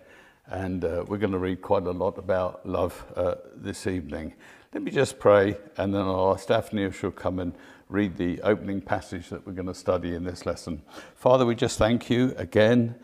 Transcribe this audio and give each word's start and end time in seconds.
And 0.47 0.83
uh, 0.83 1.03
we're 1.07 1.17
going 1.17 1.33
to 1.33 1.39
read 1.39 1.61
quite 1.61 1.83
a 1.83 1.91
lot 1.91 2.17
about 2.17 2.65
love 2.65 3.05
uh, 3.15 3.35
this 3.55 3.85
evening. 3.85 4.33
Let 4.73 4.83
me 4.83 4.91
just 4.91 5.19
pray, 5.19 5.57
and 5.75 5.93
then 5.93 6.01
I'll 6.01 6.33
ask 6.33 6.47
Daphne 6.47 6.83
if 6.83 6.99
she'll 6.99 7.11
come 7.11 7.39
and 7.39 7.53
read 7.89 8.15
the 8.15 8.41
opening 8.41 8.79
passage 8.79 9.27
that 9.29 9.45
we're 9.45 9.51
going 9.51 9.67
to 9.67 9.73
study 9.73 10.15
in 10.15 10.23
this 10.23 10.45
lesson. 10.45 10.81
Father, 11.15 11.45
we 11.45 11.55
just 11.55 11.77
thank 11.77 12.09
you 12.09 12.33
again 12.37 12.95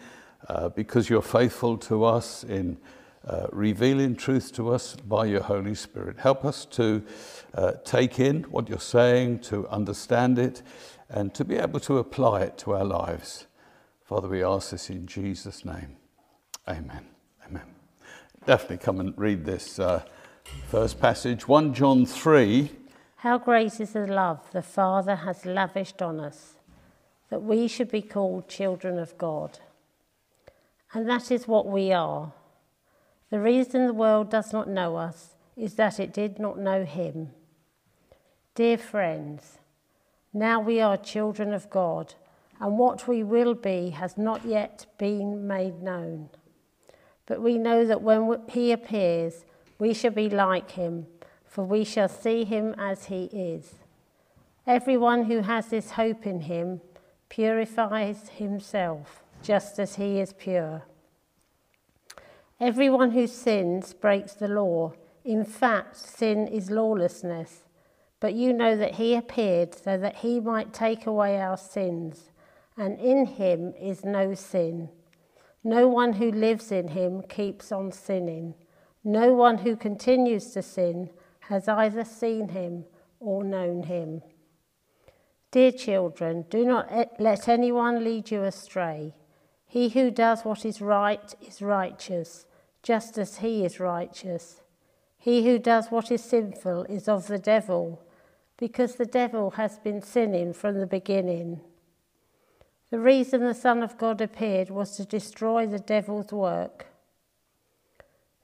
uh, 0.48 0.70
because 0.70 1.10
you're 1.10 1.22
faithful 1.22 1.78
to 1.80 2.06
us 2.06 2.46
in 2.46 2.78
uh, 3.28 3.48
revealing 3.52 4.16
truth 4.16 4.54
to 4.54 4.70
us 4.70 4.96
by 4.96 5.26
your 5.26 5.42
Holy 5.42 5.76
Spirit. 5.76 6.18
Help 6.18 6.46
us 6.46 6.64
to 6.64 7.04
uh, 7.54 7.74
take 7.84 8.20
in 8.20 8.44
what 8.44 8.70
you're 8.70 8.80
saying, 8.80 9.40
to 9.40 9.68
understand 9.70 10.38
it, 10.38 10.62
and 11.10 11.34
to 11.34 11.46
be 11.46 11.56
able 11.56 11.80
to 11.82 11.98
apply 11.98 12.42
it 12.42 12.58
to 12.60 12.74
our 12.74 12.86
lives. 12.86 13.48
Father, 14.04 14.28
we 14.28 14.44
ask 14.44 14.72
this 14.72 14.90
in 14.90 15.08
Jesus' 15.08 15.66
name. 15.66 15.98
Amen. 16.68 17.06
Amen. 17.46 17.76
Daphne 18.46 18.78
come 18.78 19.00
and 19.00 19.14
read 19.18 19.46
this 19.46 19.80
uh, 19.80 20.04
first 20.68 21.00
passage 21.00 21.48
1 21.48 21.74
John 21.74 22.06
3. 22.06 22.72
How 23.18 23.38
great 23.38 23.80
is 23.80 23.94
the 23.94 24.08
love 24.08 24.52
the 24.52 24.62
Father 24.62 25.16
has 25.16 25.46
lavished 25.46 26.02
on 26.02 26.20
us, 26.20 26.54
that 27.30 27.42
we 27.42 27.68
should 27.68 27.92
be 27.92 28.02
called 28.02 28.48
children 28.48 29.00
of 29.00 29.18
God. 29.18 29.60
And 30.94 31.10
that 31.10 31.32
is 31.32 31.48
what 31.48 31.66
we 31.68 31.92
are. 31.92 32.32
The 33.30 33.40
reason 33.40 33.88
the 33.88 33.94
world 33.94 34.30
does 34.30 34.54
not 34.54 34.70
know 34.70 34.96
us 34.96 35.36
is 35.58 35.74
that 35.76 36.00
it 36.00 36.14
did 36.14 36.40
not 36.40 36.60
know 36.60 36.86
him. 36.86 37.32
Dear 38.54 38.78
friends, 38.78 39.58
now 40.34 40.60
we 40.60 40.80
are 40.80 40.98
children 40.98 41.54
of 41.54 41.70
God, 41.70 42.14
and 42.60 42.78
what 42.78 43.08
we 43.08 43.24
will 43.24 43.54
be 43.54 43.90
has 43.90 44.18
not 44.18 44.46
yet 44.46 44.86
been 44.98 45.48
made 45.48 45.82
known. 45.82 46.30
But 47.26 47.42
we 47.42 47.58
know 47.58 47.86
that 47.86 48.02
when 48.02 48.40
he 48.50 48.72
appears, 48.72 49.46
we 49.80 49.94
shall 49.94 50.12
be 50.12 50.30
like 50.30 50.72
him, 50.72 51.08
for 51.46 51.64
we 51.64 51.84
shall 51.84 52.10
see 52.10 52.44
him 52.44 52.76
as 52.78 53.06
he 53.06 53.26
is. 53.26 53.76
Everyone 54.66 55.26
who 55.26 55.42
has 55.42 55.68
this 55.68 55.92
hope 55.92 56.26
in 56.26 56.42
him 56.42 56.82
purifies 57.30 58.30
himself, 58.30 59.24
just 59.42 59.80
as 59.80 59.96
he 59.96 60.20
is 60.20 60.34
pure. 60.34 60.84
Everyone 62.60 63.12
who 63.12 63.28
sins 63.28 63.94
breaks 63.94 64.34
the 64.34 64.48
law. 64.48 64.94
In 65.28 65.44
fact, 65.44 65.98
sin 65.98 66.48
is 66.48 66.72
lawlessness. 66.72 67.66
But 68.22 68.34
you 68.34 68.54
know 68.54 68.78
that 68.78 68.96
he 68.96 69.14
appeared 69.14 69.76
so 69.76 69.98
that 69.98 70.16
he 70.16 70.40
might 70.40 70.72
take 70.74 71.06
away 71.06 71.38
our 71.42 71.58
sins, 71.58 72.32
and 72.78 72.98
in 72.98 73.26
him 73.26 73.74
is 73.78 74.06
no 74.06 74.34
sin. 74.34 74.88
No 75.66 75.86
one 75.90 76.14
who 76.14 76.32
lives 76.32 76.72
in 76.72 76.88
him 76.88 77.24
keeps 77.24 77.74
on 77.74 77.92
sinning. 77.92 78.56
No 79.04 79.34
one 79.34 79.58
who 79.58 79.76
continues 79.76 80.52
to 80.52 80.62
sin 80.62 81.10
has 81.42 81.68
either 81.68 82.06
seen 82.06 82.48
him 82.48 82.86
or 83.20 83.44
known 83.44 83.84
him. 83.84 84.22
Dear 85.52 85.74
children, 85.74 86.46
do 86.50 86.64
not 86.64 87.20
let 87.20 87.50
anyone 87.50 88.02
lead 88.02 88.32
you 88.32 88.44
astray. 88.44 89.14
He 89.66 89.90
who 89.90 90.10
does 90.10 90.46
what 90.46 90.64
is 90.64 90.80
right 90.80 91.36
is 91.46 91.62
righteous 91.62 92.46
just 92.82 93.18
as 93.18 93.40
he 93.40 93.66
is 93.66 93.82
righteous. 93.82 94.62
He 95.28 95.44
who 95.44 95.60
does 95.60 95.88
what 95.88 96.10
is 96.10 96.24
sinful 96.24 96.86
is 96.86 97.10
of 97.10 97.28
the 97.28 97.38
devil, 97.38 98.02
because 98.56 98.96
the 98.96 99.06
devil 99.06 99.50
has 99.58 99.78
been 99.78 100.02
sinning 100.02 100.54
from 100.54 100.80
the 100.80 100.88
beginning. 100.88 101.60
The 102.92 103.00
reason 103.00 103.44
the 103.44 103.54
Son 103.54 103.84
of 103.84 103.98
God 103.98 104.22
appeared 104.22 104.70
was 104.70 104.96
to 104.96 105.04
destroy 105.04 105.68
the 105.68 105.80
devil's 105.80 106.32
work. 106.32 106.86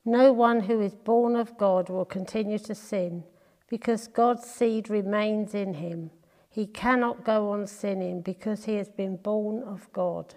No 0.03 0.33
one 0.33 0.59
who 0.59 0.81
is 0.81 0.93
born 0.93 1.37
of 1.37 1.57
God 1.57 1.87
will 1.87 2.03
continue 2.03 2.59
to 2.59 2.75
sin, 2.75 3.23
because 3.69 4.09
God's 4.09 4.45
seed 4.45 4.89
remains 4.89 5.53
in 5.53 5.75
him. 5.75 6.11
He 6.49 6.67
cannot 6.67 7.23
go 7.23 7.51
on 7.51 7.65
sinning 7.65 8.19
because 8.19 8.65
he 8.65 8.75
has 8.75 8.89
been 8.89 9.15
born 9.15 9.63
of 9.63 9.87
God. 9.93 10.35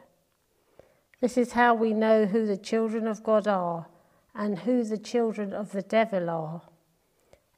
This 1.20 1.36
is 1.36 1.54
how 1.54 1.74
we 1.74 1.92
know 1.92 2.24
who 2.24 2.46
the 2.46 2.56
children 2.56 3.08
of 3.08 3.24
God 3.24 3.48
are 3.48 3.88
and 4.36 4.58
who 4.60 4.84
the 4.84 4.98
children 4.98 5.52
of 5.52 5.72
the 5.72 5.82
devil 5.82 6.28
are. 6.28 6.62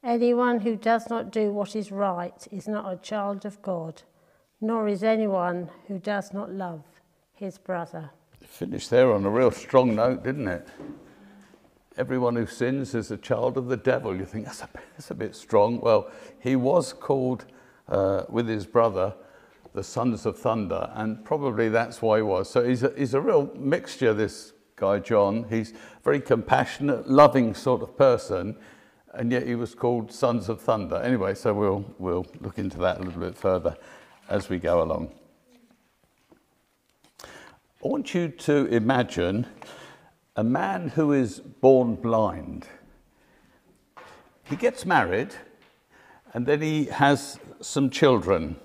Anyone 0.03 0.61
who 0.61 0.77
does 0.77 1.09
not 1.09 1.31
do 1.31 1.51
what 1.51 1.75
is 1.75 1.91
right 1.91 2.47
is 2.51 2.67
not 2.67 2.91
a 2.91 2.97
child 2.97 3.45
of 3.45 3.61
God, 3.61 4.01
nor 4.61 4.87
is 4.87 5.03
anyone 5.03 5.69
who 5.87 5.99
does 5.99 6.33
not 6.33 6.51
love 6.51 6.83
his 7.33 7.57
brother. 7.57 8.11
Finished 8.41 8.89
there 8.89 9.11
on 9.13 9.25
a 9.25 9.29
real 9.29 9.51
strong 9.51 9.95
note, 9.95 10.23
didn't 10.23 10.47
it? 10.47 10.67
Everyone 11.97 12.37
who 12.37 12.45
sins 12.45 12.95
is 12.95 13.11
a 13.11 13.17
child 13.17 13.57
of 13.57 13.67
the 13.67 13.75
devil. 13.75 14.15
You 14.15 14.23
think 14.25 14.45
that's 14.45 14.61
a, 14.61 14.69
that's 14.95 15.11
a 15.11 15.15
bit 15.15 15.35
strong. 15.35 15.81
Well, 15.81 16.09
he 16.39 16.55
was 16.55 16.93
called 16.93 17.45
uh, 17.89 18.23
with 18.29 18.47
his 18.47 18.65
brother 18.65 19.13
the 19.73 19.83
sons 19.83 20.25
of 20.25 20.37
thunder, 20.37 20.89
and 20.93 21.23
probably 21.25 21.67
that's 21.67 22.01
why 22.01 22.17
he 22.17 22.23
was. 22.23 22.49
So 22.49 22.63
he's 22.63 22.83
a, 22.83 22.93
he's 22.97 23.13
a 23.13 23.21
real 23.21 23.51
mixture, 23.55 24.13
this 24.13 24.53
guy 24.79 24.99
John. 24.99 25.45
He's 25.49 25.71
a 25.71 25.75
very 26.03 26.21
compassionate, 26.21 27.09
loving 27.09 27.53
sort 27.53 27.81
of 27.81 27.97
person, 27.97 28.55
and 29.13 29.31
yet 29.31 29.45
he 29.45 29.55
was 29.55 29.75
called 29.75 30.11
Sons 30.11 30.49
of 30.49 30.61
Thunder. 30.61 30.95
Anyway, 30.95 31.35
so 31.35 31.53
we'll, 31.53 31.85
we'll 31.97 32.25
look 32.39 32.57
into 32.57 32.77
that 32.77 32.99
a 32.99 33.03
little 33.03 33.21
bit 33.21 33.35
further 33.35 33.75
as 34.29 34.49
we 34.49 34.59
go 34.59 34.81
along. 34.81 35.11
I 37.83 37.87
want 37.87 38.13
you 38.13 38.27
to 38.29 38.65
imagine 38.67 39.47
a 40.35 40.43
man 40.43 40.89
who 40.89 41.13
is 41.13 41.39
born 41.39 41.95
blind. 41.95 42.67
He 44.43 44.55
gets 44.55 44.85
married 44.85 45.35
and 46.33 46.45
then 46.45 46.61
he 46.61 46.85
has 46.85 47.39
some 47.61 47.89
children. 47.89 48.57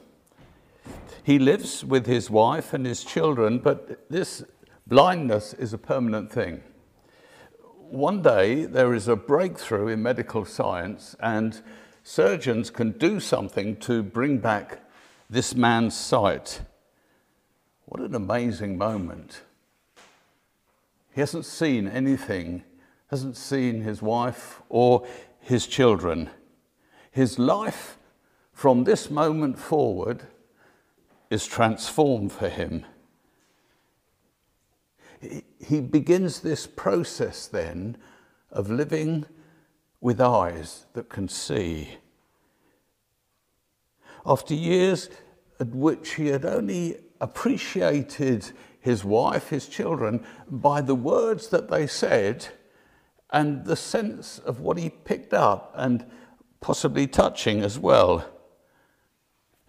He 1.23 1.39
lives 1.39 1.85
with 1.85 2.07
his 2.07 2.31
wife 2.31 2.75
and 2.75 2.85
his 2.85 3.05
children, 3.05 3.59
but 3.59 4.09
this 4.11 4.45
Blindness 4.87 5.55
is 5.55 5.73
a 5.73 5.79
permanent 5.79 6.31
thing. 6.31 6.63
One 7.89 8.21
day 8.21 8.67
there 8.67 8.93
is 8.93 9.09
a 9.09 9.17
breakthrough 9.17 9.89
in 9.89 10.03
medical 10.03 10.45
science, 10.45 11.17
and 11.21 11.59
surgeons 12.03 12.69
can 12.69 12.91
do 12.91 13.19
something 13.19 13.77
to 13.77 14.03
bring 14.03 14.39
back 14.39 14.83
this 15.31 15.55
man's 15.55 15.97
sight. 15.97 16.61
What 17.87 18.03
an 18.03 18.15
amazing 18.15 18.77
moment. 18.77 19.41
He 21.15 21.21
hasn't 21.23 21.47
seen 21.47 21.89
anything, 21.89 22.63
hasn't 23.07 23.39
seen 23.39 23.81
his 23.81 24.03
wife 24.03 24.61
or 24.69 25.07
his 25.41 25.67
children. 25.67 26.29
His 27.11 27.39
life 27.39 27.97
from 28.53 28.85
this 28.85 29.11
moment 29.11 29.59
forward 29.59 30.25
is 31.31 31.47
transformed 31.47 32.33
for 32.33 32.51
him 32.51 32.85
he 35.61 35.81
begins 35.81 36.41
this 36.41 36.67
process 36.67 37.47
then 37.47 37.97
of 38.51 38.71
living 38.71 39.27
with 40.01 40.21
eyes 40.21 40.87
that 40.93 41.09
can 41.09 41.29
see. 41.29 41.97
After 44.27 44.55
years 44.55 45.11
at 45.61 45.69
which 45.69 46.15
he 46.15 46.29
had 46.29 46.45
only 46.45 46.99
appreciated 47.21 48.53
his 48.81 49.05
wife, 49.05 49.49
his 49.49 49.67
children, 49.69 50.25
by 50.49 50.81
the 50.81 50.95
words 50.95 51.49
that 51.49 51.71
they 51.71 51.87
said 51.87 52.47
and 53.31 53.65
the 53.65 53.77
sense 53.77 54.39
of 54.39 54.61
what 54.61 54.79
he 54.79 54.91
picked 54.91 55.33
up 55.33 55.73
and 55.75 56.05
possibly 56.61 57.07
touching 57.07 57.63
as 57.63 57.79
well. 57.79 58.27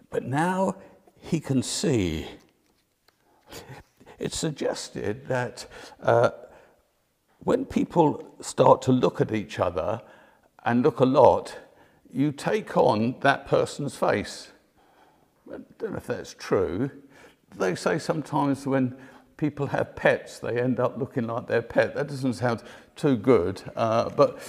But 0.10 0.24
now 0.24 0.76
he 1.20 1.40
can 1.40 1.64
see. 1.64 2.28
It's 4.20 4.38
suggested 4.38 5.28
that 5.28 5.66
uh, 6.02 6.32
when 7.40 7.66
people 7.66 8.36
start 8.42 8.82
to 8.84 8.92
look 8.92 9.22
at 9.22 9.34
each 9.34 9.60
other 9.60 10.02
and 10.64 10.82
look 10.82 11.00
a 11.00 11.06
lot, 11.06 11.58
you 12.12 12.32
take 12.32 12.76
on 12.78 13.16
that 13.22 13.46
person's 13.46 13.96
face. 13.96 14.52
I 15.52 15.58
don't 15.78 15.92
know 15.92 15.98
if 15.98 16.08
that's 16.08 16.34
true. 16.34 16.90
They 17.58 17.76
say 17.76 18.00
sometimes 18.00 18.66
when 18.66 18.96
people 19.38 19.68
have 19.68 19.96
pets, 19.96 20.40
they 20.40 20.60
end 20.62 20.80
up 20.80 20.98
looking 20.98 21.28
like 21.28 21.48
their 21.48 21.62
pet. 21.62 21.96
That 21.96 22.08
doesn't 22.08 22.34
sound 22.34 22.64
too 22.96 23.18
good. 23.18 23.62
Uh, 23.76 24.10
but 24.10 24.40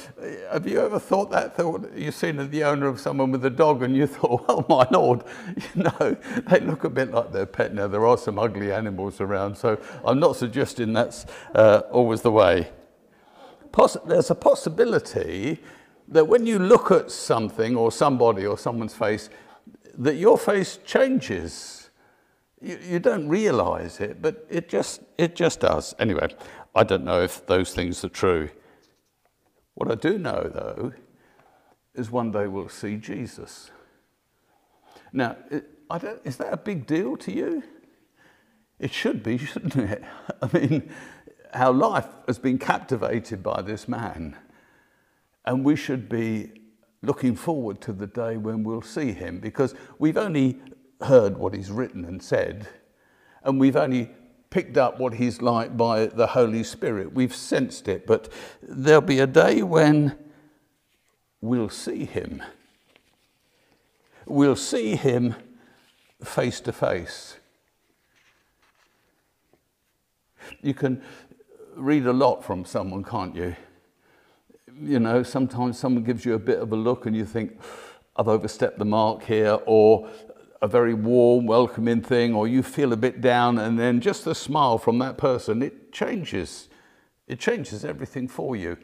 have 0.53 0.67
you 0.67 0.81
ever 0.81 1.01
thought 1.01 1.31
that? 1.33 1.57
Thought 1.57 1.91
you've 1.97 2.15
seen 2.15 2.37
the 2.51 2.65
owner 2.65 2.87
of 2.87 3.01
someone 3.01 3.33
with 3.33 3.45
a 3.45 3.51
dog 3.51 3.83
and 3.83 3.97
you 3.97 4.07
thought, 4.07 4.45
oh 4.49 4.65
my 4.69 4.87
lord, 4.91 5.25
you 5.75 5.83
know, 5.83 6.17
they 6.49 6.61
look 6.61 6.85
a 6.85 6.91
bit 6.91 7.11
like 7.11 7.33
their 7.33 7.47
pet. 7.47 7.75
Now, 7.75 7.89
there 7.89 8.07
are 8.07 8.17
some 8.17 8.39
ugly 8.39 8.73
animals 8.73 9.21
around, 9.21 9.57
so 9.57 9.81
I'm 10.05 10.21
not 10.21 10.37
suggesting 10.37 10.93
that's 10.93 11.27
uh, 11.55 11.83
always 11.91 12.23
the 12.23 12.33
way. 12.33 12.71
Poss 13.73 13.97
there's 14.07 14.31
a 14.31 14.35
possibility 14.35 15.59
that 16.09 16.27
when 16.27 16.47
you 16.47 16.59
look 16.59 16.91
at 16.91 17.11
something 17.11 17.77
or 17.77 17.91
somebody 17.91 18.47
or 18.47 18.57
someone's 18.57 18.95
face, 18.95 19.29
that 19.99 20.15
your 20.15 20.39
face 20.39 20.79
changes. 20.85 21.76
You, 22.61 22.79
you 22.83 22.99
don't 22.99 23.29
realize 23.29 24.01
it, 24.01 24.23
but 24.23 24.47
it 24.49 24.69
just, 24.69 25.03
it 25.19 25.37
just 25.37 25.61
does. 25.61 25.95
Anyway, 25.99 26.29
I 26.75 26.85
don't 26.85 27.05
know 27.05 27.23
if 27.23 27.47
those 27.47 27.75
things 27.75 28.05
are 28.05 28.09
true. 28.09 28.51
What 29.75 29.91
I 29.91 29.95
do 29.95 30.19
know, 30.19 30.51
though, 30.53 30.93
is 31.95 32.11
one 32.11 32.31
day 32.31 32.47
we'll 32.47 32.69
see 32.69 32.97
Jesus. 32.97 33.71
Now, 35.13 35.37
is 36.25 36.37
that 36.37 36.53
a 36.53 36.57
big 36.57 36.87
deal 36.87 37.17
to 37.19 37.33
you? 37.33 37.63
It 38.79 38.93
should 38.93 39.23
be, 39.23 39.39
shouldn't 39.47 39.77
it? 39.77 40.03
I 40.43 40.59
mean, 40.59 40.91
our 41.53 41.73
life 41.73 42.09
has 42.27 42.39
been 42.39 42.59
captivated 42.59 43.43
by 43.43 43.63
this 43.63 43.89
man. 43.89 44.37
And 45.45 45.65
we 45.65 45.77
should 45.77 46.09
be 46.09 46.53
looking 47.03 47.37
forward 47.37 47.81
to 47.83 47.93
the 47.93 48.07
day 48.07 48.37
when 48.37 48.65
we'll 48.65 48.83
see 48.83 49.13
him 49.13 49.39
because 49.39 49.75
we've 49.99 50.17
only 50.17 50.61
heard 51.03 51.37
what 51.37 51.55
he's 51.55 51.71
written 51.71 52.05
and 52.05 52.23
said, 52.23 52.69
and 53.43 53.61
we've 53.61 53.77
only 53.77 54.11
picked 54.51 54.77
up 54.77 54.99
what 54.99 55.15
he's 55.15 55.43
like 55.43 55.77
by 55.77 56.07
the 56.07 56.29
Holy 56.29 56.63
Spirit. 56.63 57.13
We've 57.13 57.35
sensed 57.35 57.89
it, 57.89 58.07
but 58.07 58.29
there'll 58.63 59.01
be 59.01 59.19
a 59.19 59.27
day 59.27 59.63
when 59.63 60.17
we'll 61.41 61.69
see 61.69 62.05
him. 62.05 62.43
We'll 64.25 64.57
see 64.57 64.97
him 64.97 65.35
face 66.23 66.61
to 66.61 66.73
face. 66.73 67.37
You 70.63 70.75
can 70.75 71.03
read 71.77 72.07
a 72.07 72.13
lot 72.13 72.43
from 72.45 72.65
someone, 72.65 73.05
can't 73.05 73.37
you? 73.37 73.55
You 74.81 74.99
know, 74.99 75.23
sometimes 75.23 75.79
someone 75.79 76.05
gives 76.05 76.25
you 76.25 76.35
a 76.35 76.39
bit 76.39 76.59
of 76.59 76.73
a 76.73 76.77
look 76.77 77.07
and 77.07 77.15
you 77.17 77.25
think, 77.25 77.61
I've 78.17 78.29
overstepped 78.29 78.79
the 78.79 78.85
mark 78.85 79.25
here, 79.25 79.59
or 79.67 80.09
a 80.63 80.69
very 80.69 80.95
warm, 80.95 81.47
welcoming 81.47 82.01
thing, 82.01 82.35
or 82.35 82.49
you 82.49 82.63
feel 82.63 82.93
a 82.93 82.97
bit 82.97 83.21
down, 83.21 83.59
and 83.59 83.79
then 83.79 84.01
just 84.01 84.27
a 84.27 84.35
smile 84.35 84.79
from 84.79 84.99
that 84.99 85.19
person, 85.19 85.63
it 85.63 85.93
changes. 85.93 86.69
It 87.27 87.39
changes 87.39 87.85
everything 87.85 88.29
for 88.29 88.57
you. 88.57 88.77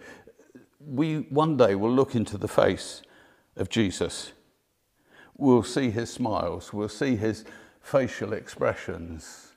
We 0.81 1.27
one 1.31 1.57
day 1.57 1.75
will 1.75 1.93
look 1.93 2.15
into 2.15 2.37
the 2.37 2.49
face 2.49 3.03
of 3.57 3.69
Jesus. 3.69 4.33
We'll 5.37 5.63
see 5.63 5.91
his 5.91 6.13
smiles, 6.13 6.73
we'll 6.73 6.89
see 6.89 7.17
his 7.17 7.45
facial 7.81 8.33
expressions 8.33 9.53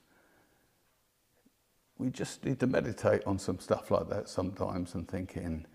we 1.98 2.10
just 2.10 2.44
need 2.46 2.60
to 2.60 2.68
meditate 2.68 3.24
on 3.26 3.40
some 3.40 3.60
stuff 3.60 3.90
like 3.90 4.10
that 4.10 4.28
sometimes 4.28 4.96
and 4.96 5.08
thinking 5.08 5.66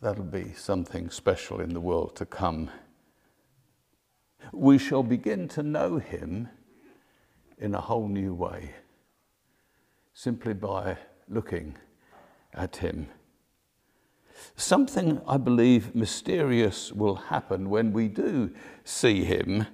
that'll 0.00 0.24
be 0.24 0.52
something 0.52 1.08
special 1.08 1.60
in 1.60 1.72
the 1.72 1.80
world 1.80 2.14
to 2.16 2.26
come. 2.26 2.70
We 4.52 4.78
shall 4.78 5.02
begin 5.02 5.48
to 5.48 5.62
know 5.62 5.98
him 5.98 6.48
in 7.58 7.74
a 7.74 7.80
whole 7.80 8.08
new 8.08 8.34
way, 8.34 8.74
simply 10.12 10.54
by 10.54 10.98
looking 11.28 11.76
at 12.52 12.76
him. 12.76 13.08
Something 14.56 15.20
I 15.26 15.36
believe 15.36 15.94
mysterious 15.94 16.92
will 16.92 17.16
happen 17.16 17.70
when 17.70 17.92
we 17.92 18.08
do 18.08 18.52
see 18.84 19.24
him. 19.24 19.66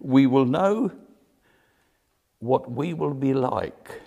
We 0.00 0.26
will 0.26 0.46
know 0.46 0.92
what 2.38 2.70
we 2.70 2.94
will 2.94 3.14
be 3.14 3.34
like 3.34 4.02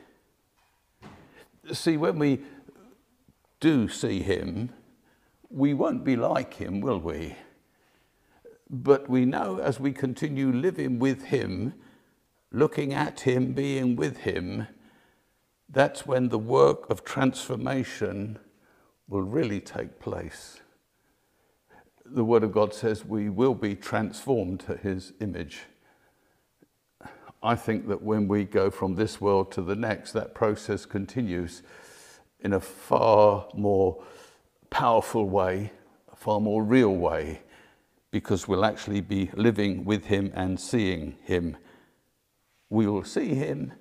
see, 1.73 1.97
when 1.97 2.19
we 2.19 2.41
do 3.59 3.87
see 3.87 4.21
him, 4.21 4.69
we 5.49 5.73
won't 5.73 6.03
be 6.03 6.15
like 6.15 6.53
him, 6.53 6.81
will 6.81 6.99
we? 6.99 7.35
But 8.73 9.09
we 9.09 9.25
know 9.25 9.57
as 9.57 9.81
we 9.81 9.91
continue 9.91 10.49
living 10.49 10.97
with 10.97 11.25
him, 11.25 11.73
looking 12.53 12.93
at 12.93 13.19
him, 13.21 13.51
being 13.51 13.97
with 13.97 14.19
him, 14.19 14.67
that's 15.69 16.07
when 16.07 16.29
the 16.29 16.39
work 16.39 16.89
of 16.89 17.03
transformation 17.03 18.39
will 19.09 19.23
really 19.23 19.59
take 19.59 19.99
place. 19.99 20.61
The 22.05 22.23
Word 22.23 22.43
of 22.43 22.53
God 22.53 22.73
says 22.73 23.03
we 23.03 23.29
will 23.29 23.55
be 23.55 23.75
transformed 23.75 24.61
to 24.61 24.77
his 24.77 25.11
image. 25.19 25.63
I 27.43 27.55
think 27.55 27.89
that 27.89 28.01
when 28.01 28.29
we 28.29 28.45
go 28.45 28.69
from 28.69 28.95
this 28.95 29.19
world 29.19 29.51
to 29.53 29.61
the 29.61 29.75
next, 29.75 30.13
that 30.13 30.33
process 30.33 30.85
continues 30.85 31.61
in 32.39 32.53
a 32.53 32.59
far 32.61 33.47
more 33.53 34.01
powerful 34.69 35.27
way, 35.27 35.73
a 36.11 36.15
far 36.15 36.39
more 36.39 36.63
real 36.63 36.95
way, 36.95 37.41
because 38.11 38.47
we'll 38.47 38.65
actually 38.65 39.01
be 39.01 39.29
living 39.35 39.85
with 39.85 40.05
Him 40.05 40.31
and 40.35 40.59
seeing 40.59 41.15
Him. 41.23 41.57
We 42.69 42.85
will 42.87 43.03
see 43.03 43.33
Him 43.33 43.73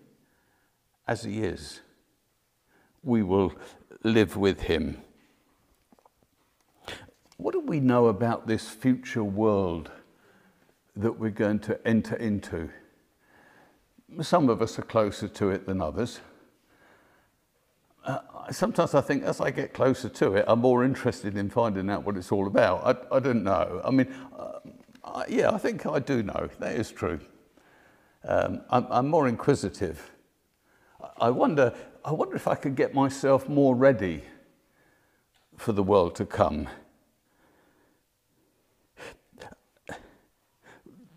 as 1.06 1.24
He 1.24 1.42
is. 1.42 1.80
We 3.02 3.22
will 3.22 3.52
live 4.02 4.36
with 4.36 4.62
Him. 4.62 5.02
What 7.36 7.52
do 7.52 7.60
we 7.60 7.80
know 7.80 8.06
about 8.06 8.46
this 8.46 8.68
future 8.68 9.24
world 9.24 9.90
that 10.94 11.18
we're 11.18 11.30
going 11.30 11.60
to 11.60 11.86
enter 11.86 12.16
into? 12.16 12.70
some 14.20 14.48
of 14.48 14.60
us 14.60 14.78
are 14.78 14.82
closer 14.82 15.28
to 15.28 15.50
it 15.50 15.66
than 15.66 15.80
others. 15.80 16.20
Uh, 18.04 18.18
sometimes 18.50 18.94
I 18.94 19.00
think 19.00 19.24
as 19.24 19.40
I 19.40 19.50
get 19.50 19.74
closer 19.74 20.08
to 20.08 20.34
it, 20.34 20.44
I'm 20.48 20.60
more 20.60 20.84
interested 20.84 21.36
in 21.36 21.50
finding 21.50 21.90
out 21.90 22.04
what 22.04 22.16
it's 22.16 22.32
all 22.32 22.46
about. 22.46 23.06
I, 23.12 23.16
I 23.16 23.20
don't 23.20 23.44
know. 23.44 23.80
I 23.84 23.90
mean, 23.90 24.12
uh, 24.36 24.60
I, 25.04 25.24
yeah, 25.28 25.50
I 25.50 25.58
think 25.58 25.86
I 25.86 25.98
do 25.98 26.22
know. 26.22 26.48
That 26.58 26.76
is 26.76 26.90
true. 26.90 27.20
Um, 28.24 28.62
I'm, 28.70 28.86
I'm, 28.90 29.08
more 29.08 29.28
inquisitive. 29.28 30.10
I 31.18 31.30
wonder, 31.30 31.72
I 32.04 32.12
wonder 32.12 32.36
if 32.36 32.46
I 32.46 32.54
could 32.54 32.76
get 32.76 32.94
myself 32.94 33.48
more 33.48 33.74
ready 33.74 34.24
for 35.56 35.72
the 35.72 35.82
world 35.82 36.14
to 36.16 36.26
come. 36.26 36.68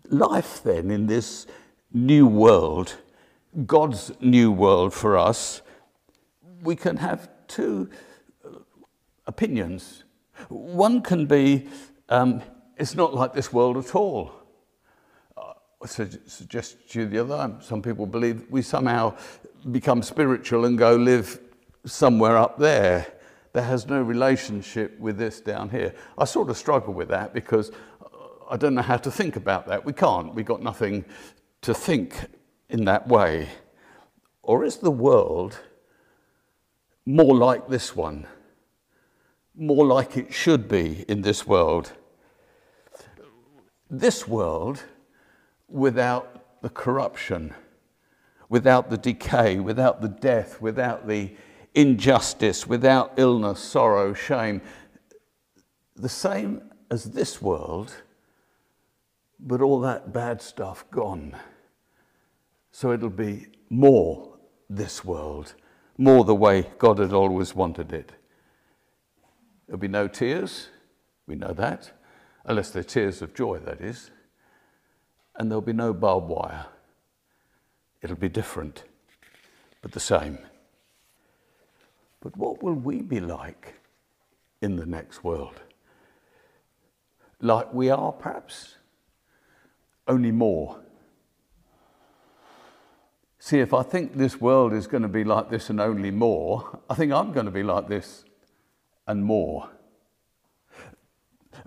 Life 0.08 0.62
then 0.62 0.90
in 0.90 1.06
this 1.06 1.46
new 1.92 2.26
world, 2.26 2.96
God's 3.66 4.12
new 4.20 4.50
world 4.50 4.92
for 4.94 5.16
us, 5.16 5.62
we 6.64 6.74
can 6.74 6.96
have 6.96 7.28
two 7.46 7.88
opinions. 9.26 10.04
One 10.48 11.02
can 11.02 11.26
be, 11.26 11.68
um, 12.08 12.42
it's 12.76 12.94
not 12.94 13.14
like 13.14 13.34
this 13.34 13.52
world 13.52 13.76
at 13.76 13.94
all. 13.94 14.32
Uh, 15.36 15.52
I 15.82 15.86
suggest 15.86 16.90
to 16.90 17.00
you 17.00 17.06
the 17.06 17.18
other, 17.18 17.54
some 17.60 17.82
people 17.82 18.06
believe 18.06 18.46
we 18.50 18.62
somehow 18.62 19.16
become 19.70 20.02
spiritual 20.02 20.64
and 20.64 20.76
go 20.76 20.96
live 20.96 21.38
somewhere 21.84 22.36
up 22.36 22.58
there 22.58 23.06
that 23.52 23.62
has 23.62 23.86
no 23.86 24.02
relationship 24.02 24.98
with 24.98 25.16
this 25.16 25.40
down 25.40 25.68
here. 25.68 25.94
I 26.18 26.24
sort 26.24 26.50
of 26.50 26.56
struggle 26.56 26.94
with 26.94 27.08
that 27.08 27.32
because 27.32 27.70
I 28.50 28.56
don't 28.56 28.74
know 28.74 28.82
how 28.82 28.96
to 28.96 29.10
think 29.10 29.36
about 29.36 29.66
that. 29.68 29.84
We 29.84 29.92
can't. 29.92 30.34
We've 30.34 30.44
got 30.44 30.62
nothing 30.62 31.04
to 31.62 31.72
think 31.72 32.16
in 32.68 32.84
that 32.86 33.06
way? 33.06 33.48
Or 34.42 34.64
is 34.64 34.78
the 34.78 34.90
world 34.90 35.58
more 37.06 37.34
like 37.34 37.68
this 37.68 37.94
one? 37.94 38.26
More 39.54 39.86
like 39.86 40.16
it 40.16 40.32
should 40.32 40.68
be 40.68 41.04
in 41.08 41.22
this 41.22 41.46
world? 41.46 41.92
This 43.90 44.26
world 44.26 44.82
without 45.68 46.60
the 46.62 46.70
corruption 46.70 47.54
without 48.54 48.90
the 48.90 48.96
decay, 48.96 49.58
without 49.58 50.00
the 50.00 50.08
death, 50.08 50.60
without 50.60 51.08
the 51.08 51.34
injustice, 51.74 52.66
without 52.66 53.12
illness, 53.16 53.58
sorrow, 53.60 54.14
shame. 54.14 54.60
The 55.96 56.08
same 56.08 56.70
as 56.90 57.04
this 57.04 57.40
world, 57.42 57.92
but 59.40 59.60
all 59.60 59.80
that 59.80 60.12
bad 60.12 60.40
stuff 60.40 60.88
gone. 60.90 61.36
So 62.70 62.92
it'll 62.92 63.10
be 63.10 63.48
more 63.70 64.36
this 64.70 65.04
world, 65.04 65.54
more 65.96 66.24
the 66.24 66.34
way 66.34 66.70
God 66.78 66.98
had 66.98 67.12
always 67.12 67.54
wanted 67.54 67.92
it. 67.92 68.12
There'll 69.66 69.78
be 69.78 69.88
no 69.88 70.08
tears, 70.08 70.68
we 71.26 71.36
know 71.36 71.52
that, 71.52 71.90
unless 72.44 72.70
they're 72.70 72.82
tears 72.82 73.22
of 73.22 73.34
joy, 73.34 73.58
that 73.60 73.80
is. 73.80 74.10
And 75.36 75.50
there'll 75.50 75.62
be 75.62 75.72
no 75.72 75.92
barbed 75.92 76.28
wire. 76.28 76.66
It'll 78.02 78.16
be 78.16 78.28
different, 78.28 78.84
but 79.80 79.92
the 79.92 80.00
same. 80.00 80.38
But 82.20 82.36
what 82.36 82.62
will 82.62 82.74
we 82.74 83.02
be 83.02 83.20
like 83.20 83.74
in 84.60 84.76
the 84.76 84.86
next 84.86 85.24
world? 85.24 85.60
Like 87.40 87.72
we 87.72 87.90
are, 87.90 88.12
perhaps? 88.12 88.76
Only 90.06 90.32
more. 90.32 90.83
See, 93.46 93.60
if 93.60 93.74
I 93.74 93.82
think 93.82 94.14
this 94.14 94.40
world 94.40 94.72
is 94.72 94.86
going 94.86 95.02
to 95.02 95.08
be 95.08 95.22
like 95.22 95.50
this 95.50 95.68
and 95.68 95.78
only 95.78 96.10
more, 96.10 96.80
I 96.88 96.94
think 96.94 97.12
I'm 97.12 97.30
going 97.30 97.44
to 97.44 97.52
be 97.52 97.62
like 97.62 97.88
this 97.88 98.24
and 99.06 99.22
more. 99.22 99.68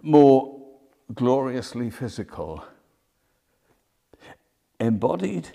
More 0.02 0.60
gloriously 1.14 1.92
physical, 1.92 2.66
embodied 4.80 5.50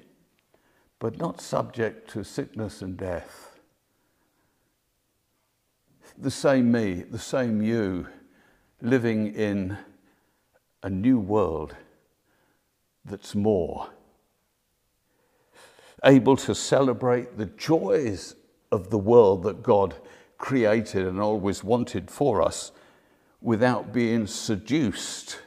but 1.00 1.18
not 1.18 1.40
subject 1.40 2.08
to 2.10 2.22
sickness 2.22 2.82
and 2.82 2.96
death. 2.96 3.58
The 6.16 6.30
same 6.30 6.70
me, 6.70 7.02
the 7.02 7.18
same 7.18 7.60
you, 7.62 8.06
living 8.80 9.34
in 9.34 9.76
a 10.84 10.88
new 10.88 11.18
world 11.18 11.74
that's 13.04 13.34
more 13.34 13.90
able 16.04 16.36
to 16.36 16.54
celebrate 16.54 17.36
the 17.38 17.46
joys 17.46 18.34
of 18.70 18.90
the 18.90 18.98
world 18.98 19.42
that 19.44 19.62
God 19.62 19.94
created 20.38 21.06
and 21.06 21.20
always 21.20 21.62
wanted 21.62 22.10
for 22.10 22.42
us 22.42 22.72
without 23.40 23.92
being 23.92 24.26
seduced 24.26 25.38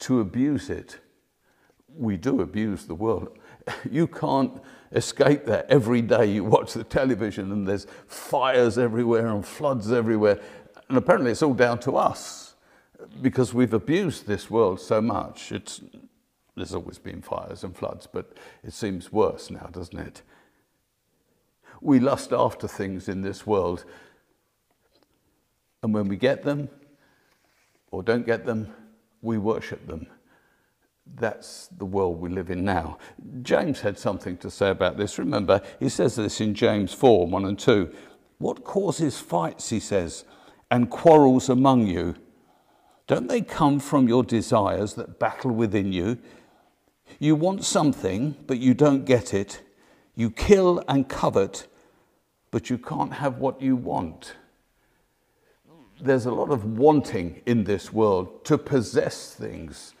to 0.00 0.20
abuse 0.20 0.70
it. 0.70 0.98
We 1.88 2.16
do 2.16 2.40
abuse 2.40 2.86
the 2.86 2.94
world. 2.94 3.38
You 3.88 4.08
can't 4.08 4.60
escape 4.90 5.44
that. 5.44 5.66
Every 5.68 6.02
day 6.02 6.26
you 6.26 6.42
watch 6.42 6.72
the 6.72 6.82
television 6.82 7.52
and 7.52 7.64
there's 7.64 7.86
fires 8.08 8.76
everywhere 8.76 9.28
and 9.28 9.46
floods 9.46 9.92
everywhere. 9.92 10.40
And 10.88 10.98
apparently 10.98 11.30
it's 11.30 11.44
all 11.44 11.54
down 11.54 11.78
to 11.80 11.96
us 11.96 12.56
because 13.20 13.54
we've 13.54 13.72
abused 13.72 14.26
this 14.26 14.50
world 14.50 14.80
so 14.80 15.00
much. 15.00 15.52
It's 15.52 15.80
there's 16.56 16.74
always 16.74 16.98
been 16.98 17.22
fires 17.22 17.64
and 17.64 17.76
floods, 17.76 18.06
but 18.10 18.36
it 18.62 18.72
seems 18.72 19.10
worse 19.10 19.50
now, 19.50 19.68
doesn't 19.72 19.98
it? 19.98 20.22
We 21.80 21.98
lust 21.98 22.32
after 22.32 22.68
things 22.68 23.08
in 23.08 23.22
this 23.22 23.46
world, 23.46 23.84
and 25.82 25.92
when 25.94 26.08
we 26.08 26.16
get 26.16 26.42
them 26.42 26.68
or 27.90 28.02
don't 28.02 28.26
get 28.26 28.44
them, 28.44 28.72
we 29.20 29.38
worship 29.38 29.86
them. 29.86 30.06
That's 31.14 31.68
the 31.76 31.84
world 31.84 32.20
we 32.20 32.28
live 32.30 32.50
in 32.50 32.64
now. 32.64 32.98
James 33.42 33.80
had 33.80 33.98
something 33.98 34.36
to 34.38 34.50
say 34.50 34.70
about 34.70 34.96
this. 34.96 35.18
Remember, 35.18 35.60
he 35.80 35.88
says 35.88 36.16
this 36.16 36.40
in 36.40 36.54
James 36.54 36.92
4 36.92 37.26
1 37.26 37.44
and 37.44 37.58
2. 37.58 37.92
What 38.38 38.64
causes 38.64 39.18
fights, 39.18 39.70
he 39.70 39.80
says, 39.80 40.24
and 40.70 40.90
quarrels 40.90 41.48
among 41.48 41.86
you? 41.86 42.16
Don't 43.06 43.28
they 43.28 43.42
come 43.42 43.78
from 43.78 44.08
your 44.08 44.22
desires 44.22 44.94
that 44.94 45.18
battle 45.18 45.50
within 45.50 45.92
you? 45.92 46.18
You 47.18 47.36
want 47.36 47.64
something, 47.64 48.36
but 48.46 48.58
you 48.58 48.74
don't 48.74 49.04
get 49.04 49.32
it. 49.32 49.62
You 50.14 50.30
kill 50.30 50.82
and 50.88 51.08
covet, 51.08 51.66
but 52.50 52.68
you 52.68 52.78
can't 52.78 53.14
have 53.14 53.38
what 53.38 53.62
you 53.62 53.76
want. 53.76 54.34
There's 56.00 56.26
a 56.26 56.32
lot 56.32 56.50
of 56.50 56.64
wanting 56.78 57.42
in 57.46 57.64
this 57.64 57.92
world 57.92 58.44
to 58.46 58.58
possess 58.58 59.34
things. 59.34 59.94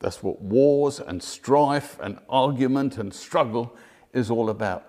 That's 0.00 0.22
what 0.22 0.42
wars 0.42 1.00
and 1.00 1.22
strife 1.22 1.98
and 2.00 2.18
argument 2.28 2.98
and 2.98 3.14
struggle 3.14 3.76
is 4.12 4.30
all 4.30 4.50
about. 4.50 4.84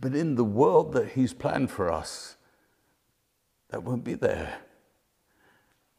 But 0.00 0.14
in 0.14 0.34
the 0.34 0.44
world 0.44 0.92
that 0.94 1.12
He's 1.12 1.32
planned 1.32 1.70
for 1.70 1.92
us, 1.92 2.36
that 3.68 3.82
won't 3.82 4.04
be 4.04 4.14
there. 4.14 4.60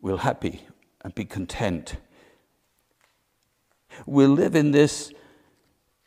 We'll 0.02 0.18
happy 0.18 0.68
and 1.02 1.14
be 1.16 1.26
content 1.26 1.98
We'll 4.06 4.30
live 4.30 4.56
in 4.56 4.72
this 4.72 5.12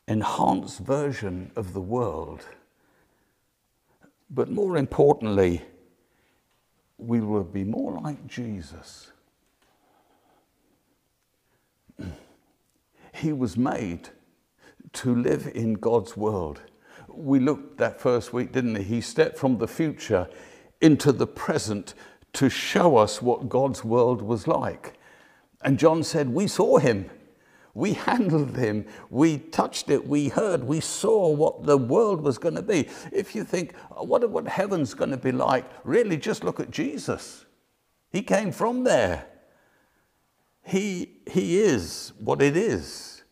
enhanced 0.06 0.80
version 0.80 1.52
of 1.56 1.72
the 1.72 1.80
world. 1.80 2.44
But 4.30 4.50
more 4.50 4.76
importantly, 4.76 5.62
we 6.98 7.20
will 7.20 7.44
be 7.44 7.64
more 7.64 8.00
like 8.00 8.26
Jesus. 8.26 9.12
He 13.14 13.32
was 13.32 13.56
made 13.56 14.10
to 14.92 15.14
live 15.14 15.50
in 15.54 15.74
God's 15.74 16.16
world. 16.16 16.60
We 17.08 17.40
looked 17.40 17.78
that 17.78 18.00
first 18.00 18.32
week, 18.32 18.52
didn't 18.52 18.76
he? 18.76 18.82
He 18.84 19.00
stepped 19.00 19.38
from 19.38 19.58
the 19.58 19.66
future 19.66 20.28
into 20.80 21.10
the 21.10 21.26
present 21.26 21.94
to 22.34 22.48
show 22.48 22.96
us 22.96 23.20
what 23.20 23.48
God's 23.48 23.82
world 23.82 24.22
was 24.22 24.46
like. 24.46 24.98
And 25.62 25.78
John 25.78 26.04
said, 26.04 26.28
We 26.28 26.46
saw 26.46 26.78
him. 26.78 27.10
We 27.74 27.92
handled 27.92 28.56
him. 28.56 28.86
We 29.10 29.38
touched 29.38 29.90
it. 29.90 30.06
We 30.06 30.28
heard. 30.28 30.64
We 30.64 30.80
saw 30.80 31.28
what 31.28 31.64
the 31.64 31.76
world 31.76 32.22
was 32.22 32.38
going 32.38 32.56
to 32.56 32.62
be. 32.62 32.88
If 33.12 33.34
you 33.34 33.44
think, 33.44 33.74
oh, 33.94 34.04
what, 34.04 34.28
what 34.30 34.48
heaven's 34.48 34.94
going 34.94 35.10
to 35.10 35.16
be 35.16 35.32
like, 35.32 35.64
really 35.84 36.16
just 36.16 36.44
look 36.44 36.60
at 36.60 36.70
Jesus. 36.70 37.44
He 38.10 38.22
came 38.22 38.52
from 38.52 38.84
there. 38.84 39.26
He, 40.62 41.20
he 41.30 41.60
is 41.60 42.12
what 42.18 42.42
it 42.42 42.56
is. 42.56 43.22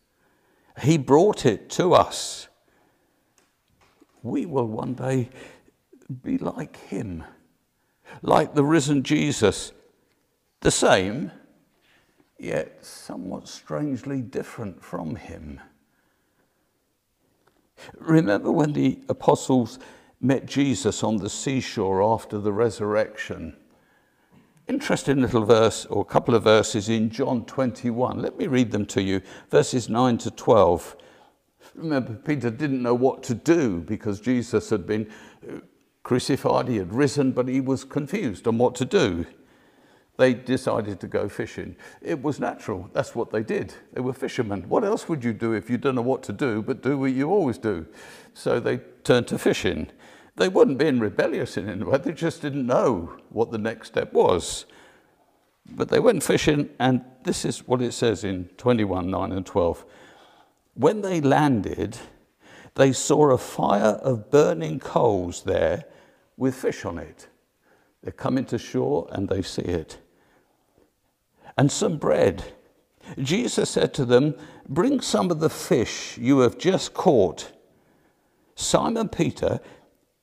He 0.81 0.97
brought 0.97 1.45
it 1.45 1.69
to 1.71 1.93
us. 1.93 2.47
We 4.23 4.45
will 4.45 4.67
one 4.67 4.93
day 4.93 5.29
be 6.23 6.37
like 6.37 6.77
him, 6.77 7.23
like 8.21 8.53
the 8.53 8.63
risen 8.63 9.03
Jesus. 9.03 9.71
The 10.61 10.71
same, 10.71 11.31
yet 12.39 12.85
somewhat 12.85 13.47
strangely 13.47 14.21
different 14.21 14.83
from 14.83 15.15
him. 15.15 15.59
Remember 17.99 18.51
when 18.51 18.73
the 18.73 18.99
apostles 19.09 19.79
met 20.19 20.45
Jesus 20.45 21.03
on 21.03 21.17
the 21.17 21.29
seashore 21.29 22.01
after 22.01 22.39
the 22.39 22.51
resurrection? 22.51 23.55
Interesting 24.67 25.21
little 25.21 25.45
verse, 25.45 25.85
or 25.85 26.03
couple 26.03 26.35
of 26.35 26.43
verses 26.43 26.89
in 26.89 27.09
John 27.09 27.45
21. 27.45 28.21
Let 28.21 28.37
me 28.37 28.47
read 28.47 28.71
them 28.71 28.85
to 28.87 29.01
you, 29.01 29.21
verses 29.49 29.87
9 29.87 30.17
to 30.19 30.31
12. 30.31 30.97
Remember, 31.75 32.15
Peter 32.15 32.49
didn't 32.49 32.81
know 32.81 32.93
what 32.93 33.23
to 33.23 33.33
do 33.33 33.79
because 33.79 34.19
Jesus 34.19 34.69
had 34.69 34.85
been 34.85 35.09
uh, 35.47 35.59
crucified, 36.03 36.67
he 36.67 36.77
had 36.77 36.93
risen, 36.93 37.31
but 37.31 37.47
he 37.47 37.61
was 37.61 37.83
confused 37.83 38.47
on 38.47 38.57
what 38.57 38.75
to 38.75 38.85
do 38.85 39.25
they 40.17 40.33
decided 40.33 40.99
to 40.99 41.07
go 41.07 41.29
fishing. 41.29 41.75
It 42.01 42.21
was 42.21 42.39
natural. 42.39 42.89
That's 42.91 43.13
what 43.13 43.29
they 43.29 43.43
did. 43.43 43.75
They 43.93 44.01
were 44.01 44.13
fishermen. 44.13 44.67
What 44.67 44.83
else 44.83 45.07
would 45.07 45.23
you 45.23 45.31
do 45.31 45.53
if 45.53 45.69
you 45.69 45.77
don't 45.77 45.93
know 45.93 46.01
what 46.01 46.23
to 46.23 46.33
do 46.33 46.63
but 46.63 46.81
do 46.81 46.97
what 46.97 47.11
you 47.13 47.29
always 47.29 47.59
do? 47.59 47.85
So 48.33 48.59
they 48.59 48.77
turned 49.03 49.27
to 49.27 49.37
fishing. 49.37 49.87
They 50.35 50.49
weren't 50.49 50.79
being 50.79 50.99
rebellious 50.99 51.55
in 51.55 51.69
any 51.69 51.83
way, 51.83 51.97
they 51.99 52.13
just 52.13 52.41
didn't 52.41 52.65
know 52.65 53.17
what 53.29 53.51
the 53.51 53.59
next 53.59 53.89
step 53.89 54.11
was. 54.11 54.65
But 55.69 55.89
they 55.89 55.99
went 55.99 56.23
fishing, 56.23 56.69
and 56.79 57.03
this 57.23 57.43
is 57.43 57.67
what 57.67 57.81
it 57.81 57.91
says 57.91 58.23
in 58.23 58.45
21 58.57 59.11
9 59.11 59.31
and 59.31 59.45
12. 59.45 59.85
When 60.75 61.01
they 61.01 61.21
landed, 61.21 61.97
they 62.75 62.93
saw 62.93 63.31
a 63.31 63.37
fire 63.37 63.99
of 64.01 64.31
burning 64.31 64.79
coals 64.79 65.43
there 65.43 65.85
with 66.37 66.55
fish 66.55 66.85
on 66.85 66.97
it. 66.97 67.27
They 68.03 68.11
come 68.11 68.37
into 68.37 68.57
shore 68.57 69.07
and 69.11 69.27
they 69.27 69.41
see 69.41 69.63
it 69.63 69.97
and 71.57 71.71
some 71.71 71.97
bread. 71.97 72.43
Jesus 73.19 73.69
said 73.69 73.93
to 73.95 74.05
them, 74.05 74.35
Bring 74.67 75.01
some 75.01 75.31
of 75.31 75.39
the 75.39 75.49
fish 75.49 76.17
you 76.17 76.39
have 76.39 76.57
just 76.57 76.93
caught. 76.93 77.51
Simon 78.55 79.09
Peter, 79.09 79.59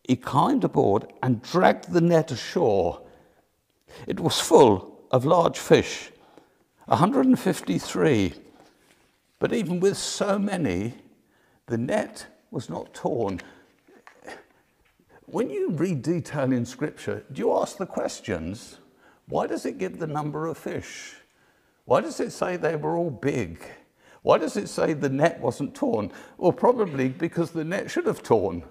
he 0.06 0.16
climbed 0.16 0.64
aboard 0.64 1.06
and 1.22 1.42
dragged 1.42 1.92
the 1.92 2.00
net 2.00 2.30
ashore. 2.30 3.00
It 4.06 4.20
was 4.20 4.40
full 4.40 5.00
of 5.10 5.24
large 5.24 5.58
fish, 5.58 6.10
153. 6.86 8.34
But 9.38 9.52
even 9.52 9.80
with 9.80 9.96
so 9.96 10.38
many, 10.38 10.94
The 11.66 11.78
net 11.78 12.26
was 12.50 12.68
not 12.68 12.92
torn. 12.92 13.40
When 15.26 15.48
you 15.48 15.70
read 15.70 16.02
detail 16.02 16.52
in 16.52 16.66
Scripture, 16.66 17.24
do 17.32 17.40
you 17.40 17.56
ask 17.56 17.78
the 17.78 17.86
questions? 17.86 18.78
Why 19.26 19.46
does 19.46 19.64
it 19.64 19.78
give 19.78 19.98
the 19.98 20.06
number 20.06 20.46
of 20.46 20.58
fish? 20.58 21.14
Why 21.84 22.00
does 22.00 22.20
it 22.20 22.32
say 22.32 22.56
they 22.56 22.76
were 22.76 22.96
all 22.96 23.10
big? 23.10 23.62
Why 24.22 24.38
does 24.38 24.56
it 24.56 24.68
say 24.68 24.94
the 24.94 25.10
net 25.10 25.40
wasn't 25.40 25.74
torn? 25.74 26.10
Well, 26.38 26.52
probably 26.52 27.08
because 27.08 27.50
the 27.50 27.64
net 27.64 27.90
should 27.90 28.06
have 28.06 28.22
torn. 28.22 28.64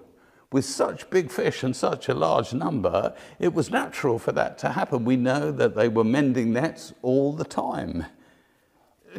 With 0.50 0.64
such 0.64 1.10
big 1.10 1.30
fish 1.30 1.62
and 1.62 1.74
such 1.74 2.08
a 2.08 2.14
large 2.14 2.52
number, 2.52 3.14
it 3.38 3.54
was 3.54 3.70
natural 3.70 4.18
for 4.18 4.32
that 4.32 4.58
to 4.58 4.70
happen. 4.70 5.04
We 5.04 5.16
know 5.16 5.52
that 5.52 5.74
they 5.74 5.88
were 5.88 6.04
mending 6.04 6.52
nets 6.52 6.92
all 7.02 7.32
the 7.32 7.44
time. 7.44 8.06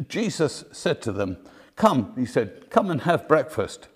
Jesus 0.08 0.64
said 0.72 1.00
to 1.02 1.12
them, 1.12 1.38
Come, 1.74 2.14
he 2.16 2.26
said, 2.26 2.70
come 2.70 2.90
and 2.90 3.02
have 3.02 3.28
breakfast. 3.28 3.88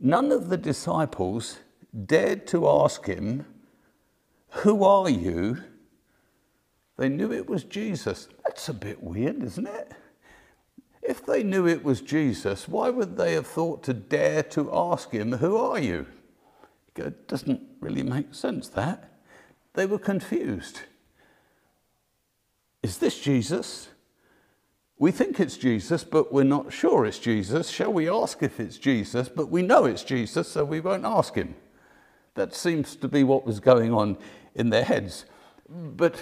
None 0.00 0.32
of 0.32 0.48
the 0.48 0.56
disciples 0.56 1.58
dared 2.06 2.46
to 2.48 2.68
ask 2.68 3.06
him, 3.06 3.46
Who 4.50 4.82
are 4.82 5.08
you? 5.08 5.58
They 6.96 7.08
knew 7.08 7.32
it 7.32 7.48
was 7.48 7.64
Jesus. 7.64 8.28
That's 8.54 8.68
a 8.68 8.72
bit 8.72 9.02
weird, 9.02 9.42
isn't 9.42 9.66
it? 9.66 9.94
If 11.02 11.26
they 11.26 11.42
knew 11.42 11.66
it 11.66 11.82
was 11.82 12.00
Jesus, 12.00 12.68
why 12.68 12.88
would 12.88 13.16
they 13.16 13.32
have 13.32 13.48
thought 13.48 13.82
to 13.82 13.92
dare 13.92 14.44
to 14.44 14.72
ask 14.72 15.10
him, 15.10 15.32
Who 15.32 15.56
are 15.56 15.80
you? 15.80 16.06
It 16.94 17.26
doesn't 17.26 17.62
really 17.80 18.04
make 18.04 18.32
sense, 18.32 18.68
that. 18.68 19.10
They 19.72 19.86
were 19.86 19.98
confused. 19.98 20.82
Is 22.84 22.98
this 22.98 23.18
Jesus? 23.20 23.88
We 24.98 25.10
think 25.10 25.40
it's 25.40 25.56
Jesus, 25.56 26.04
but 26.04 26.32
we're 26.32 26.44
not 26.44 26.72
sure 26.72 27.04
it's 27.04 27.18
Jesus. 27.18 27.70
Shall 27.70 27.92
we 27.92 28.08
ask 28.08 28.40
if 28.40 28.60
it's 28.60 28.78
Jesus? 28.78 29.28
But 29.28 29.50
we 29.50 29.62
know 29.62 29.84
it's 29.84 30.04
Jesus, 30.04 30.46
so 30.46 30.64
we 30.64 30.78
won't 30.78 31.04
ask 31.04 31.34
him. 31.34 31.56
That 32.36 32.54
seems 32.54 32.94
to 32.94 33.08
be 33.08 33.24
what 33.24 33.44
was 33.44 33.58
going 33.58 33.92
on 33.92 34.16
in 34.54 34.70
their 34.70 34.84
heads. 34.84 35.24
But 35.68 36.14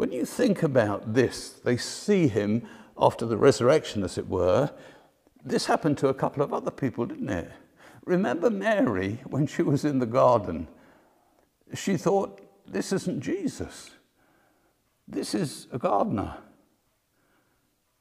when 0.00 0.12
you 0.12 0.24
think 0.24 0.62
about 0.62 1.12
this, 1.12 1.50
they 1.62 1.76
see 1.76 2.26
him 2.26 2.66
after 2.96 3.26
the 3.26 3.36
resurrection, 3.36 4.02
as 4.02 4.16
it 4.16 4.26
were. 4.26 4.70
This 5.44 5.66
happened 5.66 5.98
to 5.98 6.08
a 6.08 6.14
couple 6.14 6.42
of 6.42 6.54
other 6.54 6.70
people, 6.70 7.04
didn't 7.04 7.28
it? 7.28 7.52
Remember 8.06 8.48
Mary 8.48 9.20
when 9.26 9.46
she 9.46 9.60
was 9.60 9.84
in 9.84 9.98
the 9.98 10.06
garden? 10.06 10.68
She 11.74 11.98
thought, 11.98 12.40
this 12.66 12.94
isn't 12.94 13.20
Jesus. 13.20 13.90
This 15.06 15.34
is 15.34 15.66
a 15.70 15.78
gardener. 15.78 16.34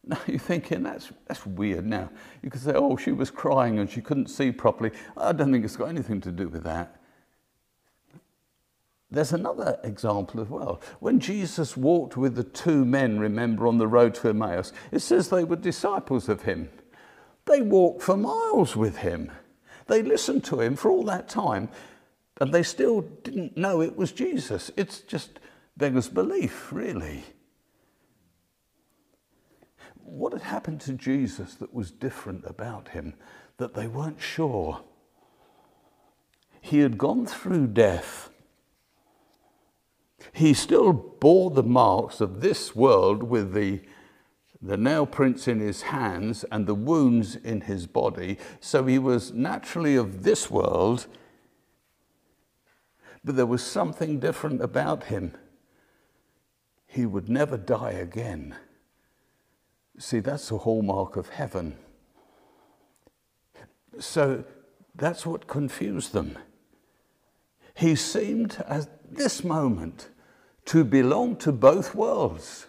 Now 0.06 0.20
you're 0.25 0.39
thinking, 0.39 0.84
that's, 0.84 1.12
that's 1.27 1.46
weird 1.46 1.86
now. 1.86 2.10
You 2.41 2.50
could 2.50 2.62
say, 2.62 2.72
oh, 2.74 2.96
she 2.96 3.12
was 3.12 3.29
crying 3.29 3.77
and 3.77 3.89
she 3.89 4.00
couldn't 4.00 4.29
see 4.29 4.53
properly. 4.53 4.91
I 5.18 5.34
don't 5.34 5.51
think 5.51 5.65
it's 5.65 5.75
got 5.75 5.89
anything 5.89 6.22
to 6.22 6.32
do 6.32 6.48
with 6.48 6.63
that. 6.63 6.99
There's 9.12 9.34
another 9.34 9.80
example 9.84 10.39
as 10.39 10.50
well. 10.50 10.82
When 11.00 11.20
Jesus 11.20 11.75
walked 11.75 12.16
with 12.16 12.36
the 12.36 12.44
two 12.44 12.86
men, 12.86 13.20
remember, 13.20 13.66
on 13.66 13.80
the 13.80 13.88
road 13.88 14.13
to 14.16 14.30
Emmaus, 14.30 14.72
it 14.92 15.00
says 15.00 15.30
they 15.30 15.44
were 15.44 15.56
disciples 15.56 16.30
of 16.30 16.44
him. 16.44 16.70
They 17.46 17.62
walked 17.62 18.04
for 18.04 18.16
miles 18.16 18.75
with 18.75 18.98
him. 18.98 19.32
They 19.88 20.04
listened 20.04 20.44
to 20.46 20.62
him 20.62 20.75
for 20.75 20.92
all 20.92 21.04
that 21.06 21.28
time, 21.28 21.70
and 22.39 22.54
they 22.54 22.62
still 22.62 23.01
didn't 23.01 23.58
know 23.58 23.82
it 23.82 23.98
was 23.98 24.12
Jesus. 24.12 24.70
It's 24.78 25.00
just 25.00 25.39
beggars 25.75 26.08
belief, 26.08 26.72
really. 26.72 27.24
What 30.03 30.33
had 30.33 30.44
happened 30.44 30.81
to 30.81 30.94
Jesus 30.94 31.55
that 31.55 31.74
was 31.74 31.90
different 31.90 32.46
about 32.46 32.90
him 32.90 33.16
that 33.57 33.74
they 33.74 33.88
weren't 33.88 34.22
sure? 34.22 34.81
He 36.62 36.79
had 36.79 37.00
gone 37.00 37.25
through 37.25 37.68
death 37.68 38.28
he 40.33 40.53
still 40.53 40.94
bore 40.94 41.51
the 41.51 41.63
marks 41.63 42.22
of 42.22 42.42
this 42.42 42.75
world 42.75 43.24
with 43.24 43.53
the, 43.53 43.81
the 44.61 44.77
nail 44.77 45.05
prints 45.05 45.48
in 45.48 45.59
his 45.59 45.83
hands 45.83 46.46
and 46.51 46.68
the 46.68 46.75
wounds 46.75 47.35
in 47.35 47.61
his 47.61 47.87
body. 47.87 48.37
So 48.59 48.85
he 48.85 49.00
was 49.00 49.33
naturally 49.33 49.96
of 49.96 50.24
this 50.24 50.50
world, 50.50 51.07
but 53.24 53.35
there 53.35 53.46
was 53.46 53.63
something 53.63 54.20
different 54.20 54.61
about 54.61 55.05
him. 55.05 55.35
He 56.87 57.05
would 57.05 57.29
never 57.29 57.57
die 57.57 57.92
again. 57.92 58.55
See, 59.98 60.20
that's 60.20 60.50
a 60.51 60.57
hallmark 60.59 61.18
of 61.18 61.29
heaven. 61.29 61.77
So 64.00 64.46
that's 64.96 65.25
what 65.25 65.48
confused 65.48 66.13
them. 66.13 66.37
He 67.74 67.96
seemed 67.96 68.63
at 68.68 68.87
this 69.15 69.44
moment 69.44 70.09
to 70.70 70.84
belong 70.84 71.36
to 71.36 71.51
both 71.51 71.96
worlds. 71.96 72.68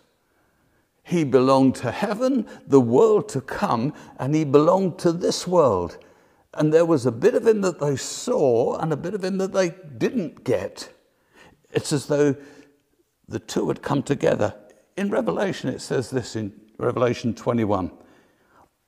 He 1.02 1.22
belonged 1.22 1.74
to 1.76 1.90
heaven, 1.90 2.46
the 2.66 2.80
world 2.80 3.28
to 3.28 3.42
come, 3.42 3.92
and 4.18 4.34
he 4.34 4.42
belonged 4.42 4.98
to 5.00 5.12
this 5.12 5.46
world. 5.46 5.98
And 6.54 6.72
there 6.72 6.86
was 6.86 7.04
a 7.04 7.12
bit 7.12 7.34
of 7.34 7.46
him 7.46 7.60
that 7.60 7.78
they 7.78 7.96
saw 7.96 8.78
and 8.78 8.90
a 8.90 8.96
bit 8.96 9.12
of 9.12 9.22
him 9.22 9.36
that 9.36 9.52
they 9.52 9.74
didn't 9.98 10.44
get. 10.44 10.90
It's 11.72 11.92
as 11.92 12.06
though 12.06 12.36
the 13.28 13.38
two 13.38 13.68
had 13.68 13.82
come 13.82 14.02
together. 14.02 14.54
In 14.96 15.10
Revelation, 15.10 15.68
it 15.68 15.82
says 15.82 16.08
this 16.08 16.36
in 16.36 16.58
Revelation 16.78 17.34
21. 17.34 17.90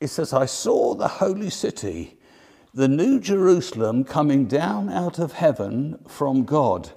It 0.01 0.09
says, 0.09 0.33
I 0.33 0.47
saw 0.47 0.95
the 0.95 1.09
holy 1.09 1.51
city, 1.51 2.19
the 2.73 2.89
new 2.89 3.21
Jerusalem, 3.21 4.05
coming 4.05 4.47
down 4.47 4.89
out 4.89 5.19
of 5.19 5.33
heaven 5.33 5.99
from 6.09 6.45
God, 6.47 6.93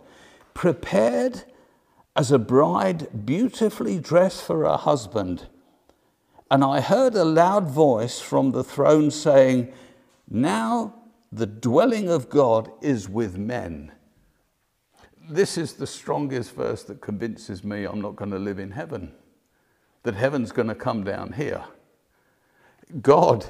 prepared 0.54 1.44
as 2.16 2.32
a 2.32 2.40
bride 2.40 3.26
beautifully 3.26 4.00
dressed 4.00 4.44
for 4.44 4.64
her 4.64 4.78
husband. 4.78 5.48
And 6.50 6.64
I 6.64 6.80
heard 6.80 7.16
a 7.16 7.26
loud 7.26 7.68
voice 7.68 8.20
from 8.20 8.52
the 8.52 8.64
throne 8.64 9.12
saying, 9.12 9.74
Now 10.30 10.94
the 11.32 11.48
dwelling 11.48 12.10
of 12.10 12.30
God 12.30 12.72
is 12.82 13.10
with 13.10 13.38
men. 13.38 13.92
This 15.30 15.58
is 15.58 15.74
the 15.74 15.88
strongest 15.88 16.56
verse 16.56 16.84
that 16.84 17.02
convinces 17.02 17.64
me 17.64 17.86
I'm 17.86 18.02
not 18.02 18.16
going 18.16 18.32
to 18.32 18.40
live 18.40 18.60
in 18.60 18.72
heaven, 18.72 19.12
that 20.04 20.16
heaven's 20.16 20.52
going 20.52 20.68
to 20.68 20.76
come 20.76 21.04
down 21.04 21.34
here. 21.34 21.64
God 23.02 23.46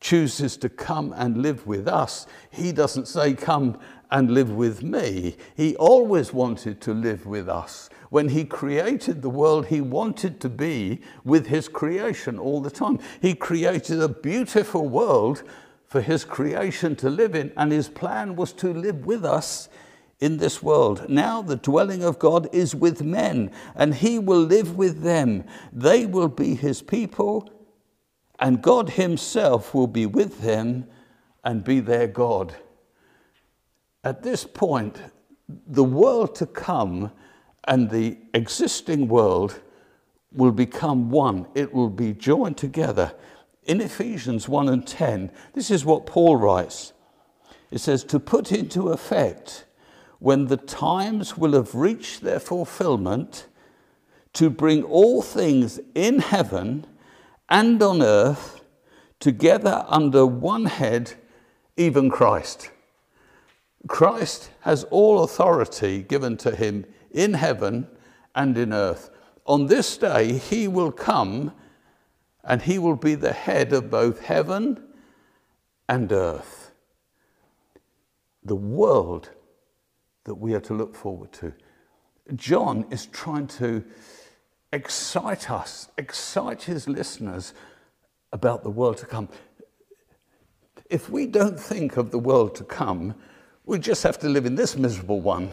chooses 0.00 0.56
to 0.56 0.68
come 0.68 1.14
and 1.16 1.42
live 1.42 1.66
with 1.66 1.86
us. 1.86 2.26
He 2.50 2.72
doesn't 2.72 3.06
say, 3.06 3.34
Come 3.34 3.78
and 4.12 4.30
live 4.30 4.50
with 4.50 4.82
me. 4.82 5.34
He 5.56 5.74
always 5.76 6.34
wanted 6.34 6.82
to 6.82 6.92
live 6.92 7.24
with 7.26 7.48
us. 7.48 7.88
When 8.10 8.28
he 8.28 8.44
created 8.44 9.22
the 9.22 9.30
world, 9.30 9.66
he 9.66 9.80
wanted 9.80 10.38
to 10.42 10.50
be 10.50 11.00
with 11.24 11.46
his 11.46 11.66
creation 11.66 12.38
all 12.38 12.60
the 12.60 12.70
time. 12.70 12.98
He 13.22 13.34
created 13.34 14.02
a 14.02 14.08
beautiful 14.08 14.86
world 14.86 15.42
for 15.86 16.02
his 16.02 16.26
creation 16.26 16.94
to 16.96 17.08
live 17.08 17.34
in, 17.34 17.52
and 17.56 17.72
his 17.72 17.88
plan 17.88 18.36
was 18.36 18.52
to 18.54 18.74
live 18.74 19.06
with 19.06 19.24
us 19.24 19.70
in 20.20 20.36
this 20.36 20.62
world. 20.62 21.08
Now 21.08 21.40
the 21.40 21.56
dwelling 21.56 22.04
of 22.04 22.18
God 22.18 22.54
is 22.54 22.74
with 22.74 23.02
men, 23.02 23.50
and 23.74 23.94
he 23.94 24.18
will 24.18 24.42
live 24.42 24.76
with 24.76 25.00
them. 25.00 25.44
They 25.72 26.04
will 26.04 26.28
be 26.28 26.54
his 26.54 26.82
people, 26.82 27.50
and 28.38 28.60
God 28.62 28.90
himself 28.90 29.72
will 29.74 29.86
be 29.86 30.04
with 30.04 30.42
them 30.42 30.86
and 31.42 31.64
be 31.64 31.80
their 31.80 32.08
God. 32.08 32.54
At 34.04 34.22
this 34.22 34.44
point, 34.44 35.00
the 35.66 35.84
world 35.84 36.34
to 36.36 36.46
come 36.46 37.12
and 37.64 37.90
the 37.90 38.18
existing 38.34 39.08
world 39.08 39.60
will 40.32 40.52
become 40.52 41.10
one. 41.10 41.46
It 41.54 41.72
will 41.72 41.90
be 41.90 42.12
joined 42.12 42.56
together. 42.56 43.14
In 43.64 43.80
Ephesians 43.80 44.48
1 44.48 44.68
and 44.68 44.86
10, 44.86 45.30
this 45.52 45.70
is 45.70 45.84
what 45.84 46.06
Paul 46.06 46.36
writes. 46.36 46.92
It 47.70 47.78
says, 47.78 48.02
To 48.04 48.18
put 48.18 48.50
into 48.50 48.88
effect 48.88 49.66
when 50.18 50.46
the 50.46 50.56
times 50.56 51.36
will 51.36 51.52
have 51.52 51.74
reached 51.74 52.22
their 52.22 52.40
fulfillment, 52.40 53.46
to 54.34 54.48
bring 54.48 54.82
all 54.82 55.20
things 55.20 55.78
in 55.94 56.20
heaven 56.20 56.86
and 57.48 57.82
on 57.82 58.02
earth 58.02 58.64
together 59.20 59.84
under 59.88 60.24
one 60.24 60.66
head, 60.66 61.12
even 61.76 62.10
Christ. 62.10 62.70
Christ 63.88 64.50
has 64.60 64.84
all 64.84 65.22
authority 65.22 66.02
given 66.02 66.36
to 66.38 66.54
him 66.54 66.86
in 67.10 67.34
heaven 67.34 67.88
and 68.34 68.56
in 68.56 68.72
earth. 68.72 69.10
On 69.46 69.66
this 69.66 69.96
day, 69.96 70.38
he 70.38 70.68
will 70.68 70.92
come 70.92 71.52
and 72.44 72.62
he 72.62 72.78
will 72.78 72.96
be 72.96 73.14
the 73.14 73.32
head 73.32 73.72
of 73.72 73.90
both 73.90 74.20
heaven 74.20 74.82
and 75.88 76.10
earth. 76.12 76.72
The 78.44 78.56
world 78.56 79.30
that 80.24 80.34
we 80.36 80.54
are 80.54 80.60
to 80.60 80.74
look 80.74 80.94
forward 80.94 81.32
to. 81.34 81.52
John 82.34 82.86
is 82.90 83.06
trying 83.06 83.48
to 83.48 83.84
excite 84.72 85.50
us, 85.50 85.88
excite 85.98 86.62
his 86.62 86.88
listeners 86.88 87.52
about 88.32 88.62
the 88.62 88.70
world 88.70 88.96
to 88.98 89.06
come. 89.06 89.28
if 90.88 91.08
we 91.08 91.26
don't 91.26 91.58
think 91.58 91.96
of 91.96 92.10
the 92.10 92.18
world 92.18 92.54
to 92.54 92.64
come, 92.64 93.14
we 93.64 93.78
just 93.78 94.02
have 94.02 94.18
to 94.20 94.28
live 94.28 94.46
in 94.46 94.54
this 94.54 94.76
miserable 94.76 95.20
one. 95.20 95.50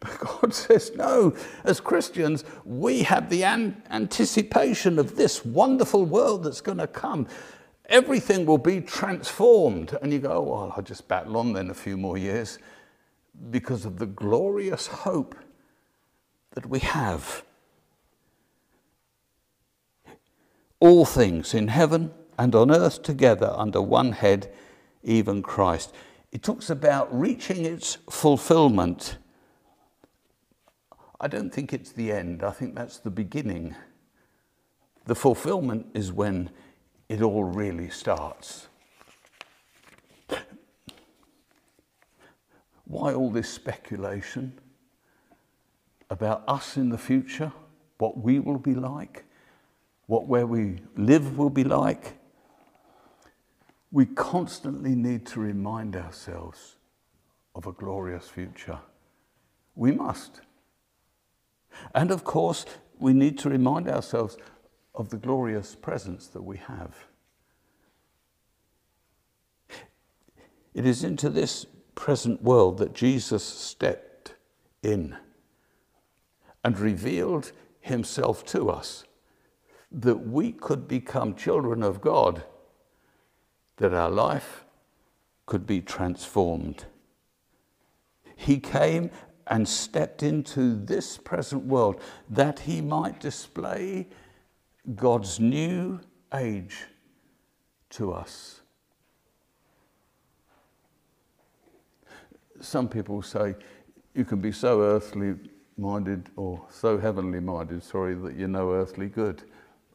But 0.00 0.18
God 0.18 0.54
says, 0.54 0.92
no, 0.94 1.34
as 1.64 1.80
Christians, 1.80 2.44
we 2.64 3.02
have 3.02 3.30
the 3.30 3.44
an- 3.44 3.82
anticipation 3.90 4.98
of 4.98 5.16
this 5.16 5.44
wonderful 5.44 6.04
world 6.04 6.44
that's 6.44 6.60
going 6.60 6.78
to 6.78 6.86
come. 6.86 7.26
Everything 7.86 8.46
will 8.46 8.58
be 8.58 8.80
transformed. 8.80 9.96
And 10.02 10.12
you 10.12 10.20
go, 10.20 10.30
oh, 10.30 10.42
well, 10.42 10.74
I'll 10.76 10.82
just 10.82 11.08
battle 11.08 11.36
on 11.36 11.52
then 11.52 11.70
a 11.70 11.74
few 11.74 11.96
more 11.96 12.18
years 12.18 12.58
because 13.50 13.84
of 13.84 13.98
the 13.98 14.06
glorious 14.06 14.86
hope 14.86 15.34
that 16.52 16.66
we 16.66 16.80
have. 16.80 17.44
All 20.80 21.04
things 21.04 21.54
in 21.54 21.68
heaven 21.68 22.12
and 22.38 22.54
on 22.54 22.70
earth 22.70 23.02
together 23.02 23.52
under 23.56 23.80
one 23.80 24.12
head, 24.12 24.52
even 25.02 25.42
Christ. 25.42 25.92
It 26.30 26.42
talks 26.42 26.68
about 26.68 27.08
reaching 27.18 27.64
its 27.64 27.96
fulfillment. 28.10 29.16
I 31.20 31.26
don't 31.26 31.52
think 31.52 31.72
it's 31.72 31.92
the 31.92 32.12
end, 32.12 32.42
I 32.42 32.50
think 32.50 32.74
that's 32.74 32.98
the 32.98 33.10
beginning. 33.10 33.74
The 35.06 35.14
fulfillment 35.14 35.86
is 35.94 36.12
when 36.12 36.50
it 37.08 37.22
all 37.22 37.44
really 37.44 37.88
starts. 37.88 38.68
Why 42.84 43.14
all 43.14 43.30
this 43.30 43.50
speculation 43.50 44.58
about 46.10 46.44
us 46.46 46.76
in 46.76 46.90
the 46.90 46.98
future, 46.98 47.52
what 47.98 48.18
we 48.18 48.38
will 48.38 48.58
be 48.58 48.74
like, 48.74 49.24
what 50.06 50.26
where 50.26 50.46
we 50.46 50.80
live 50.96 51.36
will 51.36 51.50
be 51.50 51.64
like? 51.64 52.17
We 53.90 54.06
constantly 54.06 54.94
need 54.94 55.26
to 55.28 55.40
remind 55.40 55.96
ourselves 55.96 56.76
of 57.54 57.66
a 57.66 57.72
glorious 57.72 58.28
future. 58.28 58.78
We 59.74 59.92
must. 59.92 60.40
And 61.94 62.10
of 62.10 62.24
course, 62.24 62.66
we 62.98 63.12
need 63.12 63.38
to 63.38 63.48
remind 63.48 63.88
ourselves 63.88 64.36
of 64.94 65.10
the 65.10 65.16
glorious 65.16 65.74
presence 65.74 66.26
that 66.28 66.42
we 66.42 66.56
have. 66.58 66.94
It 70.74 70.84
is 70.86 71.02
into 71.02 71.30
this 71.30 71.66
present 71.94 72.42
world 72.42 72.78
that 72.78 72.94
Jesus 72.94 73.42
stepped 73.42 74.34
in 74.82 75.16
and 76.64 76.78
revealed 76.78 77.52
himself 77.80 78.44
to 78.46 78.70
us 78.70 79.04
that 79.90 80.26
we 80.28 80.52
could 80.52 80.86
become 80.86 81.34
children 81.34 81.82
of 81.82 82.00
God, 82.00 82.44
that 83.78 83.94
our 83.94 84.10
life 84.10 84.64
could 85.46 85.66
be 85.66 85.80
transformed. 85.80 86.84
He 88.36 88.60
came 88.60 89.10
and 89.46 89.66
stepped 89.66 90.22
into 90.22 90.76
this 90.84 91.16
present 91.16 91.64
world 91.64 92.00
that 92.28 92.60
he 92.60 92.80
might 92.80 93.18
display 93.18 94.06
God's 94.94 95.40
new 95.40 96.00
age 96.34 96.84
to 97.90 98.12
us. 98.12 98.60
Some 102.60 102.88
people 102.88 103.22
say 103.22 103.54
you 104.14 104.24
can 104.24 104.40
be 104.40 104.52
so 104.52 104.82
earthly 104.82 105.34
minded 105.76 106.28
or 106.36 106.60
so 106.70 106.98
heavenly 106.98 107.40
minded, 107.40 107.82
sorry, 107.82 108.14
that 108.14 108.34
you 108.34 108.48
know 108.48 108.72
earthly 108.72 109.08
good. 109.08 109.44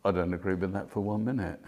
I 0.05 0.11
don't 0.11 0.33
agree 0.33 0.55
with 0.55 0.73
that 0.73 0.89
for 0.89 1.01
one 1.01 1.23
minute. 1.23 1.59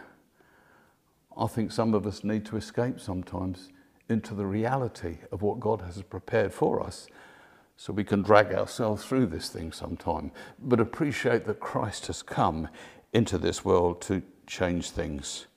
I 1.37 1.47
think 1.47 1.71
some 1.71 1.93
of 1.93 2.05
us 2.05 2.23
need 2.23 2.45
to 2.45 2.57
escape 2.57 2.99
sometimes 2.99 3.69
into 4.07 4.33
the 4.33 4.45
reality 4.45 5.17
of 5.31 5.41
what 5.41 5.59
God 5.59 5.81
has 5.81 6.01
prepared 6.01 6.53
for 6.53 6.81
us 6.81 7.07
so 7.77 7.91
we 7.91 8.03
can 8.03 8.21
drag 8.21 8.53
ourselves 8.53 9.03
through 9.03 9.25
this 9.25 9.49
thing 9.49 9.71
sometime, 9.71 10.31
but 10.59 10.79
appreciate 10.79 11.45
that 11.45 11.59
Christ 11.59 12.07
has 12.07 12.21
come 12.23 12.69
into 13.11 13.37
this 13.37 13.65
world 13.65 14.01
to 14.03 14.21
change 14.47 14.91
things. 14.91 15.47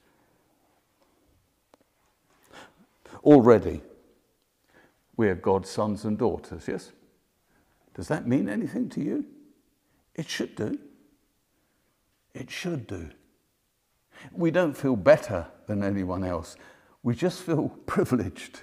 Already, 3.22 3.82
we 5.16 5.28
are 5.28 5.34
God's 5.34 5.70
sons 5.70 6.04
and 6.04 6.18
daughters, 6.18 6.66
yes? 6.66 6.92
Does 7.94 8.08
that 8.08 8.26
mean 8.26 8.48
anything 8.48 8.88
to 8.90 9.00
you? 9.00 9.24
It 10.14 10.28
should 10.28 10.56
do. 10.56 10.78
It 12.34 12.50
should 12.50 12.86
do. 12.86 13.10
We 14.32 14.50
don't 14.50 14.76
feel 14.76 14.96
better 14.96 15.46
than 15.66 15.82
anyone 15.82 16.24
else. 16.24 16.56
We 17.02 17.14
just 17.14 17.42
feel 17.42 17.68
privileged 17.86 18.60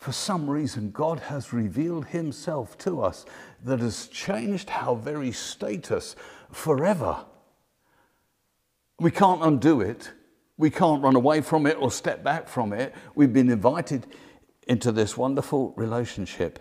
for 0.00 0.12
some 0.12 0.48
reason, 0.48 0.92
God 0.92 1.20
has 1.20 1.52
revealed 1.52 2.06
Himself 2.06 2.78
to 2.78 3.02
us 3.02 3.26
that 3.62 3.80
has 3.80 4.08
changed 4.08 4.70
our 4.70 4.96
very 4.96 5.30
status 5.30 6.16
forever. 6.50 7.26
We 8.98 9.10
can't 9.10 9.42
undo 9.42 9.82
it. 9.82 10.10
We 10.56 10.70
can't 10.70 11.02
run 11.02 11.16
away 11.16 11.42
from 11.42 11.66
it 11.66 11.76
or 11.78 11.90
step 11.90 12.24
back 12.24 12.48
from 12.48 12.72
it. 12.72 12.94
We've 13.14 13.32
been 13.32 13.50
invited 13.50 14.06
into 14.66 14.90
this 14.90 15.18
wonderful 15.18 15.74
relationship. 15.76 16.60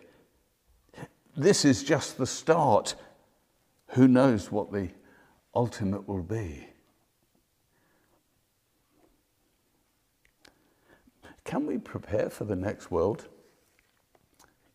This 1.38 1.64
is 1.64 1.82
just 1.82 2.18
the 2.18 2.28
start. 2.28 2.96
Who 3.92 4.10
knows 4.10 4.52
what 4.52 4.74
the 4.74 4.90
ultimate 5.56 6.10
will 6.10 6.24
be? 6.24 6.69
Can 11.50 11.66
we 11.66 11.80
prepare 11.80 12.30
for 12.30 12.44
the 12.44 12.56
next 12.56 12.92
world? 12.92 13.28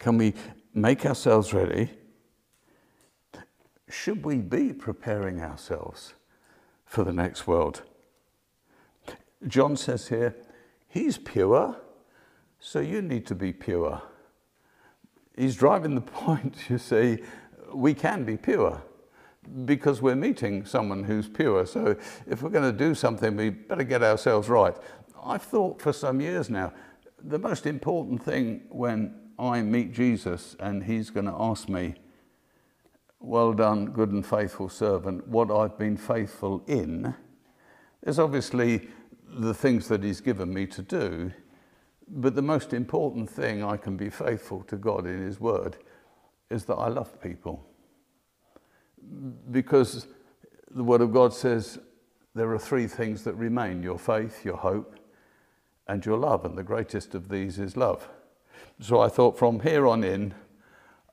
Can 0.01 0.19
we 0.19 0.35
make 0.75 1.07
ourselves 1.07 1.55
ready? 1.55 1.89
Should 3.89 4.25
we 4.25 4.39
be 4.39 4.73
preparing 4.73 5.41
ourselves 5.41 6.15
for 6.85 7.05
the 7.05 7.13
next 7.13 7.47
world? 7.47 7.83
John 9.47 9.77
says 9.77 10.09
here, 10.09 10.35
He's 10.89 11.17
pure, 11.17 11.77
so 12.59 12.81
you 12.81 13.03
need 13.03 13.25
to 13.27 13.37
be 13.37 13.53
pure. 13.53 14.03
He's 15.37 15.55
driving 15.55 15.95
the 15.95 16.01
point, 16.25 16.57
you 16.69 16.79
see, 16.79 17.19
we 17.73 17.95
can 17.95 18.25
be 18.25 18.37
pure 18.37 18.83
because 19.65 20.03
we're 20.03 20.17
meeting 20.17 20.65
someone 20.65 21.05
who's 21.05 21.29
pure. 21.29 21.67
So 21.67 21.97
if 22.27 22.43
we're 22.43 22.51
going 22.51 22.71
to 22.71 22.77
do 22.77 22.95
something, 22.95 23.37
we 23.37 23.51
better 23.51 23.85
get 23.85 24.03
ourselves 24.03 24.49
right. 24.49 24.75
I've 25.25 25.43
thought 25.43 25.81
for 25.81 25.93
some 25.93 26.21
years 26.21 26.51
now, 26.51 26.73
the 27.23 27.39
most 27.39 27.67
important 27.67 28.23
thing 28.23 28.63
when 28.69 29.15
I 29.39 29.63
meet 29.63 29.93
Jesus 29.93 30.55
and 30.61 30.85
he's 30.85 31.11
going 31.11 31.27
to 31.27 31.35
ask 31.39 31.69
me, 31.69 31.95
Well 33.21 33.55
done, 33.55 33.87
good 33.87 34.11
and 34.11 34.25
faithful 34.25 34.69
servant, 34.69 35.27
what 35.27 35.51
I've 35.51 35.79
been 35.79 35.97
faithful 35.97 36.63
in, 36.67 37.15
is 38.03 38.19
obviously 38.19 38.89
the 39.27 39.55
things 39.55 39.89
that 39.89 40.05
he's 40.05 40.21
given 40.21 40.53
me 40.53 40.67
to 40.67 40.83
do. 40.83 41.33
But 42.07 42.35
the 42.35 42.43
most 42.43 42.75
important 42.75 43.31
thing 43.31 43.65
I 43.65 43.79
can 43.79 43.97
be 43.97 44.11
faithful 44.11 44.63
to 44.65 44.77
God 44.77 45.07
in 45.07 45.23
his 45.23 45.41
word 45.41 45.79
is 46.51 46.67
that 46.67 46.75
I 46.75 46.89
love 46.89 47.21
people. 47.23 47.67
Because 49.51 50.07
the 50.71 50.85
word 50.85 51.01
of 51.01 51.13
God 51.13 51.33
says 51.33 51.79
there 52.35 52.53
are 52.53 52.59
three 52.59 52.87
things 52.87 53.25
that 53.25 53.35
remain 53.35 53.83
your 53.83 53.99
faith, 53.99 54.45
your 54.45 54.59
hope, 54.59 54.99
and 55.87 56.05
your 56.05 56.19
love, 56.19 56.45
and 56.45 56.57
the 56.57 56.63
greatest 56.63 57.15
of 57.15 57.29
these 57.29 57.59
is 57.59 57.77
love. 57.77 58.09
So 58.81 59.01
I 59.01 59.09
thought 59.09 59.39
from 59.39 59.61
here 59.61 59.87
on 59.87 60.03
in, 60.03 60.35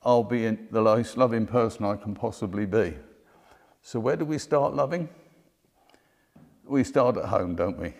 I'll 0.03 0.23
be 0.23 0.47
the 0.47 0.81
most 0.81 1.17
loving 1.17 1.45
person 1.45 1.85
I 1.85 1.95
can 1.95 2.15
possibly 2.15 2.65
be. 2.65 2.95
So 3.81 3.99
where 3.99 4.15
do 4.15 4.25
we 4.25 4.37
start 4.37 4.73
loving? 4.73 5.09
We 6.65 6.83
start 6.83 7.17
at 7.17 7.25
home, 7.25 7.55
don't 7.55 7.77
we? 7.77 7.93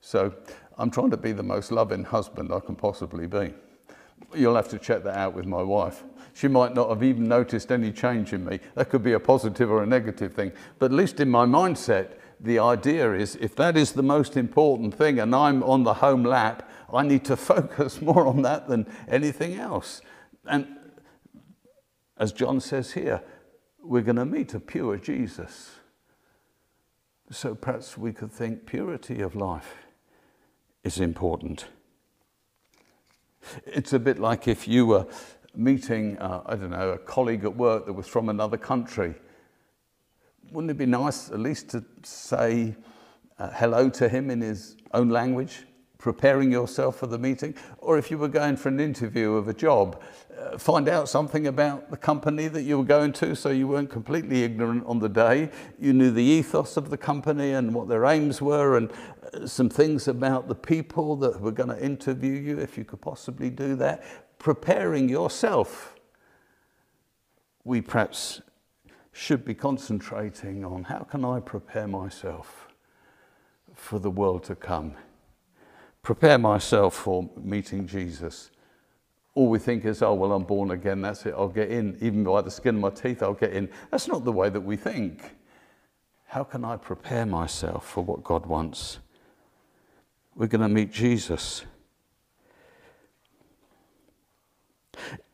So 0.00 0.32
I'm 0.76 0.90
trying 0.90 1.10
to 1.10 1.16
be 1.16 1.32
the 1.32 1.42
most 1.42 1.72
loving 1.72 2.04
husband 2.04 2.52
I 2.52 2.60
can 2.60 2.76
possibly 2.76 3.26
be. 3.26 3.52
You'll 4.34 4.56
have 4.56 4.68
to 4.68 4.78
check 4.78 5.02
that 5.04 5.16
out 5.16 5.34
with 5.34 5.46
my 5.46 5.62
wife. 5.62 6.04
She 6.34 6.48
might 6.48 6.74
not 6.74 6.88
have 6.88 7.02
even 7.02 7.26
noticed 7.26 7.72
any 7.72 7.90
change 7.90 8.32
in 8.32 8.44
me. 8.44 8.60
That 8.74 8.90
could 8.90 9.02
be 9.02 9.14
a 9.14 9.20
positive 9.20 9.70
or 9.70 9.82
a 9.82 9.86
negative 9.86 10.34
thing. 10.34 10.52
But 10.78 10.86
at 10.86 10.96
least 10.96 11.18
in 11.18 11.28
my 11.28 11.46
mindset, 11.46 12.12
the 12.40 12.58
idea 12.58 13.12
is 13.12 13.36
if 13.36 13.56
that 13.56 13.76
is 13.76 13.92
the 13.92 14.02
most 14.02 14.36
important 14.36 14.94
thing 14.94 15.18
and 15.18 15.34
I'm 15.34 15.62
on 15.62 15.84
the 15.84 15.94
home 15.94 16.22
lap, 16.22 16.68
I 16.92 17.02
need 17.02 17.24
to 17.26 17.36
focus 17.52 18.00
more 18.00 18.26
on 18.26 18.42
that 18.42 18.68
than 18.68 18.86
anything 19.08 19.54
else. 19.54 20.00
And 20.46 20.66
as 22.16 22.32
John 22.32 22.60
says 22.60 22.92
here, 22.92 23.22
we're 23.82 24.02
going 24.02 24.16
to 24.16 24.24
meet 24.24 24.54
a 24.54 24.60
pure 24.60 24.96
Jesus. 24.96 25.70
So 27.30 27.54
perhaps 27.54 27.96
we 27.96 28.12
could 28.12 28.32
think 28.32 28.66
purity 28.66 29.20
of 29.20 29.34
life 29.34 29.74
is 30.82 30.98
important. 30.98 31.66
It's 33.66 33.92
a 33.92 33.98
bit 33.98 34.18
like 34.18 34.48
if 34.48 34.66
you 34.66 34.86
were 34.86 35.06
meeting, 35.54 36.18
uh, 36.18 36.42
I 36.46 36.56
don't 36.56 36.70
know, 36.70 36.90
a 36.90 36.98
colleague 36.98 37.44
at 37.44 37.56
work 37.56 37.86
that 37.86 37.92
was 37.92 38.06
from 38.06 38.28
another 38.28 38.56
country 38.56 39.14
wouldn't 40.52 40.70
it 40.70 40.78
be 40.78 40.86
nice 40.86 41.30
at 41.30 41.40
least 41.40 41.70
to 41.70 41.84
say 42.02 42.74
uh, 43.38 43.50
hello 43.50 43.88
to 43.90 44.08
him 44.08 44.30
in 44.30 44.40
his 44.40 44.76
own 44.94 45.08
language? 45.08 45.64
preparing 45.98 46.52
yourself 46.52 46.96
for 46.96 47.08
the 47.08 47.18
meeting, 47.18 47.54
or 47.78 47.98
if 47.98 48.10
you 48.10 48.16
were 48.16 48.28
going 48.28 48.56
for 48.56 48.68
an 48.68 48.78
interview 48.78 49.32
of 49.32 49.48
a 49.48 49.52
job, 49.52 50.00
uh, 50.38 50.56
find 50.56 50.88
out 50.88 51.08
something 51.08 51.48
about 51.48 51.90
the 51.90 51.96
company 51.96 52.46
that 52.46 52.62
you 52.62 52.78
were 52.78 52.84
going 52.84 53.12
to 53.12 53.34
so 53.34 53.50
you 53.50 53.66
weren't 53.66 53.90
completely 53.90 54.44
ignorant 54.44 54.86
on 54.86 55.00
the 55.00 55.08
day. 55.08 55.50
You 55.78 55.92
knew 55.92 56.12
the 56.12 56.22
ethos 56.22 56.76
of 56.76 56.90
the 56.90 56.96
company 56.96 57.50
and 57.52 57.74
what 57.74 57.88
their 57.88 58.06
aims 58.06 58.40
were, 58.40 58.76
and 58.76 58.92
uh, 59.34 59.46
some 59.46 59.68
things 59.68 60.06
about 60.06 60.46
the 60.46 60.54
people 60.54 61.16
that 61.16 61.40
were 61.40 61.50
going 61.50 61.70
to 61.70 61.84
interview 61.84 62.32
you, 62.32 62.58
if 62.58 62.78
you 62.78 62.84
could 62.84 63.00
possibly 63.00 63.50
do 63.50 63.74
that. 63.76 64.04
Preparing 64.38 65.08
yourself. 65.08 65.96
We 67.64 67.80
perhaps 67.80 68.40
should 69.18 69.44
be 69.44 69.54
concentrating 69.54 70.64
on 70.64 70.84
how 70.84 71.00
can 71.00 71.24
I 71.24 71.40
prepare 71.40 71.88
myself 71.88 72.68
for 73.74 73.98
the 73.98 74.10
world 74.10 74.44
to 74.44 74.54
come 74.54 74.94
prepare 76.08 76.38
myself 76.38 76.94
for 76.94 77.28
meeting 77.36 77.86
Jesus. 77.86 78.50
All 79.34 79.48
we 79.48 79.58
think 79.58 79.84
is, 79.84 80.00
oh, 80.00 80.14
well, 80.14 80.32
I'm 80.32 80.44
born 80.44 80.70
again, 80.70 81.02
that's 81.02 81.26
it, 81.26 81.34
I'll 81.36 81.48
get 81.48 81.70
in. 81.70 81.98
Even 82.00 82.24
by 82.24 82.40
the 82.40 82.50
skin 82.50 82.76
of 82.76 82.80
my 82.80 82.88
teeth, 82.88 83.22
I'll 83.22 83.34
get 83.34 83.52
in. 83.52 83.68
That's 83.90 84.08
not 84.08 84.24
the 84.24 84.32
way 84.32 84.48
that 84.48 84.60
we 84.62 84.76
think. 84.76 85.36
How 86.24 86.44
can 86.44 86.64
I 86.64 86.78
prepare 86.78 87.26
myself 87.26 87.86
for 87.86 88.02
what 88.02 88.24
God 88.24 88.46
wants? 88.46 89.00
We're 90.34 90.46
going 90.46 90.62
to 90.62 90.68
meet 90.70 90.90
Jesus. 90.90 91.66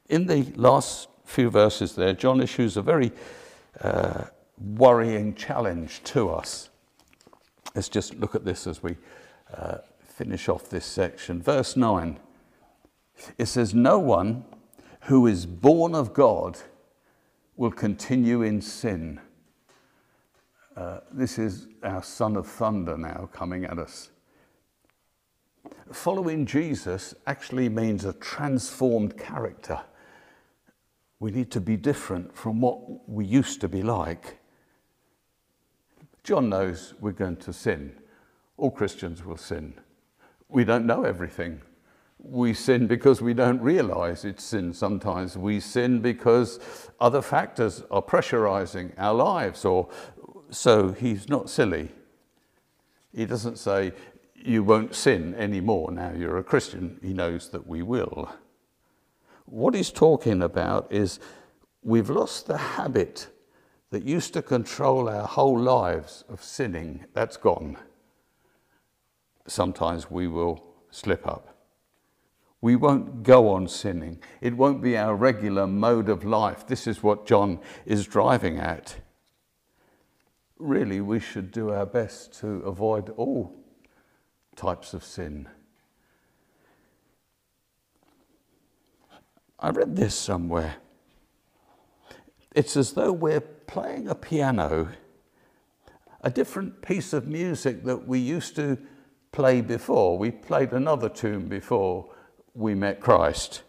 In 0.09 0.27
the 0.27 0.43
last 0.57 1.09
few 1.25 1.51
verses 1.51 1.95
there, 1.95 2.15
John 2.15 2.41
issues 2.41 2.77
a 2.77 2.83
very 2.83 3.13
uh, 3.81 4.25
worrying 4.59 5.35
challenge 5.35 6.03
to 6.05 6.31
us. 6.31 6.71
Let's 7.75 7.89
just 7.89 8.15
look 8.17 8.35
at 8.35 8.45
this 8.45 8.67
as 8.67 8.83
we 8.83 8.97
uh, 9.53 9.79
finish 10.01 10.49
off 10.49 10.69
this 10.69 10.87
section. 10.87 11.43
Verse 11.43 11.77
9 11.77 12.21
it 13.39 13.47
says, 13.47 13.75
No 13.75 13.99
one 13.99 14.45
who 15.03 15.27
is 15.27 15.47
born 15.47 15.95
of 15.95 16.15
God 16.15 16.59
will 17.57 17.71
continue 17.71 18.43
in 18.43 18.61
sin. 18.61 19.21
Uh, 20.77 21.01
this 21.13 21.39
is 21.39 21.69
our 21.83 22.03
Son 22.03 22.37
of 22.37 22.47
Thunder 22.47 22.97
now 22.97 23.29
coming 23.33 23.65
at 23.65 23.79
us. 23.79 24.11
Following 25.93 26.47
Jesus 26.47 27.15
actually 27.27 27.69
means 27.69 28.05
a 28.05 28.13
transformed 28.15 29.17
character. 29.17 29.81
We 31.25 31.31
need 31.31 31.51
to 31.53 31.61
be 31.61 31.79
different 31.79 32.37
from 32.37 32.61
what 32.61 33.09
we 33.09 33.25
used 33.25 33.63
to 33.63 33.69
be 33.69 33.83
like. 33.83 34.39
John 36.23 36.51
knows 36.51 36.93
we're 37.01 37.13
going 37.13 37.37
to 37.39 37.53
sin. 37.53 37.97
All 38.59 38.71
Christians 38.71 39.25
will 39.25 39.39
sin 39.39 39.75
we 40.55 40.65
don't 40.65 40.87
know 40.87 41.03
everything. 41.03 41.61
We 42.19 42.55
sin 42.55 42.87
because 42.87 43.21
we 43.21 43.35
don't 43.35 43.61
realize 43.61 44.25
it's 44.25 44.45
sin 44.45 44.73
sometimes. 44.73 45.37
We 45.37 45.61
sin 45.61 46.01
because 46.01 46.61
other 47.01 47.21
factors 47.21 47.83
are 47.91 48.03
pressurizing 48.03 48.93
our 48.97 49.15
lives, 49.15 49.65
or 49.65 49.89
so 50.51 50.93
he's 50.93 51.29
not 51.29 51.51
silly. 51.51 51.91
He 53.15 53.27
doesn't 53.27 53.59
say, 53.59 53.93
You 54.35 54.63
won't 54.63 54.95
sin 54.95 55.35
anymore 55.35 55.91
now 55.91 56.13
you're 56.13 56.39
a 56.39 56.45
Christian. 56.45 56.99
He 57.03 57.13
knows 57.13 57.51
that 57.51 57.67
we 57.67 57.83
will. 57.83 58.31
What 59.47 59.75
he's 59.75 59.91
talking 59.91 60.43
about 60.43 60.93
is 60.93 61.21
we've 61.83 62.11
lost 62.11 62.47
the 62.47 62.57
habit 62.57 63.29
that 63.91 64.05
used 64.05 64.33
to 64.35 64.43
control 64.43 65.09
our 65.09 65.27
whole 65.27 65.59
lives 65.59 66.25
of 66.29 66.43
sinning. 66.43 67.05
That's 67.13 67.37
gone 67.37 67.77
sometimes 69.47 70.11
we 70.11 70.29
will 70.29 70.65
slip 70.91 71.27
up. 71.27 71.49
We 72.61 72.77
won't 72.77 73.23
go 73.23 73.51
on 73.51 73.69
sinning. 73.69 74.21
It 74.41 74.57
won't 74.57 74.81
be 74.81 74.97
our 74.97 75.15
regular 75.15 75.67
mode 75.67 76.09
of 76.09 76.25
life. 76.25 76.67
This 76.67 76.87
is 76.87 77.03
what 77.03 77.27
John 77.27 77.61
is 77.85 78.07
driving 78.07 78.59
at. 78.59 78.97
Really, 80.59 81.01
we 81.01 81.21
should 81.21 81.51
do 81.51 81.71
our 81.71 81.85
best 81.85 82.33
to 82.41 82.47
avoid 82.63 83.11
all 83.11 83.55
types 84.57 84.95
of 84.95 85.05
sin. 85.05 85.49
I 89.59 89.71
read 89.71 89.97
this 89.97 90.15
somewhere. 90.15 90.77
It's 92.55 92.77
as 92.77 92.93
though 92.93 93.13
we're 93.13 93.41
playing 93.41 94.09
a 94.09 94.15
piano, 94.15 94.89
a 96.21 96.31
different 96.31 96.83
piece 96.83 97.13
of 97.13 97.27
music 97.27 97.85
that 97.85 98.07
we 98.07 98.19
used 98.19 98.57
to 98.57 98.79
play 99.33 99.61
before. 99.61 100.17
We 100.17 100.31
played 100.31 100.73
another 100.73 101.09
tune 101.09 101.49
before 101.49 102.11
we 102.55 102.75
met 102.75 103.01
Christ. 103.01 103.63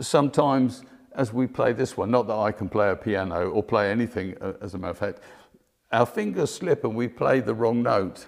Sometimes, 0.00 0.82
as 1.14 1.32
we 1.32 1.46
play 1.46 1.72
this 1.72 1.96
one, 1.96 2.10
not 2.10 2.26
that 2.26 2.36
I 2.36 2.52
can 2.52 2.68
play 2.68 2.90
a 2.90 2.96
piano 2.96 3.50
or 3.50 3.62
play 3.62 3.90
anything, 3.90 4.36
uh, 4.40 4.54
as 4.60 4.74
a 4.74 4.78
matter 4.78 4.90
of 4.90 4.98
fact, 4.98 5.20
our 5.92 6.06
fingers 6.06 6.52
slip 6.52 6.84
and 6.84 6.94
we 6.94 7.08
play 7.08 7.40
the 7.40 7.54
wrong 7.54 7.82
note. 7.82 8.26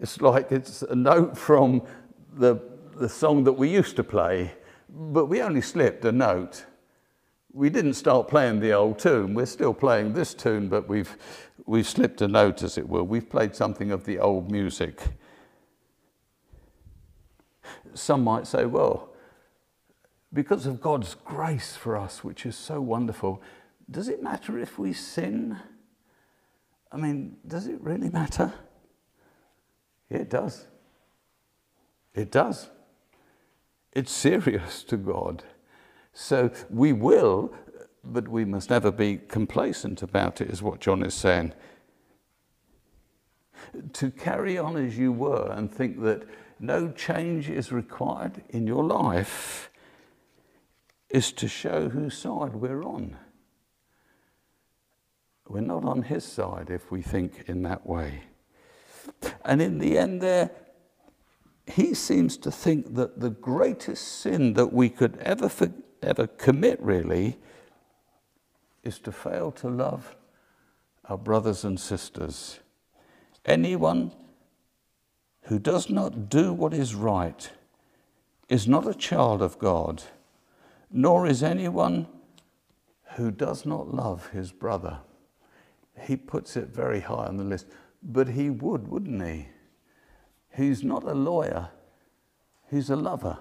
It's 0.00 0.20
like 0.20 0.52
it's 0.52 0.82
a 0.82 0.94
note 0.94 1.36
from 1.36 1.82
the, 2.34 2.60
the 2.96 3.08
song 3.08 3.44
that 3.44 3.52
we 3.52 3.68
used 3.68 3.96
to 3.96 4.04
play, 4.04 4.52
but 4.92 5.26
we 5.26 5.40
only 5.40 5.62
slipped 5.62 6.04
a 6.04 6.12
note. 6.12 6.66
We 7.52 7.70
didn't 7.70 7.94
start 7.94 8.28
playing 8.28 8.60
the 8.60 8.72
old 8.72 8.98
tune. 8.98 9.34
We're 9.34 9.46
still 9.46 9.74
playing 9.74 10.12
this 10.12 10.34
tune, 10.34 10.68
but 10.68 10.88
we've, 10.88 11.16
we've 11.66 11.88
slipped 11.88 12.20
a 12.22 12.28
note, 12.28 12.62
as 12.62 12.78
it 12.78 12.88
were. 12.88 13.02
We've 13.02 13.28
played 13.28 13.56
something 13.56 13.90
of 13.90 14.04
the 14.04 14.18
old 14.18 14.50
music 14.50 15.00
some 17.94 18.24
might 18.24 18.46
say, 18.46 18.64
well, 18.64 19.10
because 20.32 20.66
of 20.66 20.80
God's 20.80 21.14
grace 21.14 21.76
for 21.76 21.96
us, 21.96 22.24
which 22.24 22.46
is 22.46 22.56
so 22.56 22.80
wonderful, 22.80 23.42
does 23.90 24.08
it 24.08 24.22
matter 24.22 24.58
if 24.58 24.78
we 24.78 24.92
sin? 24.92 25.58
I 26.90 26.96
mean, 26.96 27.36
does 27.46 27.66
it 27.66 27.80
really 27.80 28.08
matter? 28.08 28.52
It 30.08 30.30
does. 30.30 30.66
It 32.14 32.30
does. 32.30 32.68
It's 33.92 34.12
serious 34.12 34.84
to 34.84 34.96
God. 34.96 35.44
So 36.12 36.50
we 36.70 36.92
will, 36.92 37.52
but 38.02 38.28
we 38.28 38.44
must 38.44 38.70
never 38.70 38.90
be 38.90 39.16
complacent 39.16 40.02
about 40.02 40.40
it, 40.40 40.50
is 40.50 40.62
what 40.62 40.80
John 40.80 41.02
is 41.02 41.14
saying. 41.14 41.52
To 43.92 44.10
carry 44.10 44.58
on 44.58 44.76
as 44.76 44.98
you 44.98 45.12
were 45.12 45.50
and 45.52 45.72
think 45.72 46.02
that 46.02 46.24
no 46.58 46.90
change 46.90 47.50
is 47.50 47.72
required 47.72 48.42
in 48.50 48.66
your 48.66 48.84
life 48.84 49.70
is 51.10 51.32
to 51.32 51.48
show 51.48 51.88
whose 51.88 52.16
side 52.16 52.54
we're 52.54 52.82
on. 52.82 53.16
We're 55.46 55.60
not 55.60 55.84
on 55.84 56.02
his 56.02 56.24
side 56.24 56.70
if 56.70 56.90
we 56.90 57.02
think 57.02 57.44
in 57.46 57.62
that 57.64 57.86
way. 57.86 58.22
And 59.44 59.60
in 59.60 59.78
the 59.78 59.98
end, 59.98 60.22
there, 60.22 60.50
he 61.66 61.94
seems 61.94 62.36
to 62.38 62.50
think 62.50 62.94
that 62.94 63.20
the 63.20 63.30
greatest 63.30 64.20
sin 64.20 64.54
that 64.54 64.72
we 64.72 64.88
could 64.88 65.16
ever, 65.18 65.50
ever 66.02 66.26
commit, 66.26 66.80
really, 66.82 67.38
is 68.82 68.98
to 69.00 69.12
fail 69.12 69.52
to 69.52 69.68
love 69.68 70.16
our 71.04 71.18
brothers 71.18 71.64
and 71.64 71.78
sisters. 71.78 72.60
Anyone 73.44 74.12
who 75.42 75.58
does 75.58 75.88
not 75.90 76.28
do 76.28 76.52
what 76.52 76.74
is 76.74 76.94
right 76.94 77.50
is 78.48 78.68
not 78.68 78.86
a 78.86 78.94
child 78.94 79.42
of 79.42 79.58
God, 79.58 80.02
nor 80.90 81.26
is 81.26 81.42
anyone 81.42 82.06
who 83.16 83.30
does 83.30 83.64
not 83.64 83.92
love 83.92 84.28
his 84.30 84.52
brother. 84.52 84.98
He 86.00 86.16
puts 86.16 86.56
it 86.56 86.68
very 86.68 87.00
high 87.00 87.26
on 87.26 87.36
the 87.36 87.44
list, 87.44 87.66
but 88.02 88.28
he 88.28 88.50
would, 88.50 88.88
wouldn't 88.88 89.24
he? 89.24 89.48
He's 90.54 90.84
not 90.84 91.04
a 91.04 91.14
lawyer, 91.14 91.70
he's 92.70 92.90
a 92.90 92.96
lover. 92.96 93.38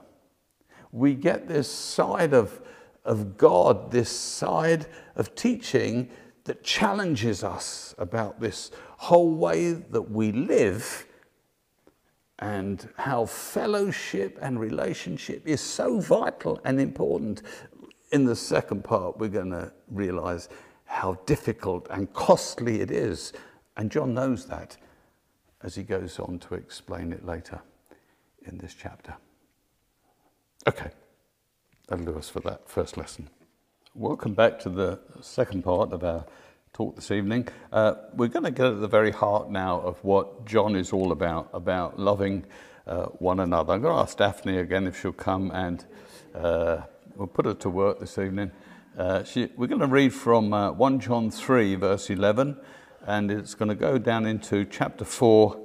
We 0.92 1.16
get 1.16 1.48
this 1.48 1.70
side 1.72 2.34
of, 2.34 2.62
of 3.06 3.38
God, 3.38 3.92
this 3.92 4.10
side 4.10 4.88
of 5.16 5.36
teaching 5.36 6.10
that 6.44 6.64
challenges 6.64 7.44
us 7.44 7.96
about 7.98 8.40
this 8.40 8.72
whole 8.98 9.34
way 9.36 9.72
that 9.74 10.12
we 10.12 10.32
live 10.32 11.06
and 12.40 12.90
how 12.98 13.26
fellowship 13.26 14.38
and 14.42 14.60
relationship 14.60 15.48
is 15.48 15.62
so 15.62 16.00
vital 16.00 16.60
and 16.66 16.82
important. 16.82 17.44
In 18.12 18.26
the 18.26 18.36
second 18.36 18.84
part, 18.84 19.18
we're 19.18 19.30
going 19.30 19.52
to 19.52 19.72
realize 19.90 20.50
how 20.86 21.14
difficult 21.26 21.88
and 21.92 22.12
costly 22.14 22.82
it 22.82 22.92
is. 22.92 23.32
And 23.78 23.92
John 23.92 24.14
knows 24.14 24.48
that 24.48 24.76
as 25.64 25.76
he 25.76 25.84
goes 25.84 26.20
on 26.20 26.40
to 26.40 26.56
explain 26.56 27.12
it 27.12 27.26
later 27.26 27.62
in 28.46 28.58
this 28.58 28.74
chapter. 28.74 29.16
Okay, 30.68 30.92
that'll 31.88 32.06
do 32.06 32.18
us 32.18 32.30
for 32.30 32.40
that 32.42 32.70
first 32.70 32.98
lesson. 32.98 33.30
Welcome 33.94 34.34
back 34.34 34.60
to 34.62 34.70
the 34.70 35.00
second 35.22 35.64
part 35.64 35.92
of 35.92 36.04
our 36.04 36.26
talk 36.74 36.96
this 36.96 37.12
evening. 37.12 37.48
Uh, 37.72 37.96
we're 38.14 38.30
going 38.30 38.46
to 38.46 38.52
get 38.52 38.68
at 38.68 38.80
the 38.80 38.88
very 38.88 39.12
heart 39.12 39.50
now 39.50 39.82
of 39.82 40.04
what 40.04 40.46
John 40.46 40.76
is 40.76 40.94
all 40.94 41.12
about, 41.12 41.50
about 41.54 42.00
loving 42.00 42.46
uh, 42.88 43.06
one 43.06 43.40
another. 43.40 43.74
I'm 43.74 43.82
going 43.82 43.96
to 43.96 44.02
ask 44.02 44.18
Daphne 44.18 44.58
again 44.58 44.88
if 44.88 45.02
she'll 45.02 45.12
come 45.12 45.52
and 45.52 45.84
uh, 46.34 46.82
we'll 47.16 47.28
put 47.28 47.46
her 47.46 47.54
to 47.54 47.70
work 47.70 48.00
this 48.00 48.18
evening. 48.18 48.52
Uh, 48.98 49.24
she, 49.24 49.50
we're 49.56 49.68
going 49.68 49.82
to 49.82 49.88
read 49.88 50.14
from 50.14 50.54
uh, 50.54 50.72
1 50.72 51.00
John 51.00 51.32
3, 51.32 51.76
verse 51.76 52.10
11, 52.10 52.58
and 53.06 53.32
it's 53.32 53.56
going 53.56 53.70
to 53.70 53.76
go 53.76 53.98
down 53.98 54.26
into 54.26 54.66
chapter 54.66 55.06
4 55.06 55.60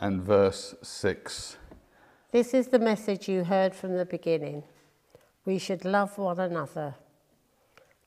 and 0.00 0.22
verse 0.22 0.74
6. 0.82 1.56
This 2.30 2.52
is 2.52 2.68
the 2.68 2.78
message 2.78 3.28
you 3.28 3.44
heard 3.44 3.74
from 3.74 3.96
the 3.96 4.04
beginning. 4.04 4.64
We 5.44 5.58
should 5.58 5.84
love 5.84 6.18
one 6.18 6.40
another. 6.40 6.96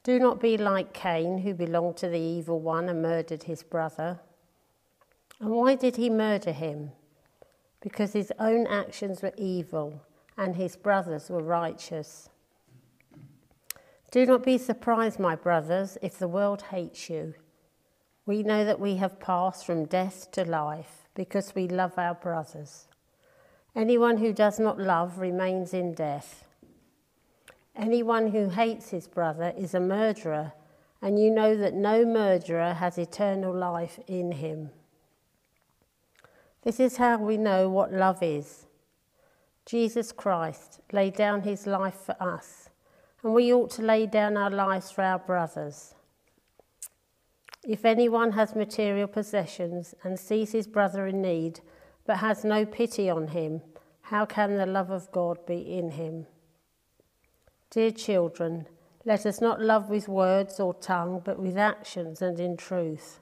Do 0.04 0.20
not 0.20 0.40
be 0.40 0.58
like 0.58 0.94
Cain, 0.94 1.40
who 1.40 1.54
belonged 1.54 1.98
to 1.98 2.10
the 2.10 2.20
evil 2.20 2.60
one 2.60 2.90
and 2.90 3.02
murdered 3.02 3.44
his 3.44 3.63
brother. 3.63 4.20
And 5.40 5.50
why 5.50 5.76
did 5.76 5.96
he 5.98 6.10
murder 6.10 6.52
him? 6.52 6.92
Because 7.82 8.13
his 8.13 8.32
own 8.40 8.68
actions 8.68 9.22
were 9.22 9.34
evil 9.38 10.02
and 10.38 10.56
his 10.56 10.76
brothers 10.76 11.30
were 11.30 11.42
righteous. 11.42 12.30
Do 14.12 14.26
not 14.26 14.44
be 14.44 14.58
surprised, 14.58 15.20
my 15.20 15.36
brothers, 15.36 15.98
if 16.02 16.18
the 16.18 16.28
world 16.28 16.63
hates 16.63 17.10
you. 17.10 17.34
We 18.28 18.44
know 18.44 18.66
that 18.66 18.82
we 18.82 18.98
have 18.98 19.22
passed 19.22 19.66
from 19.66 19.86
death 19.86 20.32
to 20.34 20.44
life 20.44 21.08
because 21.16 21.56
we 21.56 21.70
love 21.70 21.98
our 21.98 22.13
brothers. 22.13 22.88
Anyone 23.74 24.18
who 24.18 24.34
does 24.34 24.60
not 24.60 24.78
love 24.78 25.18
remains 25.18 25.74
in 25.74 25.94
death. 25.94 26.44
Anyone 27.74 28.32
who 28.32 28.50
hates 28.50 28.90
his 28.90 29.08
brother 29.08 29.54
is 29.58 29.74
a 29.74 29.80
murderer, 29.80 30.52
and 31.02 31.18
you 31.18 31.32
know 31.32 31.56
that 31.56 31.74
no 31.74 32.04
murderer 32.04 32.74
has 32.74 32.98
eternal 32.98 33.56
life 33.56 33.98
in 34.08 34.34
him. 34.34 34.72
This 36.63 36.82
is 36.82 36.98
how 36.98 37.20
we 37.20 37.38
know 37.38 37.70
what 37.70 37.94
love 37.94 38.22
is. 38.22 38.66
Jesus 39.66 40.12
Christ 40.12 40.82
laid 40.92 41.13
down 41.13 41.44
his 41.44 41.66
life 41.66 42.02
for 42.06 42.22
us, 42.22 42.68
and 43.24 43.34
we 43.34 43.54
ought 43.54 43.70
to 43.72 43.84
lay 43.84 44.06
down 44.06 44.36
our 44.36 44.52
lives 44.52 44.92
for 44.92 45.04
our 45.04 45.20
brothers. 45.20 45.94
If 47.67 47.84
anyone 47.84 48.32
has 48.32 48.56
material 48.56 49.10
possessions 49.10 49.93
and 50.01 50.17
sees 50.17 50.53
his 50.53 50.67
brother 50.67 51.06
in 51.06 51.21
need, 51.21 51.60
but 52.06 52.19
has 52.19 52.45
no 52.45 52.65
pity 52.65 53.10
on 53.10 53.27
him, 53.27 53.62
how 54.03 54.25
can 54.25 54.56
the 54.56 54.65
love 54.65 54.89
of 54.89 55.12
God 55.12 55.45
be 55.45 55.77
in 55.77 55.91
him? 55.91 56.27
Dear 57.69 57.91
children, 57.91 58.67
let 59.03 59.25
us 59.25 59.41
not 59.41 59.60
love 59.60 59.89
with 59.89 60.08
words 60.08 60.62
or 60.62 60.75
tongue, 60.75 61.21
but 61.25 61.39
with 61.39 61.58
actions 61.58 62.21
and 62.21 62.39
in 62.39 62.56
truth. 62.56 63.19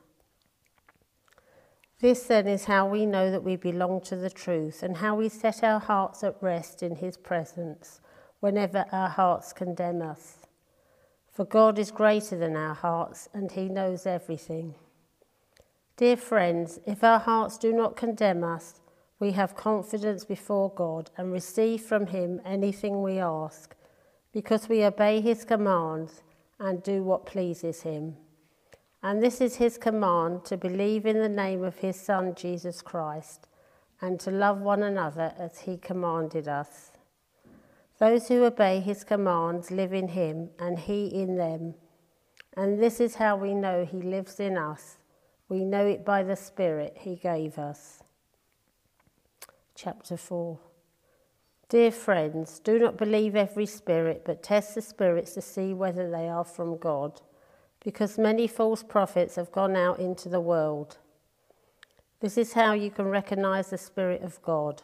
This 2.00 2.24
then 2.28 2.48
is 2.48 2.66
how 2.66 2.88
we 2.88 3.08
know 3.08 3.32
that 3.32 3.44
we 3.44 3.56
belong 3.56 4.02
to 4.02 4.16
the 4.16 4.30
truth 4.30 4.84
and 4.84 4.98
how 4.98 5.16
we 5.16 5.28
set 5.28 5.64
our 5.64 5.80
hearts 5.80 6.24
at 6.24 6.36
rest 6.40 6.84
in 6.84 6.98
his 6.98 7.18
presence 7.18 8.00
whenever 8.42 8.86
our 8.92 9.10
hearts 9.10 9.54
condemn 9.54 10.04
us. 10.04 10.45
For 11.36 11.44
God 11.44 11.78
is 11.78 11.92
greater 11.92 12.38
than 12.38 12.56
our 12.56 12.74
hearts 12.74 13.28
and 13.34 13.52
he 13.52 13.68
knows 13.68 14.06
everything. 14.06 14.76
Dear 15.98 16.16
friends, 16.16 16.80
if 16.86 17.04
our 17.04 17.20
hearts 17.20 17.58
do 17.58 17.74
not 17.74 17.98
condemn 17.98 18.42
us, 18.42 18.80
we 19.20 19.34
have 19.34 19.58
confidence 19.58 20.24
before 20.24 20.70
God 20.70 21.12
and 21.18 21.34
receive 21.34 21.82
from 21.82 22.08
him 22.08 22.40
anything 22.46 23.02
we 23.02 23.20
ask 23.20 23.76
because 24.32 24.70
we 24.70 24.86
obey 24.86 25.20
his 25.20 25.44
commands 25.44 26.22
and 26.58 26.82
do 26.82 27.04
what 27.04 27.26
pleases 27.26 27.82
him. 27.82 28.16
And 29.04 29.22
this 29.22 29.42
is 29.42 29.58
his 29.58 29.78
command 29.78 30.46
to 30.46 30.56
believe 30.56 31.06
in 31.06 31.20
the 31.20 31.28
name 31.28 31.66
of 31.66 31.80
his 31.80 32.00
Son, 32.00 32.34
Jesus 32.34 32.82
Christ, 32.82 33.48
and 34.00 34.22
to 34.22 34.32
love 34.32 34.62
one 34.62 34.84
another 34.84 35.34
as 35.38 35.60
he 35.60 35.76
commanded 35.76 36.48
us. 36.48 36.92
Those 37.98 38.28
who 38.28 38.44
obey 38.44 38.82
his 38.82 39.04
commands 39.04 39.72
live 39.72 39.94
in 39.94 40.10
him, 40.10 40.50
and 40.60 40.80
he 40.80 41.08
in 41.08 41.38
them. 41.38 41.76
And 42.58 42.82
this 42.82 43.00
is 43.00 43.16
how 43.16 43.38
we 43.38 43.54
know 43.54 43.86
he 43.86 44.02
lives 44.02 44.40
in 44.40 44.58
us. 44.58 44.98
We 45.48 45.64
know 45.64 45.86
it 45.86 46.04
by 46.04 46.24
the 46.24 46.36
Spirit 46.36 46.98
he 47.00 47.16
gave 47.16 47.58
us. 47.58 48.04
Chapter 49.76 50.18
4 50.18 50.60
Dear 51.68 51.92
friends, 51.92 52.60
do 52.60 52.78
not 52.78 52.96
believe 52.96 53.36
every 53.36 53.66
spirit, 53.66 54.22
but 54.24 54.44
test 54.44 54.76
the 54.76 54.82
spirits 54.82 55.34
to 55.34 55.42
see 55.42 55.74
whether 55.74 56.10
they 56.10 56.30
are 56.30 56.44
from 56.44 56.78
God, 56.78 57.22
because 57.84 58.20
many 58.20 58.48
false 58.48 58.84
prophets 58.84 59.36
have 59.36 59.52
gone 59.52 59.76
out 59.76 60.00
into 60.00 60.30
the 60.30 60.40
world. 60.40 60.98
This 62.20 62.38
is 62.38 62.54
how 62.54 62.74
you 62.74 62.92
can 62.92 63.06
recognize 63.06 63.72
the 63.72 63.78
Spirit 63.78 64.22
of 64.22 64.42
God. 64.42 64.84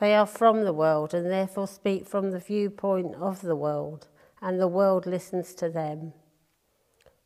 They 0.00 0.14
are 0.14 0.26
from 0.26 0.64
the 0.64 0.72
world 0.72 1.12
and 1.12 1.26
therefore 1.26 1.68
speak 1.68 2.08
from 2.08 2.30
the 2.30 2.38
viewpoint 2.38 3.14
of 3.16 3.42
the 3.42 3.54
world, 3.54 4.08
and 4.40 4.58
the 4.58 4.66
world 4.66 5.04
listens 5.06 5.54
to 5.56 5.68
them. 5.68 6.14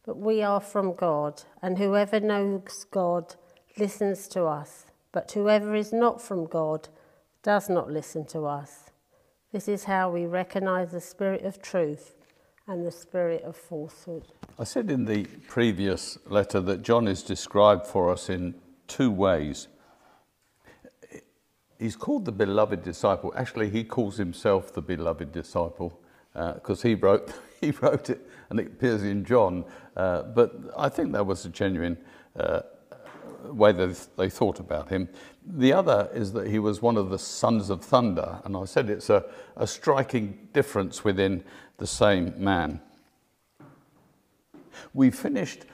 But 0.05 0.19
we 0.19 0.43
are 0.43 0.61
from 0.61 0.95
God, 0.95 1.43
and 1.63 1.79
whoever 1.79 2.19
knows 2.19 2.85
God 2.91 3.37
listens 3.79 4.27
to 4.29 4.45
us, 4.45 4.87
but 5.13 5.31
whoever 5.31 5.77
is 5.77 5.93
not 5.93 6.21
from 6.21 6.47
God 6.47 6.89
does 7.45 7.69
not 7.69 7.93
listen 7.93 8.27
to 8.27 8.45
us. 8.47 8.91
This 9.53 9.69
is 9.69 9.85
how 9.85 10.11
we 10.11 10.27
recognize 10.27 10.91
the 10.91 11.01
spirit 11.01 11.45
of 11.45 11.63
truth 11.63 12.17
and 12.67 12.85
the 12.85 12.91
spirit 12.91 13.45
of 13.45 13.57
falsehood. 13.57 14.25
I 14.59 14.65
said 14.65 14.91
in 14.91 15.05
the 15.05 15.27
previous 15.47 16.19
letter 16.27 16.61
that 16.63 16.83
John 16.83 17.07
is 17.07 17.23
described 17.23 17.87
for 17.87 18.11
us 18.11 18.29
in 18.29 18.57
two 18.89 19.13
ways. 19.13 19.69
He's 21.79 21.97
called 21.97 22.25
the 22.25 22.33
beloved 22.33 22.83
disciple. 22.83 23.33
Actually, 23.37 23.71
he 23.71 23.85
calls 23.85 24.17
himself 24.17 24.73
the 24.73 24.83
beloved 24.83 25.33
disciple 25.33 26.01
because 26.33 26.85
uh, 26.85 26.89
he 26.89 26.95
wrote 26.95 27.33
he 27.61 27.71
wrote 27.71 28.11
it, 28.11 28.21
and 28.51 28.61
it 28.61 28.67
appears 28.67 29.03
in 29.03 29.25
John. 29.25 29.65
Uh, 29.97 30.23
but 30.23 30.55
I 30.77 30.89
think 30.89 31.13
that 31.13 31.25
was 31.25 31.45
a 31.45 31.49
genuine 31.49 31.97
uh, 32.39 32.61
way 33.45 33.73
that 33.73 34.09
they 34.17 34.29
thought 34.29 34.61
about 34.61 34.89
him. 34.89 35.09
The 35.47 35.73
other 35.73 36.09
is 36.15 36.33
that 36.33 36.47
he 36.47 36.59
was 36.59 36.81
one 36.81 36.97
of 36.97 37.11
the 37.11 37.19
sons 37.19 37.71
of 37.71 37.85
thunder, 37.85 38.41
and 38.45 38.57
I 38.57 38.65
said 38.65 38.89
it's 38.89 39.11
a, 39.11 39.25
a 39.57 39.67
striking 39.67 40.49
difference 40.53 41.05
within 41.05 41.45
the 41.77 41.87
same 41.87 42.35
man. 42.37 42.81
We 44.93 45.11
finished 45.11 45.67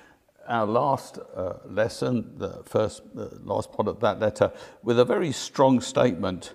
our 0.50 0.66
last 0.66 1.18
uh, 1.34 1.54
lesson, 1.64 2.32
the 2.36 2.62
first, 2.64 3.02
the 3.14 3.38
last 3.44 3.72
part 3.72 3.86
of 3.88 4.00
that 4.00 4.18
letter, 4.18 4.52
with 4.82 4.98
a 4.98 5.04
very 5.04 5.30
strong 5.32 5.80
statement, 5.80 6.54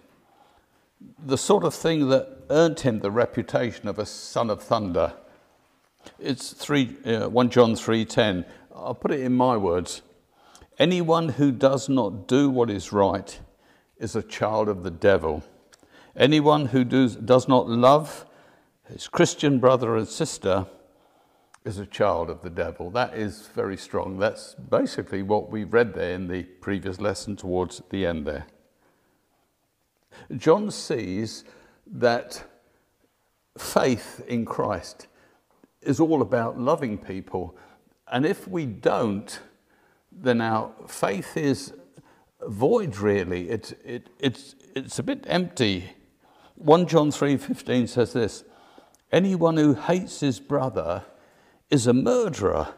the 1.26 1.38
sort 1.38 1.64
of 1.64 1.74
thing 1.74 2.10
that 2.10 2.28
earned 2.50 2.82
him 2.82 3.00
the 3.00 3.10
reputation 3.10 3.88
of 3.88 3.98
a 3.98 4.06
son 4.06 4.50
of 4.50 4.62
thunder. 4.62 5.14
It's 6.20 6.52
three, 6.52 6.96
uh, 7.06 7.30
1 7.30 7.50
John 7.50 7.74
3.10. 7.74 8.46
I'll 8.76 8.94
put 8.94 9.12
it 9.12 9.22
in 9.22 9.34
my 9.34 9.56
words. 9.56 10.02
Anyone 10.78 11.30
who 11.30 11.52
does 11.52 11.88
not 11.88 12.28
do 12.28 12.50
what 12.50 12.70
is 12.70 12.92
right 12.92 13.40
is 13.98 14.16
a 14.16 14.22
child 14.22 14.68
of 14.68 14.84
the 14.84 14.92
devil. 14.92 15.42
Anyone 16.18 16.68
who 16.68 16.84
does, 16.84 17.16
does 17.16 17.48
not 17.48 17.70
love 17.70 18.26
his 18.92 19.08
Christian 19.08 19.60
brother 19.60 19.96
and 19.96 20.08
sister 20.08 20.68
is 21.66 21.80
a 21.80 21.86
child 21.86 22.30
of 22.30 22.44
the 22.44 22.50
devil. 22.50 22.92
That 22.92 23.16
is 23.16 23.48
very 23.54 23.76
strong. 23.76 24.20
That's 24.20 24.54
basically 24.54 25.24
what 25.24 25.50
we 25.50 25.64
read 25.64 25.96
there 25.96 26.14
in 26.14 26.28
the 26.28 26.44
previous 26.44 27.02
lesson 27.02 27.36
towards 27.36 27.82
the 27.90 28.06
end 28.06 28.28
there. 28.28 28.46
John 30.38 30.70
sees 30.70 31.44
that 31.88 32.44
faith 33.58 34.24
in 34.28 34.46
Christ 34.46 35.08
is 35.82 36.00
all 36.00 36.22
about 36.22 36.60
loving 36.60 37.00
people. 37.00 37.58
And 38.12 38.26
if 38.26 38.48
we 38.48 38.68
don't, 38.68 39.40
then 40.12 40.42
our 40.42 40.72
faith 40.88 41.36
is 41.36 41.74
void 42.48 42.98
really. 42.98 43.50
It, 43.50 43.80
it, 43.84 44.10
it's, 44.20 44.56
it's 44.76 45.00
a 45.00 45.04
bit 45.04 45.24
empty. 45.28 45.92
1 46.56 46.88
John 46.88 47.10
3.15 47.10 47.90
says 47.90 48.14
this, 48.14 48.44
Anyone 49.12 49.58
who 49.58 49.74
hates 49.74 50.20
his 50.20 50.40
brother 50.40 51.04
is 51.76 51.86
a 51.86 51.94
murderer. 51.94 52.74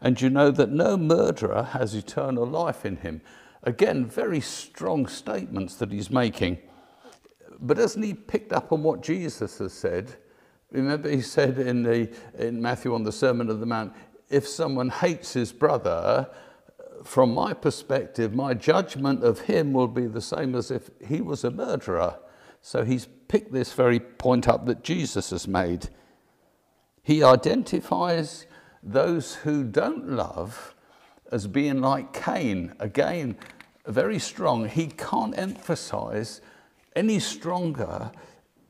And 0.00 0.20
you 0.20 0.30
know 0.30 0.50
that 0.50 0.70
no 0.70 0.96
murderer 0.96 1.62
has 1.62 1.94
eternal 1.94 2.46
life 2.46 2.84
in 2.84 2.96
him. 2.96 3.20
Again, 3.62 4.06
very 4.06 4.40
strong 4.40 5.06
statements 5.06 5.74
that 5.76 5.92
he's 5.92 6.10
making. 6.10 6.58
But 7.60 7.76
hasn't 7.76 8.04
he 8.04 8.14
picked 8.14 8.52
up 8.52 8.72
on 8.72 8.82
what 8.82 9.02
Jesus 9.02 9.58
has 9.58 9.72
said? 9.72 10.16
Remember, 10.70 11.10
he 11.10 11.20
said 11.20 11.58
in, 11.58 11.82
the, 11.82 12.10
in 12.38 12.62
Matthew 12.62 12.94
on 12.94 13.02
the 13.02 13.12
Sermon 13.12 13.50
of 13.50 13.60
the 13.60 13.66
Mount, 13.66 13.92
if 14.30 14.46
someone 14.46 14.88
hates 14.88 15.32
his 15.32 15.52
brother, 15.52 16.28
from 17.04 17.34
my 17.34 17.52
perspective, 17.52 18.34
my 18.34 18.54
judgment 18.54 19.22
of 19.24 19.40
him 19.40 19.72
will 19.72 19.88
be 19.88 20.06
the 20.06 20.20
same 20.20 20.54
as 20.54 20.70
if 20.70 20.90
he 21.06 21.20
was 21.20 21.44
a 21.44 21.50
murderer. 21.50 22.18
So 22.60 22.84
he's 22.84 23.06
picked 23.28 23.52
this 23.52 23.72
very 23.72 24.00
point 24.00 24.48
up 24.48 24.66
that 24.66 24.82
Jesus 24.82 25.30
has 25.30 25.46
made. 25.46 25.88
He 27.08 27.22
identifies 27.22 28.44
those 28.82 29.36
who 29.36 29.64
don't 29.64 30.10
love 30.10 30.74
as 31.32 31.46
being 31.46 31.80
like 31.80 32.12
Cain. 32.12 32.74
Again, 32.78 33.38
very 33.86 34.18
strong. 34.18 34.68
He 34.68 34.88
can't 34.88 35.32
emphasize 35.38 36.42
any 36.94 37.18
stronger 37.18 38.12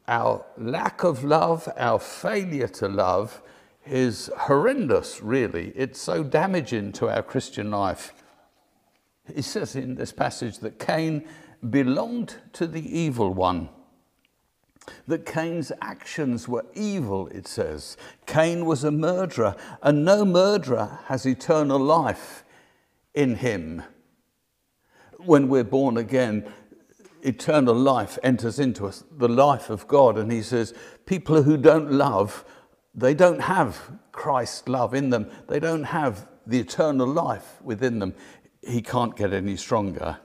our 0.07 0.47
lack 0.57 1.03
of 1.03 1.25
love, 1.25 1.69
our 1.77 1.99
failure 1.99 2.69
to 2.69 2.87
love 2.87 3.43
is 3.85 4.31
horrendous, 4.39 5.21
really. 5.21 5.73
It's 5.75 6.01
so 6.01 6.23
damaging 6.23 6.93
to 6.93 7.09
our 7.09 7.25
Christian 7.25 7.73
life. 7.73 8.15
He 9.35 9.43
says 9.43 9.75
in 9.75 9.97
this 9.97 10.13
passage 10.13 10.61
that 10.61 10.79
Cain 10.79 11.27
belonged 11.69 12.37
to 12.53 12.69
the 12.69 12.99
evil 13.01 13.35
one. 13.35 13.69
That 15.07 15.27
Cain's 15.27 15.73
actions 15.81 16.49
were 16.49 16.67
evil, 16.75 17.29
it 17.29 17.47
says. 17.47 17.97
Cain 18.27 18.67
was 18.67 18.85
a 18.85 18.91
murderer, 18.91 19.57
and 19.83 20.05
no 20.05 20.25
murderer 20.25 21.01
has 21.07 21.27
eternal 21.27 21.79
life 21.79 22.45
in 23.15 23.37
him. 23.37 23.83
When 25.19 25.49
we're 25.49 25.65
born 25.65 25.97
again, 25.97 26.53
eternal 27.23 27.75
life 27.75 28.19
enters 28.23 28.59
into 28.59 28.87
us, 28.87 29.05
the 29.11 29.29
life 29.29 29.71
of 29.71 29.89
God. 29.89 30.17
And 30.17 30.31
he 30.31 30.43
says, 30.43 30.75
people 31.07 31.43
who 31.43 31.57
don't 31.57 31.93
love, 31.93 32.45
they 32.95 33.15
don't 33.15 33.41
have 33.41 33.91
Christ's 34.13 34.69
love 34.69 34.95
in 34.95 35.11
them. 35.11 35.31
They 35.49 35.61
don't 35.61 35.85
have 35.85 36.29
the 36.47 36.61
eternal 36.61 37.07
life 37.07 37.61
within 37.63 37.99
them. 37.99 38.15
He 38.63 38.83
can't 38.83 39.17
get 39.17 39.33
any 39.33 39.57
stronger. 39.57 40.19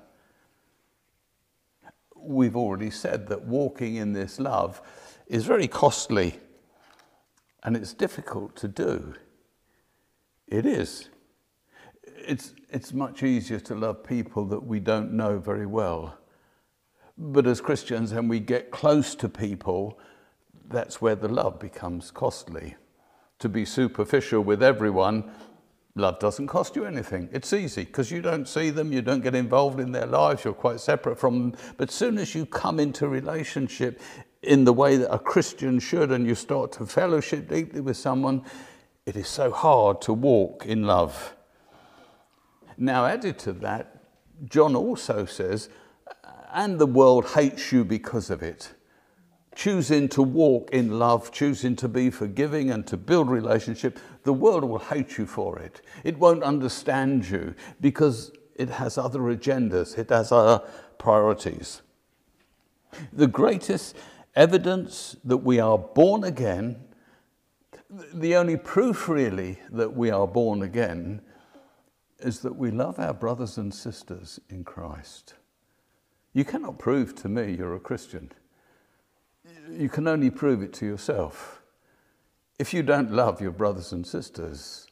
We've 2.24 2.56
already 2.56 2.90
said 2.90 3.28
that 3.28 3.44
walking 3.44 3.96
in 3.96 4.14
this 4.14 4.40
love 4.40 4.82
is 5.28 5.46
very 5.46 5.68
costly 5.68 6.40
and 7.64 7.78
it's 7.78 7.94
difficult 7.94 8.56
to 8.58 8.68
do. 8.68 9.14
It 10.48 10.66
is. 10.66 11.10
It's, 12.06 12.54
it's 12.70 12.94
much 12.94 13.24
easier 13.24 13.60
to 13.62 13.76
love 13.76 14.04
people 14.04 14.46
that 14.46 14.64
we 14.64 14.80
don't 14.80 15.14
know 15.14 15.40
very 15.40 15.66
well 15.66 16.18
but 17.18 17.46
as 17.46 17.62
Christians, 17.62 18.14
when 18.14 18.28
we 18.28 18.40
get 18.40 18.72
close 18.72 19.16
to 19.16 19.30
people, 19.30 20.00
that's 20.68 21.02
where 21.02 21.16
the 21.16 21.28
love 21.28 21.60
becomes 21.60 22.10
costly. 22.12 22.76
To 23.40 23.50
be 23.50 23.66
superficial 23.66 24.42
with 24.42 24.64
everyone, 24.64 25.32
love 25.96 26.20
doesn't 26.20 26.48
cost 26.48 26.76
you 26.76 26.86
anything. 26.86 27.30
It's 27.32 27.54
easy 27.54 27.86
because 27.86 28.12
you 28.12 28.22
don't 28.22 28.48
see 28.48 28.70
them, 28.70 28.92
you 28.92 29.02
don't 29.02 29.22
get 29.22 29.36
involved 29.36 29.80
in 29.80 29.92
their 29.92 30.06
lives, 30.06 30.44
you're 30.44 30.54
quite 30.54 30.80
separate 30.80 31.20
from 31.20 31.52
them. 31.52 31.60
But 31.78 31.92
soon 31.92 32.18
as 32.18 32.34
you 32.34 32.46
come 32.46 32.80
into 32.80 33.08
relationship 33.08 34.02
in 34.42 34.66
the 34.66 34.74
way 34.74 34.98
that 34.98 35.14
a 35.14 35.20
Christian 35.20 35.80
should 35.80 36.12
and 36.12 36.26
you 36.26 36.36
start 36.36 36.72
to 36.74 36.86
fellowship 36.86 37.48
deeply 37.48 37.82
with 37.82 37.98
someone, 37.98 38.44
it 39.06 39.16
is 39.16 39.28
so 39.28 39.52
hard 39.52 40.02
to 40.02 40.14
walk 40.14 40.66
in 40.66 40.84
love. 40.84 41.36
Now, 42.78 43.06
added 43.06 43.38
to 43.40 43.54
that, 43.54 44.00
John 44.50 44.76
also 44.76 45.26
says 45.26 45.70
and 46.54 46.80
the 46.80 46.88
world 46.88 47.26
hates 47.32 47.72
you 47.72 47.84
because 47.84 48.30
of 48.30 48.44
it. 48.44 48.74
Choosing 49.56 50.10
to 50.10 50.24
walk 50.24 50.72
in 50.72 50.98
love, 50.98 51.32
choosing 51.32 51.76
to 51.78 51.88
be 51.88 52.10
forgiving 52.10 52.72
and 52.72 52.86
to 52.88 52.98
build 52.98 53.30
relationship, 53.30 54.00
the 54.24 54.34
world 54.34 54.64
will 54.64 54.80
hate 54.80 55.18
you 55.18 55.26
for 55.26 55.60
it. 55.60 55.82
It 56.04 56.18
won't 56.18 56.44
understand 56.44 57.30
you 57.30 57.54
because 57.80 58.32
it 58.56 58.70
has 58.70 58.98
other 58.98 59.20
agendas, 59.20 59.98
it 59.98 60.10
has 60.10 60.32
other 60.32 60.64
priorities. 60.98 61.82
The 63.12 63.28
greatest 63.28 63.96
evidence 64.36 65.16
that 65.24 65.38
we 65.38 65.60
are 65.60 65.78
born 65.78 66.24
again, 66.24 66.84
the 67.90 68.36
only 68.36 68.58
proof 68.58 69.08
really 69.08 69.60
that 69.70 69.96
we 69.96 70.10
are 70.10 70.28
born 70.28 70.64
again, 70.64 71.22
is 72.20 72.40
that 72.40 72.56
we 72.56 72.72
love 72.72 73.00
our 73.00 73.14
brothers 73.14 73.58
and 73.58 73.74
sisters 73.74 74.40
in 74.50 74.64
Christ. 74.64 75.36
You 76.34 76.46
cannot 76.46 76.80
prove 76.80 77.14
to 77.16 77.30
me 77.30 77.56
you're 77.56 77.76
a 77.76 77.80
Christian. 77.80 78.32
You 79.72 79.90
can 79.90 80.08
only 80.08 80.30
prove 80.30 80.62
it 80.62 80.74
to 80.74 80.86
yourself. 80.86 81.62
If 82.60 82.74
you 82.74 82.84
don't 82.84 83.12
love 83.12 83.42
your 83.42 83.52
brothers 83.52 83.92
and 83.92 84.06
sisters, 84.06 84.88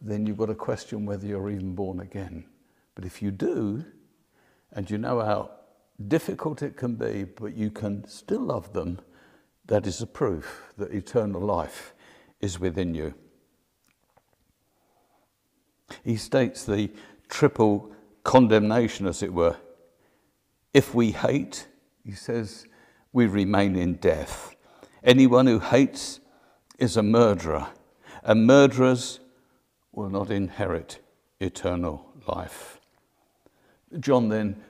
then 0.00 0.26
you've 0.26 0.38
got 0.38 0.46
to 0.46 0.54
question 0.54 1.06
whether 1.06 1.26
you're 1.26 1.50
even 1.50 1.74
born 1.74 2.00
again. 2.00 2.44
But 2.94 3.04
if 3.04 3.22
you 3.22 3.30
do, 3.30 3.84
and 4.72 4.90
you 4.90 4.98
know 4.98 5.20
how 5.20 5.50
difficult 6.08 6.62
it 6.62 6.76
can 6.76 6.94
be, 6.96 7.24
but 7.24 7.54
you 7.56 7.70
can 7.70 8.06
still 8.08 8.40
love 8.40 8.72
them, 8.72 9.00
that 9.66 9.86
is 9.86 10.00
a 10.00 10.06
proof 10.06 10.72
that 10.76 10.92
eternal 10.92 11.40
life 11.40 11.94
is 12.40 12.58
within 12.58 12.94
you. 12.94 13.14
He 16.04 16.16
states 16.16 16.64
the 16.64 16.90
triple 17.28 17.92
condemnation, 18.24 19.06
as 19.06 19.22
it 19.22 19.32
were. 19.32 19.56
If 20.72 20.94
we 20.94 21.12
hate, 21.12 21.68
he 22.04 22.12
says, 22.12 22.66
we 23.14 23.26
remain 23.26 23.76
in 23.76 23.94
death. 23.94 24.54
Anyone 25.02 25.46
who 25.46 25.60
hates 25.60 26.20
is 26.78 26.98
a 26.98 27.02
murderer, 27.02 27.68
and 28.22 28.46
murderers 28.46 29.20
will 29.92 30.10
not 30.10 30.30
inherit 30.30 30.98
eternal 31.40 32.04
life. 32.26 32.78
John 33.98 34.28
then 34.28 34.62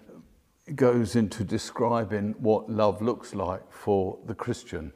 goes 0.77 1.17
into 1.17 1.43
describing 1.43 2.37
what 2.39 2.71
love 2.71 3.03
looks 3.03 3.35
like 3.35 3.73
for 3.73 4.19
the 4.27 4.35
Christian. 4.35 4.93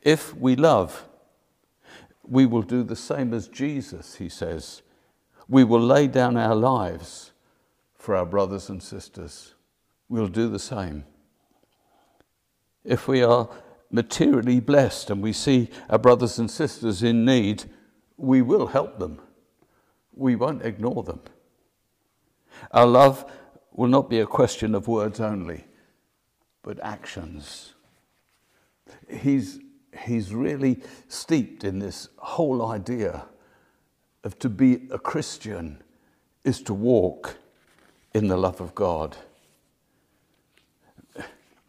If 0.00 0.34
we 0.34 0.56
love, 0.56 1.06
we 2.26 2.46
will 2.46 2.62
do 2.62 2.82
the 2.82 2.96
same 2.96 3.34
as 3.34 3.48
Jesus, 3.48 4.14
he 4.14 4.30
says. 4.30 4.80
We 5.48 5.64
will 5.64 5.80
lay 5.80 6.06
down 6.06 6.38
our 6.38 6.54
lives 6.54 7.32
for 7.98 8.16
our 8.16 8.26
brothers 8.26 8.70
and 8.70 8.82
sisters 8.82 9.56
we'll 10.08 10.28
do 10.28 10.48
the 10.48 10.58
same. 10.58 11.04
If 12.86 13.08
we 13.08 13.22
are 13.22 13.48
materially 13.90 14.60
blessed 14.60 15.10
and 15.10 15.22
we 15.22 15.32
see 15.32 15.68
our 15.90 15.98
brothers 15.98 16.38
and 16.38 16.50
sisters 16.50 17.02
in 17.02 17.24
need, 17.24 17.64
we 18.16 18.42
will 18.42 18.68
help 18.68 18.98
them. 18.98 19.20
We 20.12 20.36
won't 20.36 20.64
ignore 20.64 21.02
them. 21.02 21.20
Our 22.70 22.86
love 22.86 23.30
will 23.72 23.88
not 23.88 24.08
be 24.08 24.20
a 24.20 24.26
question 24.26 24.74
of 24.74 24.88
words 24.88 25.20
only, 25.20 25.64
but 26.62 26.80
actions. 26.80 27.74
He's, 29.08 29.58
he's 30.04 30.32
really 30.32 30.80
steeped 31.08 31.64
in 31.64 31.80
this 31.80 32.08
whole 32.16 32.64
idea 32.66 33.26
of 34.24 34.38
to 34.38 34.48
be 34.48 34.88
a 34.90 34.98
Christian 34.98 35.82
is 36.44 36.62
to 36.62 36.74
walk 36.74 37.36
in 38.14 38.28
the 38.28 38.36
love 38.36 38.60
of 38.60 38.74
God. 38.74 39.16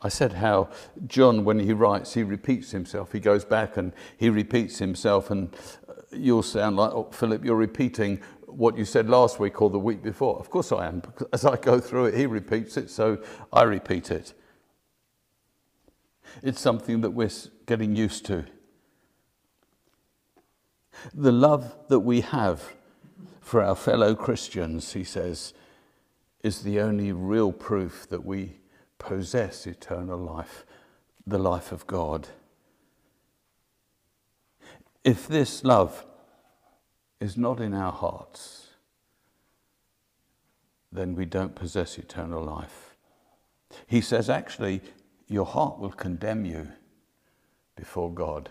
I 0.01 0.09
said 0.09 0.33
how 0.33 0.69
John, 1.07 1.43
when 1.43 1.59
he 1.59 1.73
writes, 1.73 2.13
he 2.13 2.23
repeats 2.23 2.71
himself. 2.71 3.11
He 3.11 3.19
goes 3.19 3.43
back 3.43 3.77
and 3.77 3.93
he 4.17 4.29
repeats 4.29 4.77
himself, 4.77 5.31
and 5.31 5.55
uh, 5.89 5.93
you'll 6.11 6.43
sound 6.43 6.75
like, 6.75 6.91
oh, 6.91 7.09
Philip, 7.11 7.43
you're 7.43 7.55
repeating 7.55 8.21
what 8.45 8.77
you 8.77 8.85
said 8.85 9.09
last 9.09 9.39
week 9.39 9.61
or 9.61 9.69
the 9.69 9.79
week 9.79 10.03
before. 10.03 10.39
Of 10.39 10.49
course 10.49 10.71
I 10.71 10.87
am. 10.87 10.99
Because 10.99 11.27
as 11.33 11.45
I 11.45 11.57
go 11.57 11.79
through 11.79 12.05
it, 12.05 12.13
he 12.15 12.27
repeats 12.27 12.77
it, 12.77 12.89
so 12.89 13.21
I 13.51 13.63
repeat 13.63 14.11
it. 14.11 14.33
It's 16.43 16.61
something 16.61 17.01
that 17.01 17.11
we're 17.11 17.31
getting 17.65 17.95
used 17.95 18.25
to. 18.27 18.45
The 21.13 21.31
love 21.31 21.75
that 21.89 21.99
we 22.01 22.21
have 22.21 22.73
for 23.41 23.63
our 23.63 23.75
fellow 23.75 24.13
Christians, 24.13 24.93
he 24.93 25.03
says, 25.03 25.53
is 26.43 26.61
the 26.61 26.79
only 26.79 27.11
real 27.11 27.51
proof 27.51 28.07
that 28.09 28.25
we 28.25 28.57
possess 28.99 29.67
eternal 29.67 30.17
life, 30.17 30.65
the 31.25 31.37
life 31.37 31.71
of 31.71 31.87
God. 31.87 32.27
If 35.03 35.27
this 35.27 35.63
love 35.63 36.05
is 37.19 37.37
not 37.37 37.59
in 37.59 37.73
our 37.73 37.91
hearts, 37.91 38.67
then 40.91 41.15
we 41.15 41.25
don't 41.25 41.55
possess 41.55 41.97
eternal 41.97 42.43
life. 42.43 42.95
He 43.85 44.01
says, 44.01 44.29
actually, 44.29 44.81
your 45.27 45.45
heart 45.45 45.79
will 45.79 45.91
condemn 45.91 46.45
you 46.45 46.69
before 47.75 48.11
God. 48.11 48.49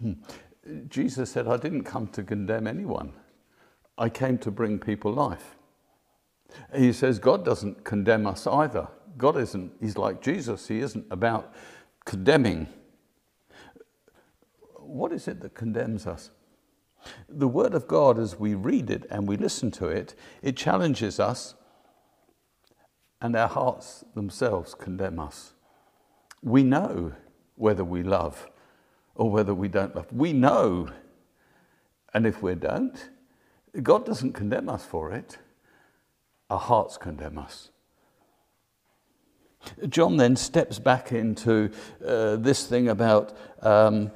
Hmm. 0.00 0.14
Jesus 0.88 1.30
said, 1.30 1.48
I 1.48 1.56
didn't 1.56 1.84
come 1.84 2.08
to 2.08 2.22
condemn 2.22 2.66
anyone. 2.66 3.12
I 3.96 4.08
came 4.08 4.38
to 4.38 4.50
bring 4.50 4.78
people 4.78 5.12
life. 5.12 5.56
He 6.74 6.92
says 6.92 7.18
God 7.18 7.44
doesn't 7.44 7.84
condemn 7.84 8.26
us 8.26 8.46
either, 8.46 8.88
God 9.16 9.36
isn't, 9.36 9.72
he's 9.80 9.96
like 9.96 10.22
Jesus, 10.22 10.68
he 10.68 10.80
isn't 10.80 11.06
about 11.10 11.52
condemning. 12.04 12.68
What 14.76 15.12
is 15.12 15.28
it 15.28 15.40
that 15.40 15.54
condemns 15.54 16.06
us? 16.06 16.30
The 17.28 17.48
Word 17.48 17.74
of 17.74 17.86
God, 17.86 18.18
as 18.18 18.38
we 18.38 18.54
read 18.54 18.90
it 18.90 19.06
and 19.10 19.28
we 19.28 19.36
listen 19.36 19.70
to 19.72 19.88
it, 19.88 20.14
it 20.42 20.56
challenges 20.56 21.20
us, 21.20 21.54
and 23.20 23.36
our 23.36 23.48
hearts 23.48 24.04
themselves 24.14 24.74
condemn 24.74 25.18
us. 25.18 25.52
We 26.42 26.62
know 26.62 27.12
whether 27.56 27.84
we 27.84 28.02
love 28.02 28.48
or 29.14 29.30
whether 29.30 29.54
we 29.54 29.68
don't 29.68 29.94
love. 29.94 30.06
We 30.12 30.32
know. 30.32 30.88
And 32.14 32.26
if 32.26 32.42
we 32.42 32.54
don't, 32.54 33.10
God 33.82 34.06
doesn't 34.06 34.32
condemn 34.32 34.68
us 34.68 34.84
for 34.84 35.12
it, 35.12 35.38
our 36.50 36.58
hearts 36.58 36.96
condemn 36.96 37.38
us. 37.38 37.70
John 39.88 40.16
then 40.16 40.36
steps 40.36 40.78
back 40.78 41.12
into 41.12 41.70
uh, 42.06 42.36
this 42.36 42.66
thing 42.66 42.88
about 42.88 43.36
um, 43.62 44.10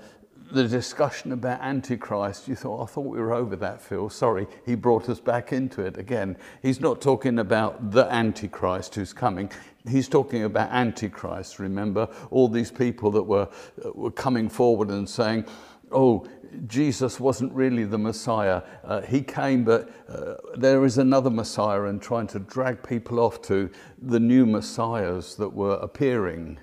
the 0.53 0.69
discussion 0.69 1.33
about 1.33 1.61
Antichrist. 1.61 2.47
You 2.47 2.55
thought, 2.55 2.83
I 2.83 2.87
thought 2.87 3.07
we 3.07 3.19
were 3.19 3.33
over 3.33 3.57
that, 3.57 3.81
Phil. 3.81 4.09
Sorry, 4.11 4.47
he 4.67 4.75
brought 4.75 5.09
us 5.09 5.19
back 5.19 5.53
into 5.53 5.83
it 5.83 5.97
again. 5.97 6.37
He's 6.63 6.81
not 6.81 7.01
talking 7.01 7.39
about 7.39 7.91
the 7.91 8.11
Antichrist 8.13 8.95
who's 8.95 9.13
coming. 9.13 9.51
He's 9.89 10.09
talking 10.09 10.45
about 10.45 10.71
Antichrist. 10.71 11.59
Remember 11.59 12.09
all 12.31 12.49
these 12.49 12.71
people 12.71 13.11
that 13.13 13.23
were, 13.23 13.49
were 13.95 14.11
coming 14.11 14.49
forward 14.49 14.89
and 14.91 15.09
saying, 15.09 15.47
oh, 15.91 16.27
Jesus 16.67 17.19
wasn't 17.19 17.53
really 17.53 17.85
the 17.85 17.99
Messiah. 17.99 18.63
Uh, 18.85 19.01
he 19.03 19.23
came, 19.23 19.65
but 19.65 19.91
uh, 20.09 20.35
there 20.57 20.85
is 20.85 20.99
another 20.99 21.31
Messiah, 21.31 21.85
and 21.85 22.01
trying 22.01 22.27
to 22.29 22.39
drag 22.39 22.83
people 22.83 23.21
off 23.21 23.43
to 23.43 23.71
the 24.01 24.21
new 24.21 24.47
Messiahs 24.47 25.37
that 25.37 25.49
were 25.49 25.75
appearing. 25.75 26.59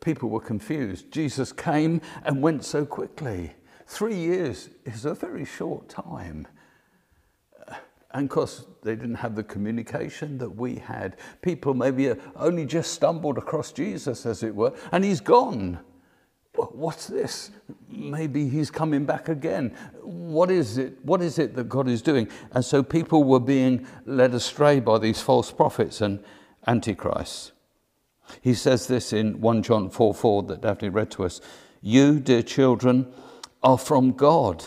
People 0.00 0.28
were 0.30 0.40
confused. 0.40 1.10
Jesus 1.10 1.52
came 1.52 2.00
and 2.24 2.42
went 2.42 2.64
so 2.64 2.84
quickly. 2.84 3.52
Three 3.86 4.16
years 4.16 4.70
is 4.84 5.04
a 5.04 5.14
very 5.14 5.44
short 5.44 5.88
time. 5.88 6.46
Uh, 7.68 7.74
and 8.12 8.24
of 8.24 8.30
course, 8.30 8.64
they 8.82 8.94
didn't 8.94 9.16
have 9.16 9.34
the 9.34 9.44
communication 9.44 10.38
that 10.38 10.50
we 10.50 10.76
had. 10.76 11.16
People 11.40 11.74
maybe 11.74 12.12
only 12.36 12.64
just 12.64 12.92
stumbled 12.92 13.38
across 13.38 13.72
Jesus, 13.72 14.26
as 14.26 14.42
it 14.42 14.54
were, 14.54 14.72
and 14.92 15.04
he's 15.04 15.20
gone 15.20 15.78
what's 16.54 17.06
this? 17.06 17.50
Maybe 17.88 18.48
he's 18.48 18.70
coming 18.70 19.04
back 19.04 19.28
again. 19.28 19.74
What 20.02 20.50
is 20.50 20.78
it? 20.78 21.04
What 21.04 21.22
is 21.22 21.38
it 21.38 21.54
that 21.54 21.68
God 21.68 21.88
is 21.88 22.02
doing? 22.02 22.28
And 22.52 22.64
so 22.64 22.82
people 22.82 23.24
were 23.24 23.40
being 23.40 23.86
led 24.06 24.34
astray 24.34 24.80
by 24.80 24.98
these 24.98 25.20
false 25.20 25.50
prophets 25.50 26.00
and 26.00 26.22
antichrists. 26.66 27.52
He 28.40 28.54
says 28.54 28.86
this 28.86 29.12
in 29.12 29.40
1 29.40 29.62
John 29.62 29.90
4 29.90 30.14
4 30.14 30.42
that 30.44 30.62
Daphne 30.62 30.88
read 30.88 31.10
to 31.12 31.24
us. 31.24 31.40
You, 31.80 32.20
dear 32.20 32.42
children, 32.42 33.12
are 33.62 33.78
from 33.78 34.12
God, 34.12 34.64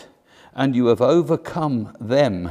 and 0.54 0.74
you 0.74 0.86
have 0.86 1.00
overcome 1.00 1.96
them, 2.00 2.50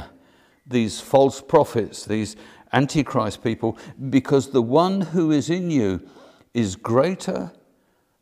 these 0.66 1.00
false 1.00 1.40
prophets, 1.40 2.04
these 2.04 2.36
antichrist 2.72 3.42
people, 3.42 3.78
because 4.10 4.50
the 4.50 4.62
one 4.62 5.00
who 5.00 5.30
is 5.30 5.50
in 5.50 5.70
you 5.70 6.06
is 6.52 6.74
greater 6.74 7.52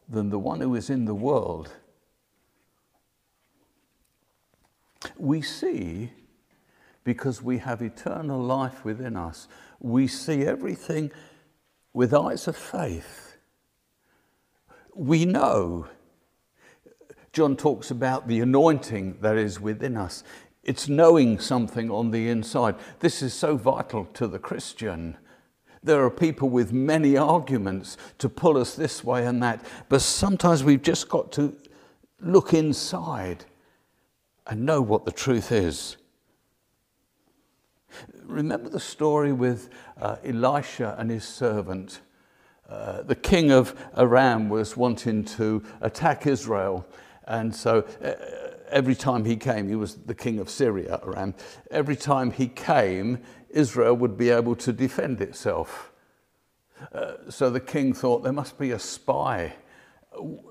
than 0.08 0.30
the 0.30 0.38
one 0.38 0.60
who 0.60 0.74
is 0.74 0.90
in 0.90 1.04
the 1.04 1.14
world. 1.14 1.72
We 5.16 5.42
see 5.42 6.10
because 7.04 7.42
we 7.42 7.58
have 7.58 7.82
eternal 7.82 8.40
life 8.40 8.84
within 8.84 9.16
us. 9.16 9.46
We 9.78 10.06
see 10.06 10.44
everything 10.44 11.12
with 11.92 12.14
eyes 12.14 12.48
of 12.48 12.56
faith. 12.56 13.36
We 14.94 15.24
know. 15.24 15.88
John 17.32 17.56
talks 17.56 17.90
about 17.90 18.28
the 18.28 18.40
anointing 18.40 19.18
that 19.20 19.36
is 19.36 19.60
within 19.60 19.96
us. 19.96 20.24
It's 20.62 20.88
knowing 20.88 21.38
something 21.38 21.90
on 21.90 22.10
the 22.10 22.28
inside. 22.28 22.76
This 23.00 23.22
is 23.22 23.34
so 23.34 23.56
vital 23.56 24.06
to 24.14 24.26
the 24.26 24.38
Christian. 24.38 25.18
There 25.84 26.02
are 26.02 26.10
people 26.10 26.48
with 26.48 26.72
many 26.72 27.18
arguments 27.18 27.98
to 28.16 28.30
pull 28.30 28.56
us 28.56 28.74
this 28.74 29.04
way 29.04 29.26
and 29.26 29.42
that, 29.42 29.62
but 29.90 30.00
sometimes 30.00 30.64
we've 30.64 30.82
just 30.82 31.10
got 31.10 31.30
to 31.32 31.54
look 32.20 32.54
inside 32.54 33.44
and 34.46 34.64
know 34.64 34.80
what 34.80 35.04
the 35.04 35.12
truth 35.12 35.52
is. 35.52 35.98
Remember 38.24 38.70
the 38.70 38.80
story 38.80 39.32
with 39.32 39.68
uh, 40.00 40.16
Elisha 40.24 40.96
and 40.98 41.10
his 41.10 41.24
servant? 41.24 42.00
Uh, 42.68 43.02
the 43.02 43.14
king 43.14 43.52
of 43.52 43.74
Aram 43.94 44.48
was 44.48 44.78
wanting 44.78 45.22
to 45.24 45.62
attack 45.82 46.26
Israel, 46.26 46.86
and 47.26 47.54
so 47.54 47.86
uh, 48.02 48.43
every 48.74 48.96
time 48.96 49.24
he 49.24 49.36
came, 49.36 49.68
he 49.68 49.76
was 49.76 49.94
the 49.94 50.14
king 50.14 50.38
of 50.40 50.50
Syria, 50.50 51.00
Aram. 51.02 51.34
Every 51.70 51.96
time 51.96 52.32
he 52.32 52.48
came, 52.48 53.20
Israel 53.48 53.94
would 53.94 54.18
be 54.18 54.28
able 54.30 54.56
to 54.56 54.72
defend 54.72 55.22
itself. 55.22 55.92
Uh, 56.92 57.12
so 57.30 57.48
the 57.48 57.60
king 57.60 57.94
thought 57.94 58.24
there 58.24 58.32
must 58.32 58.58
be 58.58 58.72
a 58.72 58.78
spy 58.78 59.54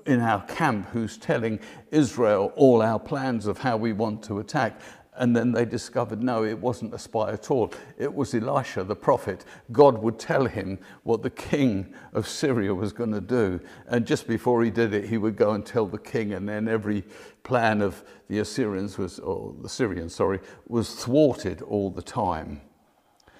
in 0.06 0.20
our 0.20 0.42
camp 0.46 0.88
who's 0.88 1.16
telling 1.18 1.60
Israel 1.90 2.52
all 2.56 2.82
our 2.82 2.98
plans 2.98 3.46
of 3.46 3.58
how 3.58 3.76
we 3.76 3.92
want 3.92 4.22
to 4.24 4.38
attack. 4.38 4.80
And 5.16 5.34
then 5.36 5.52
they 5.52 5.64
discovered 5.64 6.22
no, 6.22 6.44
it 6.44 6.58
wasn't 6.58 6.92
a 6.92 6.98
spy 6.98 7.32
at 7.32 7.50
all. 7.50 7.72
It 7.98 8.12
was 8.12 8.34
Elisha, 8.34 8.82
the 8.82 8.96
prophet. 8.96 9.44
God 9.70 9.98
would 9.98 10.18
tell 10.18 10.46
him 10.46 10.78
what 11.04 11.22
the 11.22 11.30
king 11.30 11.94
of 12.12 12.26
Syria 12.26 12.74
was 12.74 12.92
going 12.92 13.12
to 13.12 13.20
do. 13.20 13.60
And 13.86 14.06
just 14.06 14.26
before 14.26 14.64
he 14.64 14.70
did 14.70 14.92
it, 14.92 15.08
he 15.08 15.18
would 15.18 15.36
go 15.36 15.52
and 15.52 15.64
tell 15.64 15.86
the 15.86 15.98
king. 15.98 16.32
And 16.32 16.48
then 16.48 16.66
every 16.66 17.04
plan 17.44 17.80
of 17.80 18.02
the 18.28 18.40
Assyrians 18.40 18.98
was, 18.98 19.20
or 19.20 19.54
the 19.62 19.68
Syrians, 19.68 20.14
sorry, 20.14 20.40
was 20.66 20.94
thwarted 20.96 21.62
all 21.62 21.90
the 21.90 22.02
time. 22.02 22.60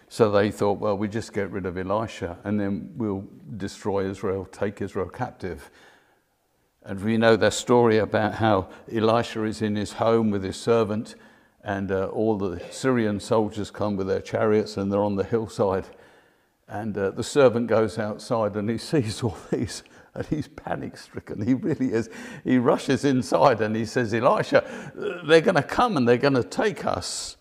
So 0.08 0.30
they 0.30 0.52
thought, 0.52 0.78
well, 0.78 0.96
we 0.96 1.08
just 1.08 1.32
get 1.32 1.50
rid 1.50 1.66
of 1.66 1.76
Elisha 1.76 2.38
and 2.44 2.60
then 2.60 2.92
we'll 2.94 3.24
destroy 3.56 4.08
Israel, 4.08 4.44
take 4.44 4.80
Israel 4.80 5.08
captive. 5.08 5.72
And 6.84 7.02
we 7.02 7.16
know 7.16 7.34
their 7.34 7.50
story 7.50 7.98
about 7.98 8.34
how 8.34 8.68
Elisha 8.92 9.42
is 9.42 9.60
in 9.60 9.74
his 9.74 9.94
home 9.94 10.30
with 10.30 10.44
his 10.44 10.56
servant, 10.56 11.16
and 11.64 11.90
uh, 11.90 12.06
all 12.06 12.36
the 12.36 12.62
Syrian 12.70 13.18
soldiers 13.18 13.70
come 13.70 13.96
with 13.96 14.06
their 14.06 14.20
chariots 14.20 14.76
and 14.76 14.92
they're 14.92 15.02
on 15.02 15.16
the 15.16 15.24
hillside. 15.24 15.86
And 16.68 16.96
uh, 16.96 17.10
the 17.10 17.24
servant 17.24 17.68
goes 17.68 17.98
outside 17.98 18.54
and 18.54 18.68
he 18.68 18.78
sees 18.92 19.22
all 19.22 19.36
these 19.50 19.82
and 20.14 20.26
he's 20.26 20.46
panic 20.46 20.96
stricken. 20.96 21.44
He 21.44 21.54
really 21.54 21.92
is. 21.92 22.08
He 22.44 22.58
rushes 22.58 23.04
inside 23.04 23.60
and 23.60 23.74
he 23.74 23.84
says, 23.84 24.14
Elisha, 24.14 24.62
they're 25.26 25.40
going 25.40 25.56
to 25.56 25.62
come 25.62 25.96
and 25.96 26.06
they're 26.06 26.18
going 26.18 26.34
to 26.34 26.44
take 26.44 26.84
us. 26.84 27.36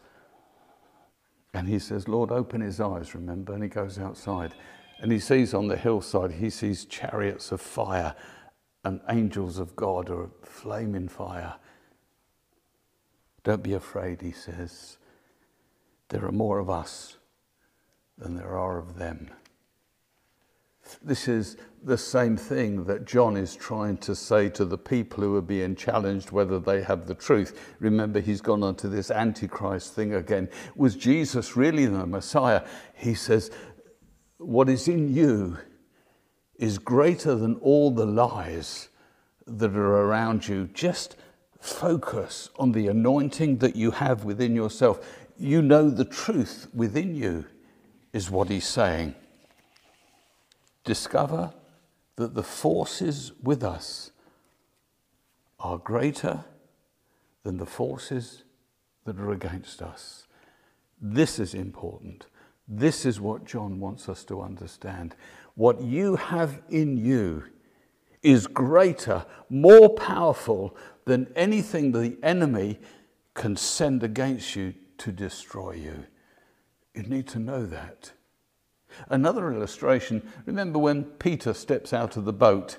And 1.53 1.67
he 1.67 1.77
says, 1.77 2.07
Lord, 2.07 2.31
open 2.31 2.61
his 2.61 2.79
eyes, 2.79 3.13
remember? 3.13 3.53
And 3.53 3.61
he 3.61 3.69
goes 3.69 3.99
outside 3.99 4.53
and 4.99 5.11
he 5.11 5.19
sees 5.19 5.53
on 5.53 5.67
the 5.67 5.77
hillside, 5.77 6.31
he 6.31 6.49
sees 6.49 6.85
chariots 6.85 7.51
of 7.51 7.61
fire 7.61 8.15
and 8.85 9.01
angels 9.09 9.59
of 9.59 9.75
God 9.75 10.09
are 10.09 10.29
flaming 10.41 11.07
fire. 11.07 11.55
Don't 13.43 13.63
be 13.63 13.73
afraid, 13.73 14.21
he 14.21 14.31
says. 14.31 14.97
There 16.09 16.25
are 16.25 16.31
more 16.31 16.59
of 16.59 16.69
us 16.69 17.17
than 18.17 18.35
there 18.35 18.57
are 18.57 18.77
of 18.77 18.97
them. 18.97 19.29
This 21.01 21.27
is 21.27 21.57
the 21.83 21.97
same 21.97 22.37
thing 22.37 22.85
that 22.85 23.05
John 23.05 23.37
is 23.37 23.55
trying 23.55 23.97
to 23.97 24.15
say 24.15 24.49
to 24.49 24.65
the 24.65 24.77
people 24.77 25.23
who 25.23 25.35
are 25.35 25.41
being 25.41 25.75
challenged 25.75 26.31
whether 26.31 26.59
they 26.59 26.81
have 26.83 27.07
the 27.07 27.15
truth. 27.15 27.75
Remember, 27.79 28.19
he's 28.19 28.41
gone 28.41 28.63
on 28.63 28.75
to 28.75 28.87
this 28.87 29.09
Antichrist 29.09 29.93
thing 29.93 30.13
again. 30.13 30.49
Was 30.75 30.95
Jesus 30.95 31.55
really 31.55 31.85
the 31.85 32.05
Messiah? 32.05 32.63
He 32.93 33.13
says, 33.13 33.51
What 34.37 34.69
is 34.69 34.87
in 34.87 35.13
you 35.13 35.57
is 36.55 36.77
greater 36.77 37.35
than 37.35 37.55
all 37.55 37.91
the 37.91 38.05
lies 38.05 38.89
that 39.45 39.75
are 39.75 40.01
around 40.05 40.47
you. 40.47 40.69
Just 40.73 41.17
focus 41.63 42.49
on 42.59 42.73
the 42.73 42.87
anointing 42.87 43.57
that 43.59 43.75
you 43.75 43.91
have 43.91 44.25
within 44.25 44.53
yourself. 44.53 44.99
You 45.39 45.61
know 45.61 45.89
the 45.89 46.03
truth 46.03 46.67
within 46.73 47.15
you, 47.15 47.45
is 48.11 48.29
what 48.29 48.49
he's 48.49 48.67
saying 48.67 49.15
discover 50.83 51.53
that 52.17 52.35
the 52.35 52.43
forces 52.43 53.31
with 53.41 53.63
us 53.63 54.11
are 55.57 55.77
greater 55.77 56.43
than 57.43 57.55
the 57.55 57.65
forces 57.65 58.43
that 59.05 59.17
are 59.17 59.31
against 59.31 59.81
us. 59.81 60.27
This 61.01 61.39
is 61.39 61.53
important. 61.53 62.27
This 62.67 63.05
is 63.05 63.21
what 63.21 63.45
John 63.45 63.79
wants 63.79 64.09
us 64.09 64.25
to 64.25 64.41
understand. 64.41 65.15
What 65.55 65.81
you 65.81 66.17
have 66.17 66.61
in 66.69 66.97
you 66.97 67.45
is 68.21 68.47
greater, 68.47 69.25
more 69.49 69.89
powerful 69.89 70.75
than 71.05 71.31
anything 71.35 71.91
the 71.91 72.17
enemy 72.23 72.79
can 73.33 73.55
send 73.55 74.03
against 74.03 74.55
you 74.55 74.73
to 74.99 75.11
destroy 75.11 75.71
you. 75.71 76.05
You 76.93 77.03
need 77.03 77.27
to 77.29 77.39
know 77.39 77.65
that. 77.65 78.11
Another 79.09 79.51
illustration 79.51 80.21
remember 80.45 80.77
when 80.79 81.03
Peter 81.03 81.53
steps 81.53 81.93
out 81.93 82.15
of 82.15 82.25
the 82.25 82.33
boat? 82.33 82.77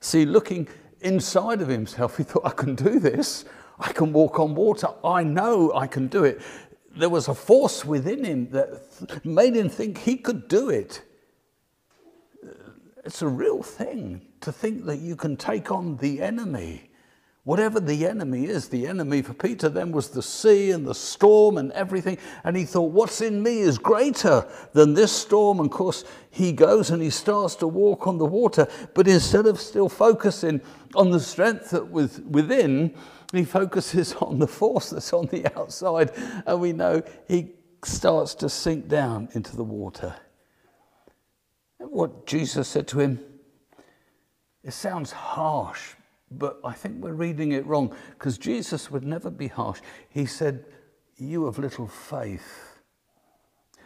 See, 0.00 0.24
looking 0.24 0.68
inside 1.00 1.60
of 1.60 1.68
himself, 1.68 2.16
he 2.16 2.22
thought, 2.22 2.44
I 2.44 2.50
can 2.50 2.74
do 2.74 2.98
this. 2.98 3.44
I 3.78 3.92
can 3.92 4.12
walk 4.12 4.38
on 4.38 4.54
water. 4.54 4.88
I 5.04 5.24
know 5.24 5.72
I 5.74 5.86
can 5.86 6.06
do 6.06 6.24
it. 6.24 6.40
There 6.96 7.08
was 7.08 7.28
a 7.28 7.34
force 7.34 7.84
within 7.84 8.24
him 8.24 8.50
that 8.50 9.24
made 9.24 9.56
him 9.56 9.68
think 9.68 9.98
he 9.98 10.16
could 10.16 10.46
do 10.46 10.70
it. 10.70 11.02
It's 13.04 13.22
a 13.22 13.28
real 13.28 13.62
thing 13.62 14.22
to 14.42 14.52
think 14.52 14.84
that 14.84 14.98
you 14.98 15.16
can 15.16 15.36
take 15.36 15.72
on 15.72 15.96
the 15.96 16.22
enemy. 16.22 16.91
Whatever 17.44 17.80
the 17.80 18.06
enemy 18.06 18.44
is, 18.44 18.68
the 18.68 18.86
enemy 18.86 19.20
for 19.20 19.34
Peter 19.34 19.68
then 19.68 19.90
was 19.90 20.10
the 20.10 20.22
sea 20.22 20.70
and 20.70 20.86
the 20.86 20.94
storm 20.94 21.58
and 21.58 21.72
everything. 21.72 22.18
And 22.44 22.56
he 22.56 22.64
thought, 22.64 22.92
what's 22.92 23.20
in 23.20 23.42
me 23.42 23.58
is 23.58 23.78
greater 23.78 24.46
than 24.74 24.94
this 24.94 25.10
storm. 25.10 25.58
And 25.58 25.68
of 25.68 25.72
course, 25.76 26.04
he 26.30 26.52
goes 26.52 26.90
and 26.90 27.02
he 27.02 27.10
starts 27.10 27.56
to 27.56 27.66
walk 27.66 28.06
on 28.06 28.18
the 28.18 28.26
water. 28.26 28.68
But 28.94 29.08
instead 29.08 29.46
of 29.46 29.60
still 29.60 29.88
focusing 29.88 30.60
on 30.94 31.10
the 31.10 31.18
strength 31.18 31.70
that 31.70 31.90
was 31.90 32.20
within, 32.20 32.94
he 33.32 33.44
focuses 33.44 34.14
on 34.20 34.38
the 34.38 34.46
force 34.46 34.90
that's 34.90 35.12
on 35.12 35.26
the 35.26 35.44
outside. 35.58 36.12
And 36.46 36.60
we 36.60 36.72
know 36.72 37.02
he 37.26 37.54
starts 37.84 38.34
to 38.36 38.48
sink 38.48 38.86
down 38.86 39.28
into 39.32 39.56
the 39.56 39.64
water. 39.64 40.14
And 41.80 41.90
what 41.90 42.24
Jesus 42.24 42.68
said 42.68 42.86
to 42.88 43.00
him, 43.00 43.18
it 44.62 44.72
sounds 44.72 45.10
harsh, 45.10 45.94
but 46.38 46.58
I 46.64 46.72
think 46.72 47.02
we're 47.02 47.12
reading 47.12 47.52
it 47.52 47.66
wrong 47.66 47.94
because 48.10 48.38
Jesus 48.38 48.90
would 48.90 49.04
never 49.04 49.30
be 49.30 49.48
harsh. 49.48 49.80
He 50.08 50.26
said, 50.26 50.64
You 51.16 51.46
have 51.46 51.58
little 51.58 51.86
faith. 51.86 52.80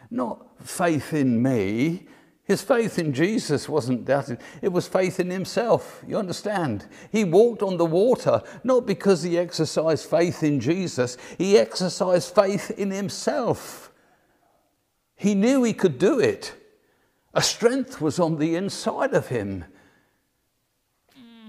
Not 0.09 0.45
faith 0.65 1.13
in 1.13 1.41
me. 1.41 2.07
His 2.47 2.61
faith 2.61 2.97
in 2.97 3.11
Jesus 3.11 3.67
wasn't 3.67 4.05
doubted, 4.05 4.39
it 4.61 4.71
was 4.71 4.87
faith 4.87 5.19
in 5.19 5.29
himself. 5.29 6.01
You 6.07 6.17
understand? 6.17 6.85
He 7.11 7.25
walked 7.25 7.61
on 7.61 7.75
the 7.75 7.85
water 7.85 8.41
not 8.63 8.85
because 8.85 9.21
he 9.21 9.37
exercised 9.37 10.09
faith 10.09 10.43
in 10.43 10.61
Jesus, 10.61 11.17
he 11.37 11.57
exercised 11.57 12.33
faith 12.33 12.71
in 12.71 12.91
himself. 12.91 13.91
He 15.17 15.35
knew 15.35 15.63
he 15.63 15.73
could 15.73 15.97
do 15.97 16.19
it. 16.19 16.55
A 17.33 17.41
strength 17.41 17.99
was 17.99 18.17
on 18.17 18.37
the 18.37 18.55
inside 18.55 19.13
of 19.13 19.27
him. 19.27 19.65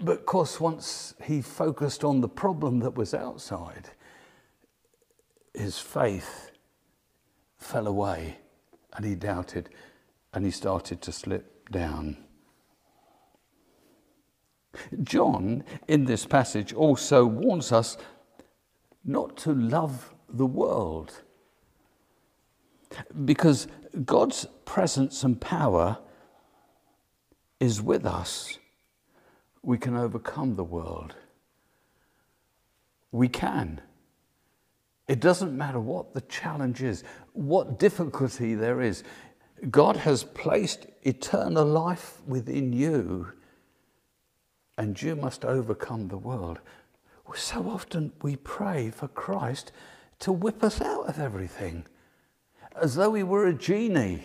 But 0.01 0.19
of 0.19 0.27
course, 0.27 0.61
once 0.61 1.15
he 1.25 1.43
focused 1.43 2.05
on 2.05 2.21
the 2.21 2.29
problem 2.29 2.81
that 2.81 2.95
was 2.95 3.15
outside, 3.15 3.91
his 5.55 5.79
faith 5.79 6.53
fell 7.57 7.87
away 7.87 8.39
and 8.95 9.05
he 9.05 9.17
doubted 9.17 9.71
and 10.33 10.45
he 10.45 10.51
started 10.51 11.03
to 11.03 11.13
slip 11.13 11.71
down. 11.71 12.17
John, 15.03 15.65
in 15.89 16.05
this 16.05 16.27
passage, 16.27 16.73
also 16.73 17.27
warns 17.27 17.73
us 17.73 17.97
not 19.05 19.37
to 19.39 19.53
love 19.53 20.15
the 20.29 20.47
world 20.47 21.23
because 23.25 23.67
God's 24.05 24.47
presence 24.65 25.25
and 25.25 25.41
power 25.41 25.99
is 27.59 27.83
with 27.83 28.07
us 28.07 28.58
we 29.63 29.79
can 29.79 29.97
overcome 29.97 30.57
the 30.57 30.65
world. 30.65 31.15
We 33.13 33.29
can. 33.29 33.81
It 35.09 35.21
doesn't 35.21 35.57
matter 35.57 35.81
what 35.81 36.13
the 36.13 36.21
challenge 36.23 36.83
is, 36.83 37.03
what 37.33 37.79
difficulty 37.79 38.55
there 38.55 38.83
is. 38.83 39.05
God 39.71 39.97
has 39.97 40.23
placed 40.23 40.87
eternal 41.03 41.65
life 41.65 42.21
within 42.27 42.73
you, 42.73 43.33
and 44.77 45.01
you 45.01 45.17
must 45.17 45.45
overcome 45.45 46.09
the 46.09 46.19
world. 46.19 46.61
So 47.35 47.69
often 47.69 48.13
we 48.23 48.37
pray 48.37 48.91
for 48.91 49.09
Christ 49.09 49.73
to 50.21 50.33
whip 50.33 50.63
us 50.63 50.81
out 50.81 51.09
of 51.09 51.19
everything, 51.19 51.87
as 52.81 52.95
though 52.95 53.11
we 53.11 53.23
were 53.23 53.47
a 53.47 53.55
genie, 53.55 54.25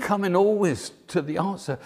coming 0.00 0.36
always 0.36 0.90
to 1.08 1.22
the 1.22 1.38
answer. 1.38 1.78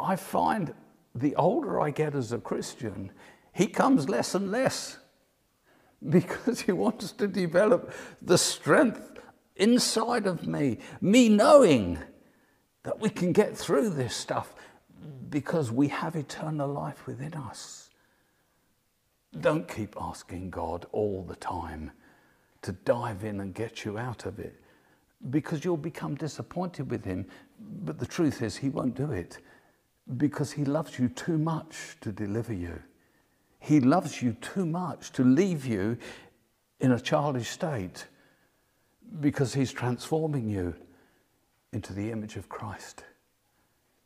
I 0.00 0.16
find 0.16 0.74
the 1.14 1.34
older 1.36 1.80
I 1.80 1.90
get 1.90 2.14
as 2.14 2.32
a 2.32 2.38
Christian, 2.38 3.10
he 3.52 3.66
comes 3.66 4.08
less 4.08 4.34
and 4.34 4.50
less 4.50 4.98
because 6.08 6.62
he 6.62 6.72
wants 6.72 7.12
to 7.12 7.28
develop 7.28 7.92
the 8.20 8.38
strength 8.38 9.12
inside 9.56 10.26
of 10.26 10.46
me, 10.46 10.78
me 11.00 11.28
knowing 11.28 11.98
that 12.82 12.98
we 13.00 13.08
can 13.08 13.32
get 13.32 13.56
through 13.56 13.90
this 13.90 14.14
stuff 14.14 14.54
because 15.30 15.70
we 15.70 15.88
have 15.88 16.16
eternal 16.16 16.68
life 16.68 17.06
within 17.06 17.34
us. 17.34 17.90
Don't 19.40 19.66
keep 19.66 19.96
asking 20.00 20.50
God 20.50 20.86
all 20.92 21.22
the 21.22 21.36
time 21.36 21.90
to 22.62 22.72
dive 22.72 23.24
in 23.24 23.40
and 23.40 23.54
get 23.54 23.84
you 23.84 23.98
out 23.98 24.26
of 24.26 24.38
it 24.38 24.60
because 25.30 25.64
you'll 25.64 25.76
become 25.76 26.14
disappointed 26.14 26.90
with 26.90 27.04
Him. 27.04 27.26
But 27.58 27.98
the 27.98 28.06
truth 28.06 28.42
is, 28.42 28.56
He 28.56 28.68
won't 28.68 28.94
do 28.94 29.12
it 29.12 29.38
because 30.16 30.52
he 30.52 30.64
loves 30.64 30.98
you 30.98 31.08
too 31.08 31.38
much 31.38 31.96
to 32.00 32.12
deliver 32.12 32.52
you. 32.52 32.82
He 33.58 33.80
loves 33.80 34.20
you 34.20 34.34
too 34.40 34.66
much 34.66 35.10
to 35.12 35.24
leave 35.24 35.64
you 35.64 35.96
in 36.80 36.92
a 36.92 37.00
childish 37.00 37.48
state 37.48 38.06
because 39.20 39.54
he's 39.54 39.72
transforming 39.72 40.48
you 40.48 40.74
into 41.72 41.92
the 41.92 42.10
image 42.10 42.36
of 42.36 42.48
Christ. 42.48 43.04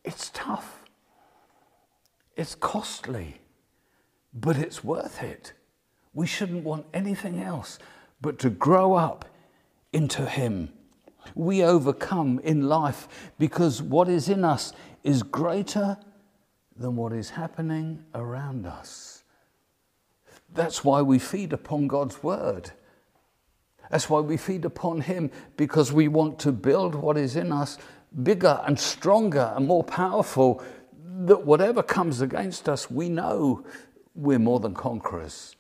It's 0.05 0.31
tough. 0.33 0.85
It's 2.37 2.55
costly, 2.55 3.41
but 4.33 4.57
it's 4.57 4.85
worth 4.85 5.23
it. 5.23 5.53
We 6.15 6.27
shouldn't 6.27 6.65
want 6.65 6.87
anything 6.95 7.41
else 7.41 7.79
but 8.21 8.39
to 8.41 8.51
grow 8.51 8.95
up 8.95 9.25
into 9.93 10.25
Him. 10.25 10.71
We 11.35 11.63
overcome 11.63 12.41
in 12.43 12.69
life 12.69 13.33
because 13.39 13.83
what 13.83 14.09
is 14.09 14.29
in 14.29 14.45
us 14.45 14.73
is 15.09 15.23
greater 15.23 15.97
than 16.77 16.95
what 16.95 17.15
is 17.15 17.31
happening 17.31 18.05
around 18.15 18.67
us. 18.67 19.25
That's 20.53 20.85
why 20.85 21.01
we 21.01 21.19
feed 21.19 21.55
upon 21.55 21.89
God's 21.89 22.23
word. 22.23 22.73
That's 23.91 24.11
why 24.11 24.21
we 24.21 24.37
feed 24.37 24.67
upon 24.67 25.01
Him 25.01 25.31
because 25.57 25.91
we 25.95 26.09
want 26.09 26.39
to 26.41 26.53
build 26.53 26.95
what 26.95 27.17
is 27.17 27.37
in 27.37 27.53
us 27.53 27.79
bigger 28.23 28.61
and 28.67 28.79
stronger 28.79 29.55
and 29.57 29.67
more 29.67 29.83
powerful. 29.83 30.63
That 31.03 31.47
whatever 31.47 31.83
comes 31.83 32.21
against 32.21 32.69
us, 32.69 32.91
we 32.91 33.09
know 33.09 33.65
we're 34.15 34.39
more 34.39 34.61
than 34.61 34.75
conquerors 34.75 35.57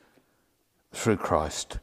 through 0.92 1.16
Christ. 1.16 1.78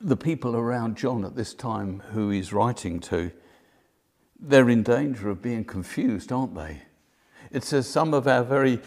The 0.00 0.16
people 0.16 0.54
around 0.54 0.96
John 0.96 1.24
at 1.24 1.34
this 1.34 1.54
time 1.54 2.04
who 2.12 2.30
he's 2.30 2.52
writing 2.52 3.00
to 3.00 3.32
they're 4.40 4.70
in 4.70 4.82
danger 4.82 5.30
of 5.30 5.42
being 5.42 5.64
confused, 5.64 6.32
aren't 6.32 6.54
they? 6.54 6.82
It 7.50 7.64
says 7.64 7.88
some 7.88 8.14
of 8.14 8.26
our 8.26 8.44
very 8.44 8.80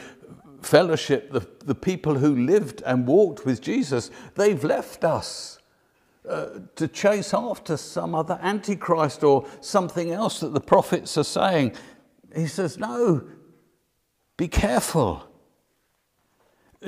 fellowship, 0.62 1.32
the, 1.32 1.48
the 1.66 1.76
people 1.76 2.16
who 2.16 2.36
lived 2.36 2.82
and 2.86 3.06
walked 3.06 3.46
with 3.46 3.62
Jesus, 3.62 4.10
they've 4.36 4.64
left 4.64 5.04
us 5.04 5.60
uh, 6.28 6.60
to 6.76 6.88
chase 6.88 7.34
after 7.34 7.76
some 7.76 8.16
other 8.16 8.40
antichrist 8.42 9.24
or 9.24 9.46
something 9.60 10.12
else 10.12 10.40
that 10.40 10.54
the 10.54 10.62
prophets 10.62 11.18
are 11.18 11.24
saying. 11.24 11.74
He 12.34 12.48
says, 12.48 12.78
No, 12.78 13.28
be 14.38 14.48
careful. 14.48 15.28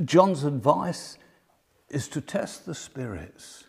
John's 0.03 0.43
advice 0.43 1.17
is 1.89 2.07
to 2.09 2.21
test 2.21 2.65
the 2.65 2.75
spirits. 2.75 3.64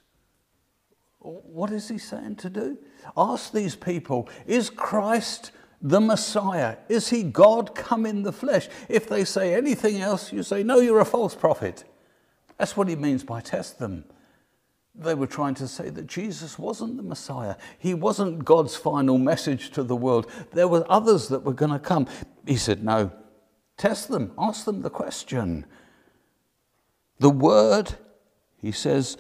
What 1.27 1.73
is 1.73 1.89
he 1.89 1.99
saying 1.99 2.37
to 2.37 2.51
do? 2.51 2.79
Ask 3.17 3.53
these 3.53 3.75
people, 3.75 4.29
is 4.47 4.71
Christ 4.71 5.51
the 5.83 6.01
Messiah? 6.01 6.77
Is 6.89 7.11
he 7.11 7.23
God 7.23 7.75
come 7.75 8.07
in 8.07 8.23
the 8.23 8.33
flesh? 8.33 8.69
If 8.89 9.09
they 9.09 9.25
say 9.25 9.55
anything 9.55 10.01
else, 10.01 10.33
you 10.33 10.43
say, 10.43 10.63
no, 10.63 10.79
you're 10.79 11.01
a 11.01 11.05
false 11.05 11.35
prophet. 11.35 11.85
That's 12.59 12.77
what 12.77 12.89
he 12.89 12.97
means 12.97 13.25
by 13.25 13.41
test 13.41 13.79
them. 13.79 14.05
They 14.95 15.15
were 15.15 15.27
trying 15.27 15.55
to 15.57 15.69
say 15.69 15.91
that 15.91 16.07
Jesus 16.07 16.59
wasn't 16.59 16.97
the 16.97 17.03
Messiah. 17.03 17.57
He 17.79 17.93
wasn't 17.93 18.45
God's 18.45 18.77
final 18.77 19.19
message 19.19 19.71
to 19.73 19.83
the 19.83 19.97
world. 19.97 20.31
There 20.53 20.69
were 20.69 20.87
others 20.89 21.29
that 21.29 21.43
were 21.43 21.53
going 21.53 21.73
to 21.73 21.79
come. 21.79 22.07
He 22.47 22.57
said, 22.57 22.83
no, 22.83 23.11
test 23.77 24.09
them, 24.09 24.33
ask 24.39 24.65
them 24.65 24.81
the 24.81 24.91
question. 24.91 25.67
The 27.19 27.31
Word, 27.31 27.95
he 28.57 28.73
says, 28.73 29.19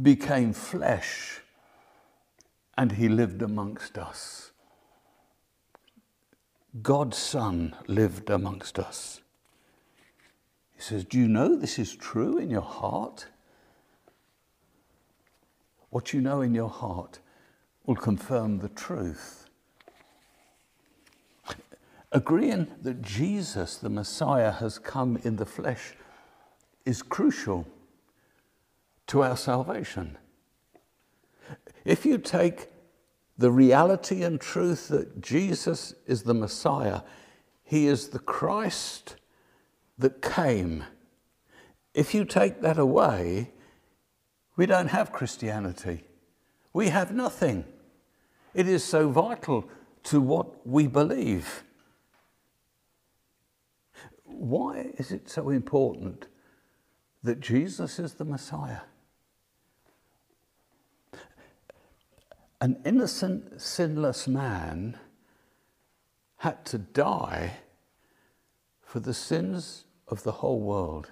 became 0.00 0.52
flesh 0.52 1.40
and 2.76 2.92
he 2.92 3.08
lived 3.08 3.42
amongst 3.42 3.98
us. 3.98 4.50
God's 6.82 7.16
Son 7.16 7.76
lived 7.86 8.30
amongst 8.30 8.78
us. 8.78 9.20
He 10.74 10.82
says, 10.82 11.04
Do 11.04 11.18
you 11.18 11.28
know 11.28 11.54
this 11.54 11.78
is 11.78 11.94
true 11.94 12.38
in 12.38 12.50
your 12.50 12.62
heart? 12.62 13.26
What 15.90 16.12
you 16.12 16.20
know 16.20 16.40
in 16.40 16.54
your 16.54 16.68
heart 16.68 17.20
will 17.86 17.94
confirm 17.94 18.58
the 18.58 18.70
truth. 18.70 19.48
Agreeing 22.12 22.66
that 22.82 23.02
Jesus, 23.02 23.76
the 23.76 23.88
Messiah, 23.88 24.50
has 24.50 24.80
come 24.80 25.16
in 25.22 25.36
the 25.36 25.46
flesh 25.46 25.94
is 26.84 27.02
crucial 27.02 27.66
to 29.08 29.22
our 29.22 29.36
salvation. 29.36 30.18
If 31.84 32.06
you 32.06 32.18
take 32.18 32.68
the 33.36 33.50
reality 33.50 34.22
and 34.22 34.40
truth 34.40 34.88
that 34.88 35.20
Jesus 35.20 35.94
is 36.06 36.22
the 36.22 36.34
Messiah, 36.34 37.02
He 37.62 37.86
is 37.86 38.08
the 38.08 38.18
Christ 38.18 39.16
that 39.98 40.22
came. 40.22 40.84
If 41.92 42.14
you 42.14 42.24
take 42.24 42.60
that 42.62 42.78
away, 42.78 43.52
we 44.56 44.66
don't 44.66 44.88
have 44.88 45.12
Christianity. 45.12 46.04
We 46.72 46.88
have 46.88 47.12
nothing. 47.12 47.64
It 48.54 48.68
is 48.68 48.84
so 48.84 49.08
vital 49.10 49.68
to 50.04 50.20
what 50.20 50.66
we 50.66 50.86
believe. 50.86 51.64
Why 54.24 54.92
is 54.96 55.10
it 55.10 55.28
so 55.28 55.50
important 55.50 56.26
that 57.22 57.40
Jesus 57.40 57.98
is 57.98 58.14
the 58.14 58.24
Messiah? 58.24 58.80
An 62.64 62.80
innocent, 62.82 63.60
sinless 63.60 64.26
man 64.26 64.96
had 66.36 66.64
to 66.64 66.78
die 66.78 67.58
for 68.80 69.00
the 69.00 69.12
sins 69.12 69.84
of 70.08 70.22
the 70.22 70.32
whole 70.32 70.60
world. 70.60 71.10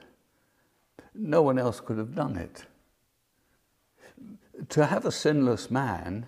No 1.14 1.42
one 1.42 1.59
else 1.59 1.78
could 1.78 1.98
have 1.98 2.14
done 2.14 2.36
it. 2.36 2.64
To 4.70 4.86
have 4.86 5.05
a 5.05 5.12
sinless 5.12 5.70
man, 5.70 6.26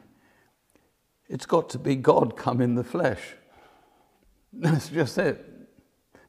it's 1.26 1.46
got 1.46 1.70
to 1.70 1.78
be 1.78 1.96
God 1.96 2.36
come 2.36 2.60
in 2.60 2.74
the 2.74 2.84
flesh. 2.84 3.36
That's 4.52 4.90
just 4.90 5.16
it. 5.16 5.42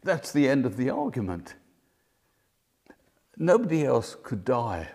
That's 0.04 0.32
the 0.32 0.48
end 0.48 0.66
of 0.66 0.78
the 0.78 0.90
argument. 0.90 1.56
Nobody 3.36 3.84
else 3.84 4.16
could 4.24 4.46
die 4.46 4.92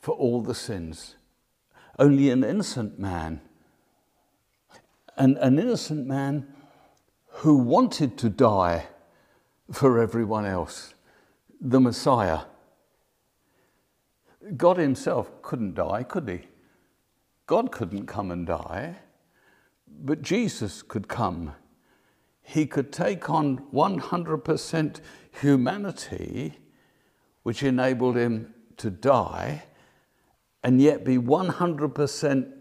for 0.00 0.14
all 0.14 0.40
the 0.40 0.54
sins 0.54 1.16
only 1.98 2.30
an 2.30 2.44
innocent 2.44 2.98
man. 2.98 3.40
And 5.16 5.36
an 5.38 5.58
innocent 5.58 6.06
man 6.06 6.48
who 7.28 7.56
wanted 7.56 8.18
to 8.18 8.28
die 8.28 8.86
for 9.70 9.98
everyone 9.98 10.44
else, 10.44 10.94
the 11.60 11.80
Messiah. 11.80 12.40
God 14.56 14.76
Himself 14.76 15.30
couldn't 15.42 15.74
die, 15.74 16.02
could 16.02 16.28
He? 16.28 16.42
God 17.46 17.70
couldn't 17.70 18.06
come 18.06 18.30
and 18.30 18.46
die, 18.46 18.96
but 19.86 20.22
Jesus 20.22 20.82
could 20.82 21.08
come. 21.08 21.54
He 22.42 22.66
could 22.66 22.92
take 22.92 23.30
on 23.30 23.64
100% 23.72 25.00
humanity, 25.40 26.58
which 27.42 27.62
enabled 27.62 28.16
Him 28.16 28.52
to 28.76 28.90
die 28.90 29.64
and 30.64 30.80
yet 30.80 31.04
be 31.04 31.18
100% 31.18 32.52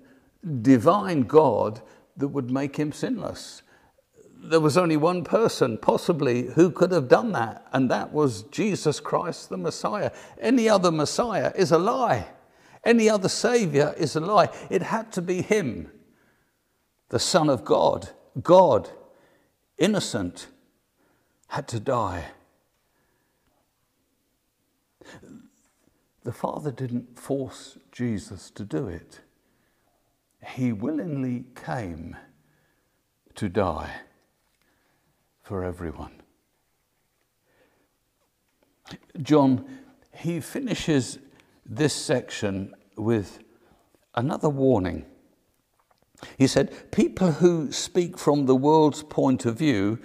divine 0.61 1.21
God 1.21 1.81
that 2.17 2.27
would 2.27 2.51
make 2.51 2.75
him 2.75 2.91
sinless. 2.91 3.63
There 4.43 4.59
was 4.59 4.77
only 4.77 4.97
one 4.97 5.23
person, 5.23 5.77
possibly, 5.77 6.47
who 6.49 6.69
could 6.69 6.91
have 6.91 7.07
done 7.07 7.31
that, 7.31 7.65
and 7.71 7.89
that 7.89 8.11
was 8.11 8.43
Jesus 8.43 8.99
Christ, 8.99 9.47
the 9.47 9.57
Messiah. 9.57 10.11
Any 10.39 10.67
other 10.67 10.91
Messiah 10.91 11.53
is 11.55 11.71
a 11.71 11.77
lie. 11.77 12.27
Any 12.83 13.09
other 13.09 13.29
Savior 13.29 13.95
is 13.97 14.17
a 14.17 14.19
lie. 14.19 14.49
It 14.69 14.81
had 14.81 15.13
to 15.13 15.21
be 15.21 15.41
Him, 15.41 15.89
the 17.07 17.19
Son 17.19 17.49
of 17.49 17.63
God, 17.63 18.09
God, 18.41 18.89
innocent, 19.77 20.47
had 21.47 21.69
to 21.69 21.79
die. 21.79 22.25
The 26.23 26.31
Father 26.31 26.71
didn't 26.71 27.19
force 27.19 27.77
Jesus 27.91 28.49
to 28.51 28.63
do 28.63 28.87
it. 28.87 29.19
He 30.45 30.71
willingly 30.71 31.45
came 31.55 32.15
to 33.35 33.49
die 33.49 33.93
for 35.41 35.63
everyone. 35.63 36.21
John, 39.21 39.65
he 40.15 40.39
finishes 40.39 41.19
this 41.65 41.93
section 41.93 42.73
with 42.95 43.39
another 44.15 44.49
warning. 44.49 45.05
He 46.37 46.47
said, 46.47 46.91
People 46.91 47.33
who 47.33 47.71
speak 47.71 48.17
from 48.17 48.45
the 48.45 48.55
world's 48.55 49.03
point 49.03 49.45
of 49.45 49.57
view 49.57 49.99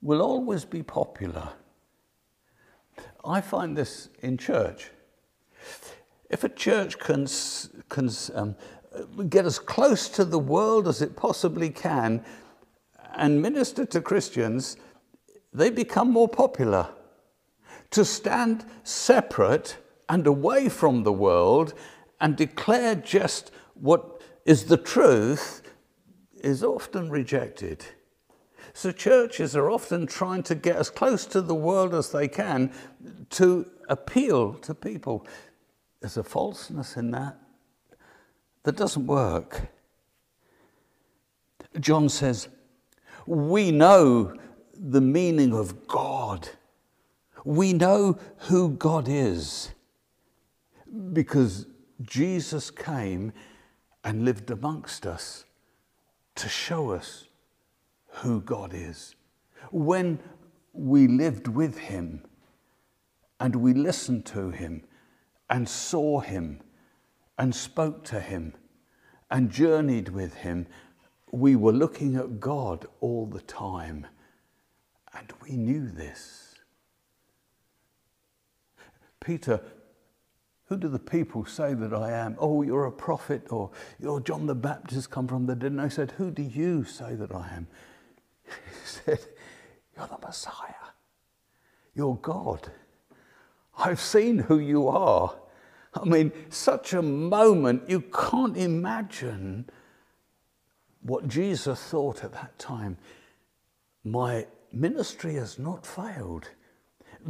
will 0.00 0.22
always 0.22 0.64
be 0.64 0.82
popular. 0.82 1.50
I 3.24 3.40
find 3.40 3.76
this 3.76 4.08
in 4.20 4.38
church. 4.38 4.90
If 6.32 6.44
a 6.44 6.48
church 6.48 6.98
can, 6.98 7.28
can 7.90 8.10
um, 8.34 8.56
get 9.28 9.44
as 9.44 9.58
close 9.58 10.08
to 10.08 10.24
the 10.24 10.38
world 10.38 10.88
as 10.88 11.02
it 11.02 11.14
possibly 11.14 11.68
can 11.68 12.24
and 13.14 13.42
minister 13.42 13.84
to 13.84 14.00
Christians, 14.00 14.78
they 15.52 15.68
become 15.68 16.10
more 16.10 16.28
popular. 16.28 16.88
To 17.90 18.06
stand 18.06 18.64
separate 18.82 19.76
and 20.08 20.26
away 20.26 20.70
from 20.70 21.02
the 21.02 21.12
world 21.12 21.74
and 22.18 22.34
declare 22.34 22.94
just 22.94 23.50
what 23.74 24.22
is 24.46 24.64
the 24.64 24.78
truth 24.78 25.62
is 26.36 26.64
often 26.64 27.10
rejected. 27.10 27.84
So, 28.72 28.90
churches 28.90 29.54
are 29.54 29.70
often 29.70 30.06
trying 30.06 30.44
to 30.44 30.54
get 30.54 30.76
as 30.76 30.88
close 30.88 31.26
to 31.26 31.42
the 31.42 31.54
world 31.54 31.94
as 31.94 32.10
they 32.10 32.26
can 32.26 32.72
to 33.30 33.70
appeal 33.90 34.54
to 34.54 34.74
people. 34.74 35.26
There's 36.02 36.16
a 36.16 36.24
falseness 36.24 36.96
in 36.96 37.12
that 37.12 37.38
that 38.64 38.76
doesn't 38.76 39.06
work. 39.06 39.68
John 41.78 42.08
says, 42.08 42.48
We 43.24 43.70
know 43.70 44.34
the 44.74 45.00
meaning 45.00 45.54
of 45.54 45.86
God. 45.86 46.48
We 47.44 47.72
know 47.72 48.18
who 48.48 48.70
God 48.70 49.06
is 49.08 49.70
because 51.12 51.66
Jesus 52.02 52.72
came 52.72 53.32
and 54.02 54.24
lived 54.24 54.50
amongst 54.50 55.06
us 55.06 55.44
to 56.34 56.48
show 56.48 56.90
us 56.90 57.28
who 58.08 58.40
God 58.40 58.72
is. 58.74 59.14
When 59.70 60.18
we 60.72 61.06
lived 61.06 61.46
with 61.46 61.78
Him 61.78 62.24
and 63.38 63.54
we 63.54 63.72
listened 63.72 64.26
to 64.26 64.50
Him 64.50 64.82
and 65.52 65.68
saw 65.68 66.18
him 66.20 66.58
and 67.38 67.54
spoke 67.54 68.02
to 68.04 68.18
him 68.18 68.54
and 69.30 69.50
journeyed 69.50 70.08
with 70.08 70.32
him, 70.36 70.66
we 71.30 71.54
were 71.54 71.72
looking 71.72 72.16
at 72.16 72.40
God 72.40 72.86
all 73.00 73.26
the 73.26 73.42
time. 73.42 74.06
And 75.14 75.30
we 75.42 75.58
knew 75.58 75.90
this. 75.90 76.54
Peter, 79.20 79.60
who 80.68 80.78
do 80.78 80.88
the 80.88 80.98
people 80.98 81.44
say 81.44 81.74
that 81.74 81.92
I 81.92 82.12
am? 82.12 82.34
Oh, 82.38 82.62
you're 82.62 82.86
a 82.86 82.92
prophet, 82.92 83.46
or 83.50 83.70
you're 84.00 84.20
John 84.20 84.46
the 84.46 84.54
Baptist 84.54 85.10
come 85.10 85.28
from 85.28 85.44
the 85.44 85.54
dead. 85.54 85.72
And 85.72 85.82
I 85.82 85.88
said, 85.88 86.12
Who 86.12 86.30
do 86.30 86.42
you 86.42 86.84
say 86.84 87.14
that 87.14 87.30
I 87.30 87.50
am? 87.54 87.66
He 88.46 88.86
said, 88.86 89.18
You're 89.94 90.06
the 90.06 90.26
Messiah. 90.26 90.88
You're 91.94 92.16
God. 92.16 92.72
I've 93.76 94.00
seen 94.00 94.38
who 94.38 94.58
you 94.58 94.88
are. 94.88 95.34
I 95.94 96.04
mean, 96.04 96.32
such 96.48 96.94
a 96.94 97.02
moment, 97.02 97.88
you 97.88 98.00
can't 98.00 98.56
imagine 98.56 99.68
what 101.02 101.28
Jesus 101.28 101.82
thought 101.82 102.24
at 102.24 102.32
that 102.32 102.58
time. 102.58 102.96
My 104.04 104.46
ministry 104.72 105.34
has 105.34 105.58
not 105.58 105.86
failed 105.86 106.48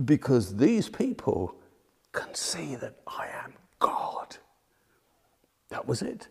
because 0.04 0.56
these 0.56 0.88
people 0.88 1.56
can 2.12 2.34
see 2.34 2.76
that 2.76 2.96
I 3.06 3.28
am 3.44 3.54
God. 3.78 4.36
That 5.70 5.86
was 5.86 6.02
it. 6.02 6.28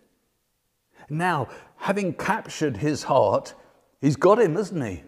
Now, 1.10 1.50
having 1.78 2.14
captured 2.14 2.78
his 2.78 3.04
heart, 3.04 3.54
he's 4.00 4.16
got 4.16 4.40
him, 4.40 4.56
isn't 4.56 4.82
he? 4.82 5.04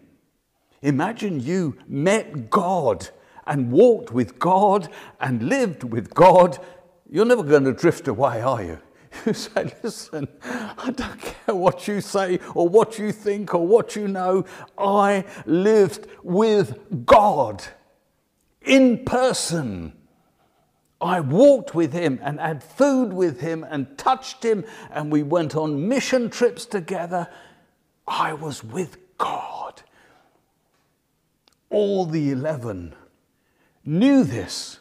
Imagine 0.81 1.39
you 1.39 1.77
met 1.87 2.49
God 2.49 3.09
and 3.47 3.71
walked 3.71 4.11
with 4.11 4.39
God 4.39 4.89
and 5.21 5.43
lived 5.43 5.83
with 5.83 6.13
God 6.13 6.59
you're 7.13 7.25
never 7.25 7.43
going 7.43 7.65
to 7.65 7.73
drift 7.73 8.07
away, 8.07 8.41
are 8.41 8.63
you? 8.63 8.79
You 9.27 9.33
say, 9.33 9.71
listen, 9.83 10.27
I 10.43 10.89
don't 10.89 11.21
care 11.21 11.53
what 11.53 11.87
you 11.87 12.01
say 12.01 12.39
or 12.55 12.67
what 12.67 12.97
you 12.97 13.11
think 13.11 13.53
or 13.53 13.67
what 13.67 13.95
you 13.95 14.07
know. 14.07 14.45
I 14.75 15.25
lived 15.45 16.07
with 16.23 17.05
God 17.05 17.63
in 18.63 19.05
person. 19.05 19.93
I 20.99 21.19
walked 21.19 21.75
with 21.75 21.93
him 21.93 22.19
and 22.23 22.39
had 22.39 22.63
food 22.63 23.13
with 23.13 23.41
him 23.41 23.63
and 23.69 23.95
touched 23.99 24.43
him, 24.43 24.65
and 24.89 25.11
we 25.11 25.21
went 25.21 25.55
on 25.55 25.87
mission 25.87 26.31
trips 26.31 26.65
together. 26.65 27.27
I 28.07 28.33
was 28.33 28.63
with 28.63 28.97
God. 29.19 29.83
All 31.69 32.07
the 32.07 32.31
11 32.31 32.95
knew 33.85 34.23
this. 34.23 34.79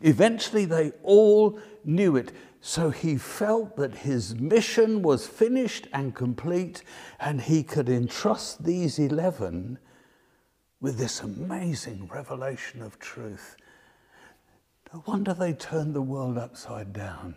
Eventually, 0.00 0.64
they 0.64 0.92
all 1.02 1.58
knew 1.84 2.16
it. 2.16 2.32
So 2.60 2.90
he 2.90 3.16
felt 3.16 3.76
that 3.76 3.98
his 3.98 4.34
mission 4.34 5.02
was 5.02 5.26
finished 5.26 5.86
and 5.92 6.14
complete, 6.14 6.82
and 7.20 7.40
he 7.40 7.62
could 7.62 7.88
entrust 7.88 8.64
these 8.64 8.98
11 8.98 9.78
with 10.80 10.98
this 10.98 11.20
amazing 11.20 12.08
revelation 12.12 12.82
of 12.82 12.98
truth. 12.98 13.56
No 14.92 15.02
wonder 15.06 15.32
they 15.32 15.52
turned 15.52 15.94
the 15.94 16.02
world 16.02 16.38
upside 16.38 16.92
down. 16.92 17.36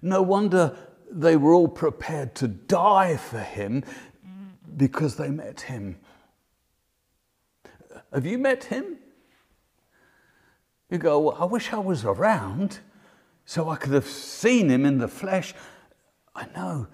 No 0.00 0.22
wonder 0.22 0.76
they 1.10 1.36
were 1.36 1.52
all 1.52 1.68
prepared 1.68 2.34
to 2.36 2.48
die 2.48 3.16
for 3.16 3.40
him 3.40 3.84
because 4.76 5.16
they 5.16 5.28
met 5.28 5.62
him. 5.62 5.98
Have 8.12 8.26
you 8.26 8.38
met 8.38 8.64
him? 8.64 8.98
You 10.92 10.98
go, 10.98 11.18
well, 11.20 11.36
I 11.40 11.46
wish 11.46 11.72
I 11.72 11.78
was 11.78 12.04
around 12.04 12.80
so 13.46 13.70
I 13.70 13.76
could 13.76 13.94
have 13.94 14.06
seen 14.06 14.68
him 14.68 14.84
in 14.84 14.98
the 14.98 15.08
flesh. 15.08 15.54
I 16.34 16.44
know, 16.54 16.86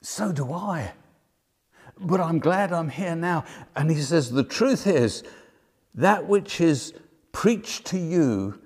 so 0.00 0.30
do 0.30 0.52
I. 0.52 0.92
But 1.98 2.20
I'm 2.20 2.38
glad 2.38 2.72
I'm 2.72 2.90
here 2.90 3.16
now. 3.16 3.44
And 3.74 3.90
he 3.90 4.00
says, 4.00 4.30
The 4.30 4.44
truth 4.44 4.86
is, 4.86 5.24
that 5.96 6.28
which 6.28 6.60
is 6.60 6.94
preached 7.32 7.86
to 7.86 7.98
you 7.98 8.60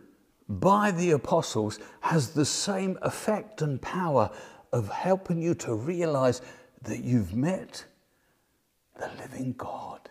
by 0.50 0.90
the 0.90 1.12
apostles 1.12 1.78
has 2.00 2.32
the 2.32 2.44
same 2.44 2.98
effect 3.00 3.62
and 3.62 3.80
power 3.80 4.30
of 4.70 4.90
helping 4.90 5.40
you 5.40 5.54
to 5.54 5.74
realize 5.74 6.42
that 6.82 7.02
you've 7.02 7.34
met 7.34 7.86
the 9.00 9.10
living 9.18 9.54
God. 9.56 10.10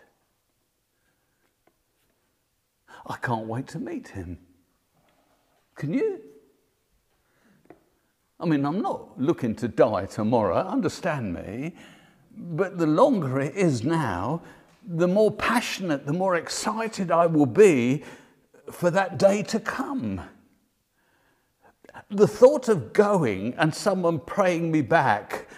I 3.06 3.16
can't 3.18 3.46
wait 3.46 3.68
to 3.68 3.78
meet 3.78 4.08
him. 4.08 4.38
Can 5.74 5.92
you? 5.92 6.20
I 8.38 8.46
mean, 8.46 8.64
I'm 8.64 8.80
not 8.80 9.20
looking 9.20 9.54
to 9.56 9.68
die 9.68 10.06
tomorrow, 10.06 10.56
understand 10.56 11.34
me, 11.34 11.74
but 12.36 12.78
the 12.78 12.86
longer 12.86 13.40
it 13.40 13.54
is 13.54 13.84
now, 13.84 14.42
the 14.86 15.08
more 15.08 15.30
passionate, 15.30 16.04
the 16.04 16.12
more 16.12 16.34
excited 16.36 17.10
I 17.10 17.26
will 17.26 17.46
be 17.46 18.04
for 18.70 18.90
that 18.90 19.18
day 19.18 19.42
to 19.44 19.60
come. 19.60 20.20
The 22.10 22.26
thought 22.26 22.68
of 22.68 22.92
going 22.92 23.54
and 23.54 23.74
someone 23.74 24.18
praying 24.20 24.70
me 24.70 24.82
back, 24.82 25.48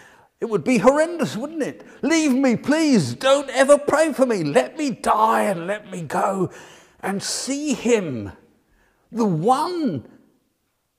it 0.40 0.44
would 0.44 0.64
be 0.64 0.78
horrendous, 0.78 1.36
wouldn't 1.36 1.62
it? 1.62 1.84
Leave 2.02 2.32
me, 2.32 2.56
please. 2.56 3.14
Don't 3.14 3.48
ever 3.50 3.78
pray 3.78 4.12
for 4.12 4.26
me. 4.26 4.44
Let 4.44 4.76
me 4.76 4.90
die 4.90 5.44
and 5.44 5.66
let 5.66 5.90
me 5.90 6.02
go 6.02 6.50
and 7.00 7.22
see 7.22 7.72
him, 7.72 8.32
the 9.16 9.24
one 9.24 10.06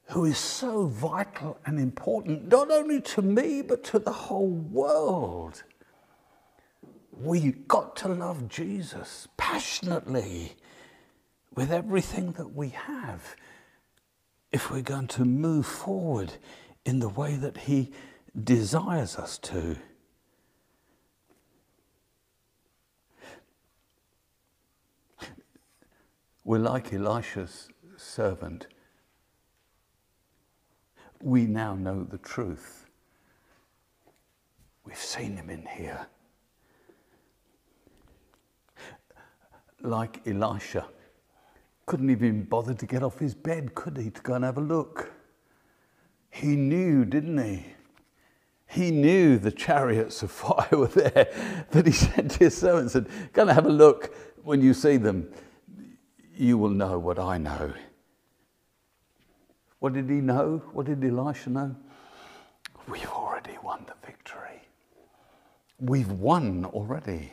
who 0.10 0.26
is 0.26 0.40
so 0.40 0.88
vital 0.88 1.60
and 1.66 1.80
important, 1.80 2.48
not 2.48 2.72
only 2.72 3.00
to 3.00 3.22
me, 3.22 3.62
but 3.62 3.84
to 3.84 4.00
the 4.00 4.12
whole 4.12 4.50
world. 4.50 5.64
We've 7.12 7.68
got 7.68 7.96
to 7.98 8.08
love 8.08 8.50
Jesus 8.50 9.28
passionately 9.38 10.56
with 11.56 11.72
everything 11.72 12.32
that 12.34 12.56
we 12.56 12.70
have 12.70 13.36
if 14.52 14.72
we're 14.72 14.82
going 14.82 15.08
to 15.08 15.26
move 15.26 15.68
forward 15.68 16.34
in 16.86 17.00
the 17.00 17.10
way 17.10 17.36
that 17.36 17.58
He 17.58 17.92
desires 18.44 19.16
us 19.16 19.38
to. 19.40 19.78
We're 26.44 26.60
like 26.60 26.94
Elisha's 26.94 27.68
servant. 28.08 28.68
We 31.22 31.46
now 31.46 31.76
know 31.76 32.04
the 32.04 32.18
truth. 32.18 32.88
We've 34.86 34.96
seen 34.96 35.36
him 35.36 35.50
in 35.50 35.66
here. 35.66 36.08
Like 39.82 40.26
Elisha, 40.28 40.86
couldn't 41.86 42.10
even 42.10 42.44
bother 42.44 42.74
to 42.74 42.86
get 42.86 43.04
off 43.04 43.20
his 43.20 43.36
bed, 43.36 43.76
could 43.76 43.98
he, 43.98 44.10
to 44.10 44.22
go 44.22 44.34
and 44.34 44.44
have 44.44 44.58
a 44.58 44.62
look? 44.62 45.12
He 46.30 46.56
knew, 46.56 47.06
didn't 47.06 47.38
he? 47.38 47.66
He 48.70 48.92
knew 48.92 49.38
the 49.38 49.52
chariots 49.52 50.24
of 50.24 50.32
fire 50.32 50.68
were 50.72 50.88
there, 50.88 51.66
but 51.72 51.86
he 51.86 51.92
said 51.92 52.32
to 52.32 52.40
his 52.40 52.58
servant, 52.58 52.92
said, 52.92 53.08
Go 53.34 53.44
and 53.44 53.52
have 53.52 53.66
a 53.66 53.70
look 53.70 54.14
when 54.44 54.62
you 54.62 54.74
see 54.74 54.98
them 54.98 55.30
you 56.38 56.58
will 56.58 56.70
know 56.70 57.00
what 57.00 57.20
I 57.20 57.38
know. 57.38 57.74
What 59.80 59.94
did 59.94 60.10
he 60.10 60.16
know? 60.16 60.62
What 60.74 60.88
did 60.88 61.04
Elisha 61.04 61.50
know? 61.50 61.76
We've 62.88 63.10
already 63.10 63.58
won 63.64 63.86
the 63.86 63.94
victory. 64.06 64.62
We've 65.80 66.12
won 66.12 66.66
already. 66.66 67.32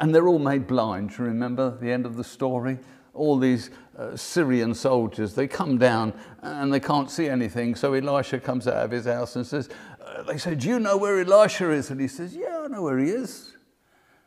And 0.00 0.14
they're 0.14 0.28
all 0.28 0.38
made 0.38 0.66
blind. 0.66 1.16
You 1.16 1.24
remember 1.24 1.78
the 1.78 1.90
end 1.90 2.04
of 2.04 2.16
the 2.16 2.24
story? 2.24 2.78
All 3.14 3.38
these 3.38 3.70
uh, 3.96 4.16
Syrian 4.16 4.74
soldiers, 4.74 5.34
they 5.34 5.46
come 5.46 5.78
down 5.78 6.12
and 6.42 6.72
they 6.72 6.80
can't 6.80 7.10
see 7.10 7.28
anything. 7.28 7.74
So 7.74 7.94
Elisha 7.94 8.40
comes 8.40 8.66
out 8.66 8.84
of 8.84 8.90
his 8.90 9.06
house 9.06 9.36
and 9.36 9.46
says, 9.46 9.68
uh, 10.04 10.22
They 10.24 10.38
say, 10.38 10.54
Do 10.54 10.68
you 10.68 10.80
know 10.80 10.96
where 10.96 11.20
Elisha 11.20 11.70
is? 11.70 11.90
And 11.90 12.00
he 12.00 12.08
says, 12.08 12.34
Yeah, 12.34 12.62
I 12.64 12.68
know 12.68 12.82
where 12.82 12.98
he 12.98 13.10
is. 13.10 13.54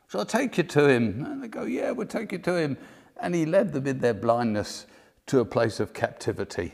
So 0.07 0.19
I'll 0.19 0.25
take 0.25 0.57
you 0.57 0.63
to 0.63 0.87
him. 0.87 1.25
And 1.25 1.43
they 1.43 1.47
go, 1.47 1.65
Yeah, 1.65 1.91
we'll 1.91 2.07
take 2.07 2.31
you 2.31 2.37
to 2.39 2.55
him 2.55 2.77
and 3.19 3.33
he 3.33 3.45
led 3.45 3.73
them 3.73 3.87
in 3.87 3.99
their 3.99 4.13
blindness 4.13 4.85
to 5.27 5.39
a 5.39 5.45
place 5.45 5.79
of 5.79 5.93
captivity. 5.93 6.73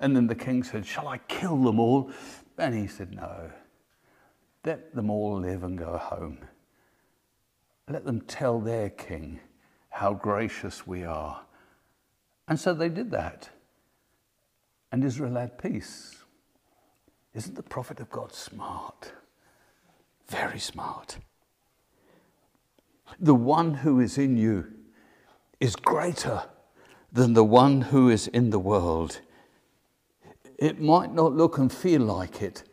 And 0.00 0.14
then 0.14 0.26
the 0.26 0.34
king 0.34 0.62
said, 0.62 0.86
Shall 0.86 1.08
I 1.08 1.18
kill 1.18 1.56
them 1.62 1.80
all? 1.80 2.10
And 2.56 2.74
he 2.74 2.86
said, 2.86 3.14
No. 3.14 3.50
Let 4.64 4.94
them 4.94 5.10
all 5.10 5.40
live 5.40 5.62
and 5.62 5.78
go 5.78 5.96
home. 5.96 6.38
Let 7.88 8.04
them 8.04 8.20
tell 8.20 8.60
their 8.60 8.90
king 8.90 9.40
how 9.88 10.12
gracious 10.12 10.86
we 10.86 11.04
are. 11.04 11.40
And 12.46 12.60
so 12.60 12.74
they 12.74 12.88
did 12.88 13.10
that. 13.12 13.48
And 14.92 15.02
Israel 15.04 15.36
had 15.36 15.58
peace. 15.58 16.16
Isn't 17.34 17.54
the 17.54 17.62
prophet 17.62 18.00
of 18.00 18.10
God 18.10 18.32
smart? 18.34 19.12
Very 20.28 20.58
smart 20.58 21.18
the 23.18 23.34
one 23.34 23.74
who 23.74 24.00
is 24.00 24.18
in 24.18 24.36
you 24.36 24.66
is 25.60 25.76
greater 25.76 26.42
than 27.12 27.34
the 27.34 27.44
one 27.44 27.80
who 27.80 28.08
is 28.08 28.26
in 28.28 28.50
the 28.50 28.58
world. 28.58 29.20
It 30.58 30.80
might 30.80 31.12
not 31.12 31.32
look 31.32 31.58
and 31.58 31.72
feel 31.72 32.02
like 32.02 32.42
it 32.42 32.64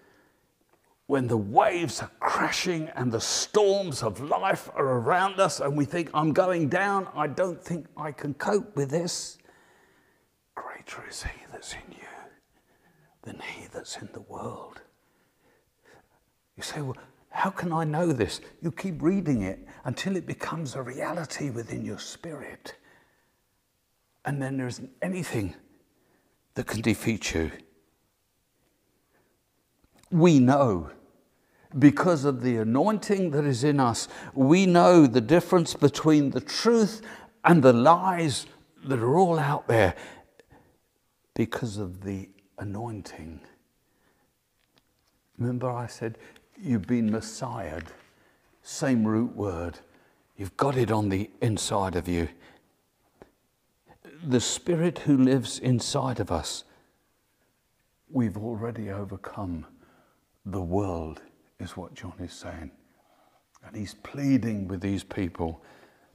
when 1.08 1.28
the 1.28 1.38
waves 1.38 2.02
are 2.02 2.12
crashing 2.20 2.90
and 2.96 3.12
the 3.12 3.22
storms 3.22 4.02
of 4.02 4.20
life 4.22 4.70
are 4.76 4.98
around 4.98 5.40
us 5.40 5.60
and 5.60 5.78
we 5.78 5.86
think, 5.86 6.10
I'm 6.14 6.34
going 6.34 6.68
down, 6.68 7.08
I 7.16 7.28
don't 7.28 7.64
think 7.64 7.86
I 7.96 8.12
can 8.12 8.34
cope 8.34 8.76
with 8.76 8.90
this. 8.90 9.38
Greater 10.56 11.04
is 11.08 11.24
He 11.24 11.46
that's 11.52 11.74
in 11.74 11.92
you 11.92 12.08
than 13.22 13.40
He 13.40 13.68
that's 13.72 13.98
in 13.98 14.10
the 14.14 14.22
world. 14.22 14.82
You 16.58 16.64
say, 16.64 16.82
well, 16.82 16.98
how 17.30 17.52
can 17.52 17.72
I 17.72 17.84
know 17.84 18.12
this? 18.12 18.42
You 18.62 18.72
keep 18.72 19.04
reading 19.04 19.44
it 19.44 19.60
until 19.86 20.16
it 20.16 20.26
becomes 20.26 20.76
a 20.76 20.82
reality 20.82 21.50
within 21.52 21.86
your 21.86 22.00
spirit. 22.00 22.76
And 24.26 24.42
then 24.42 24.58
there 24.58 24.68
isn't 24.68 24.90
anything 25.02 25.56
that 26.56 26.66
can 26.66 26.82
defeat 26.82 27.34
you. 27.34 27.52
We 30.12 30.40
know 30.40 30.90
because 31.78 32.26
of 32.26 32.42
the 32.42 32.58
anointing 32.58 33.32
that 33.32 33.46
is 33.46 33.64
in 33.64 33.80
us, 33.80 34.08
we 34.34 34.66
know 34.66 35.06
the 35.06 35.22
difference 35.22 35.74
between 35.76 36.32
the 36.32 36.42
truth 36.42 37.02
and 37.44 37.62
the 37.62 37.74
lies 37.74 38.48
that 38.86 39.00
are 39.00 39.18
all 39.18 39.38
out 39.38 39.68
there 39.68 39.96
because 41.36 41.78
of 41.78 42.04
the 42.04 42.30
anointing. 42.58 43.42
Remember, 45.38 45.70
I 45.70 45.88
said 45.88 46.18
you've 46.60 46.88
been 46.88 47.12
messiahed. 47.12 47.88
Same 48.68 49.05
root 49.05 49.36
word. 49.36 49.78
You've 50.36 50.57
got 50.57 50.76
it 50.76 50.89
on 50.89 51.09
the 51.09 51.30
inside 51.39 51.95
of 51.95 52.07
you. 52.07 52.30
The 54.26 54.39
Spirit 54.39 54.97
who 54.97 55.18
lives 55.18 55.59
inside 55.59 56.20
of 56.20 56.32
us, 56.32 56.63
we've 58.09 58.36
already 58.36 58.89
overcome 58.89 59.68
the 60.47 60.63
world, 60.63 61.22
is 61.59 61.78
what 61.78 61.93
John 61.93 62.16
is 62.20 62.34
saying. 62.34 62.72
And 63.63 63.76
he's 63.76 63.93
pleading 63.93 64.68
with 64.68 64.82
these 64.82 65.03
people 65.03 65.63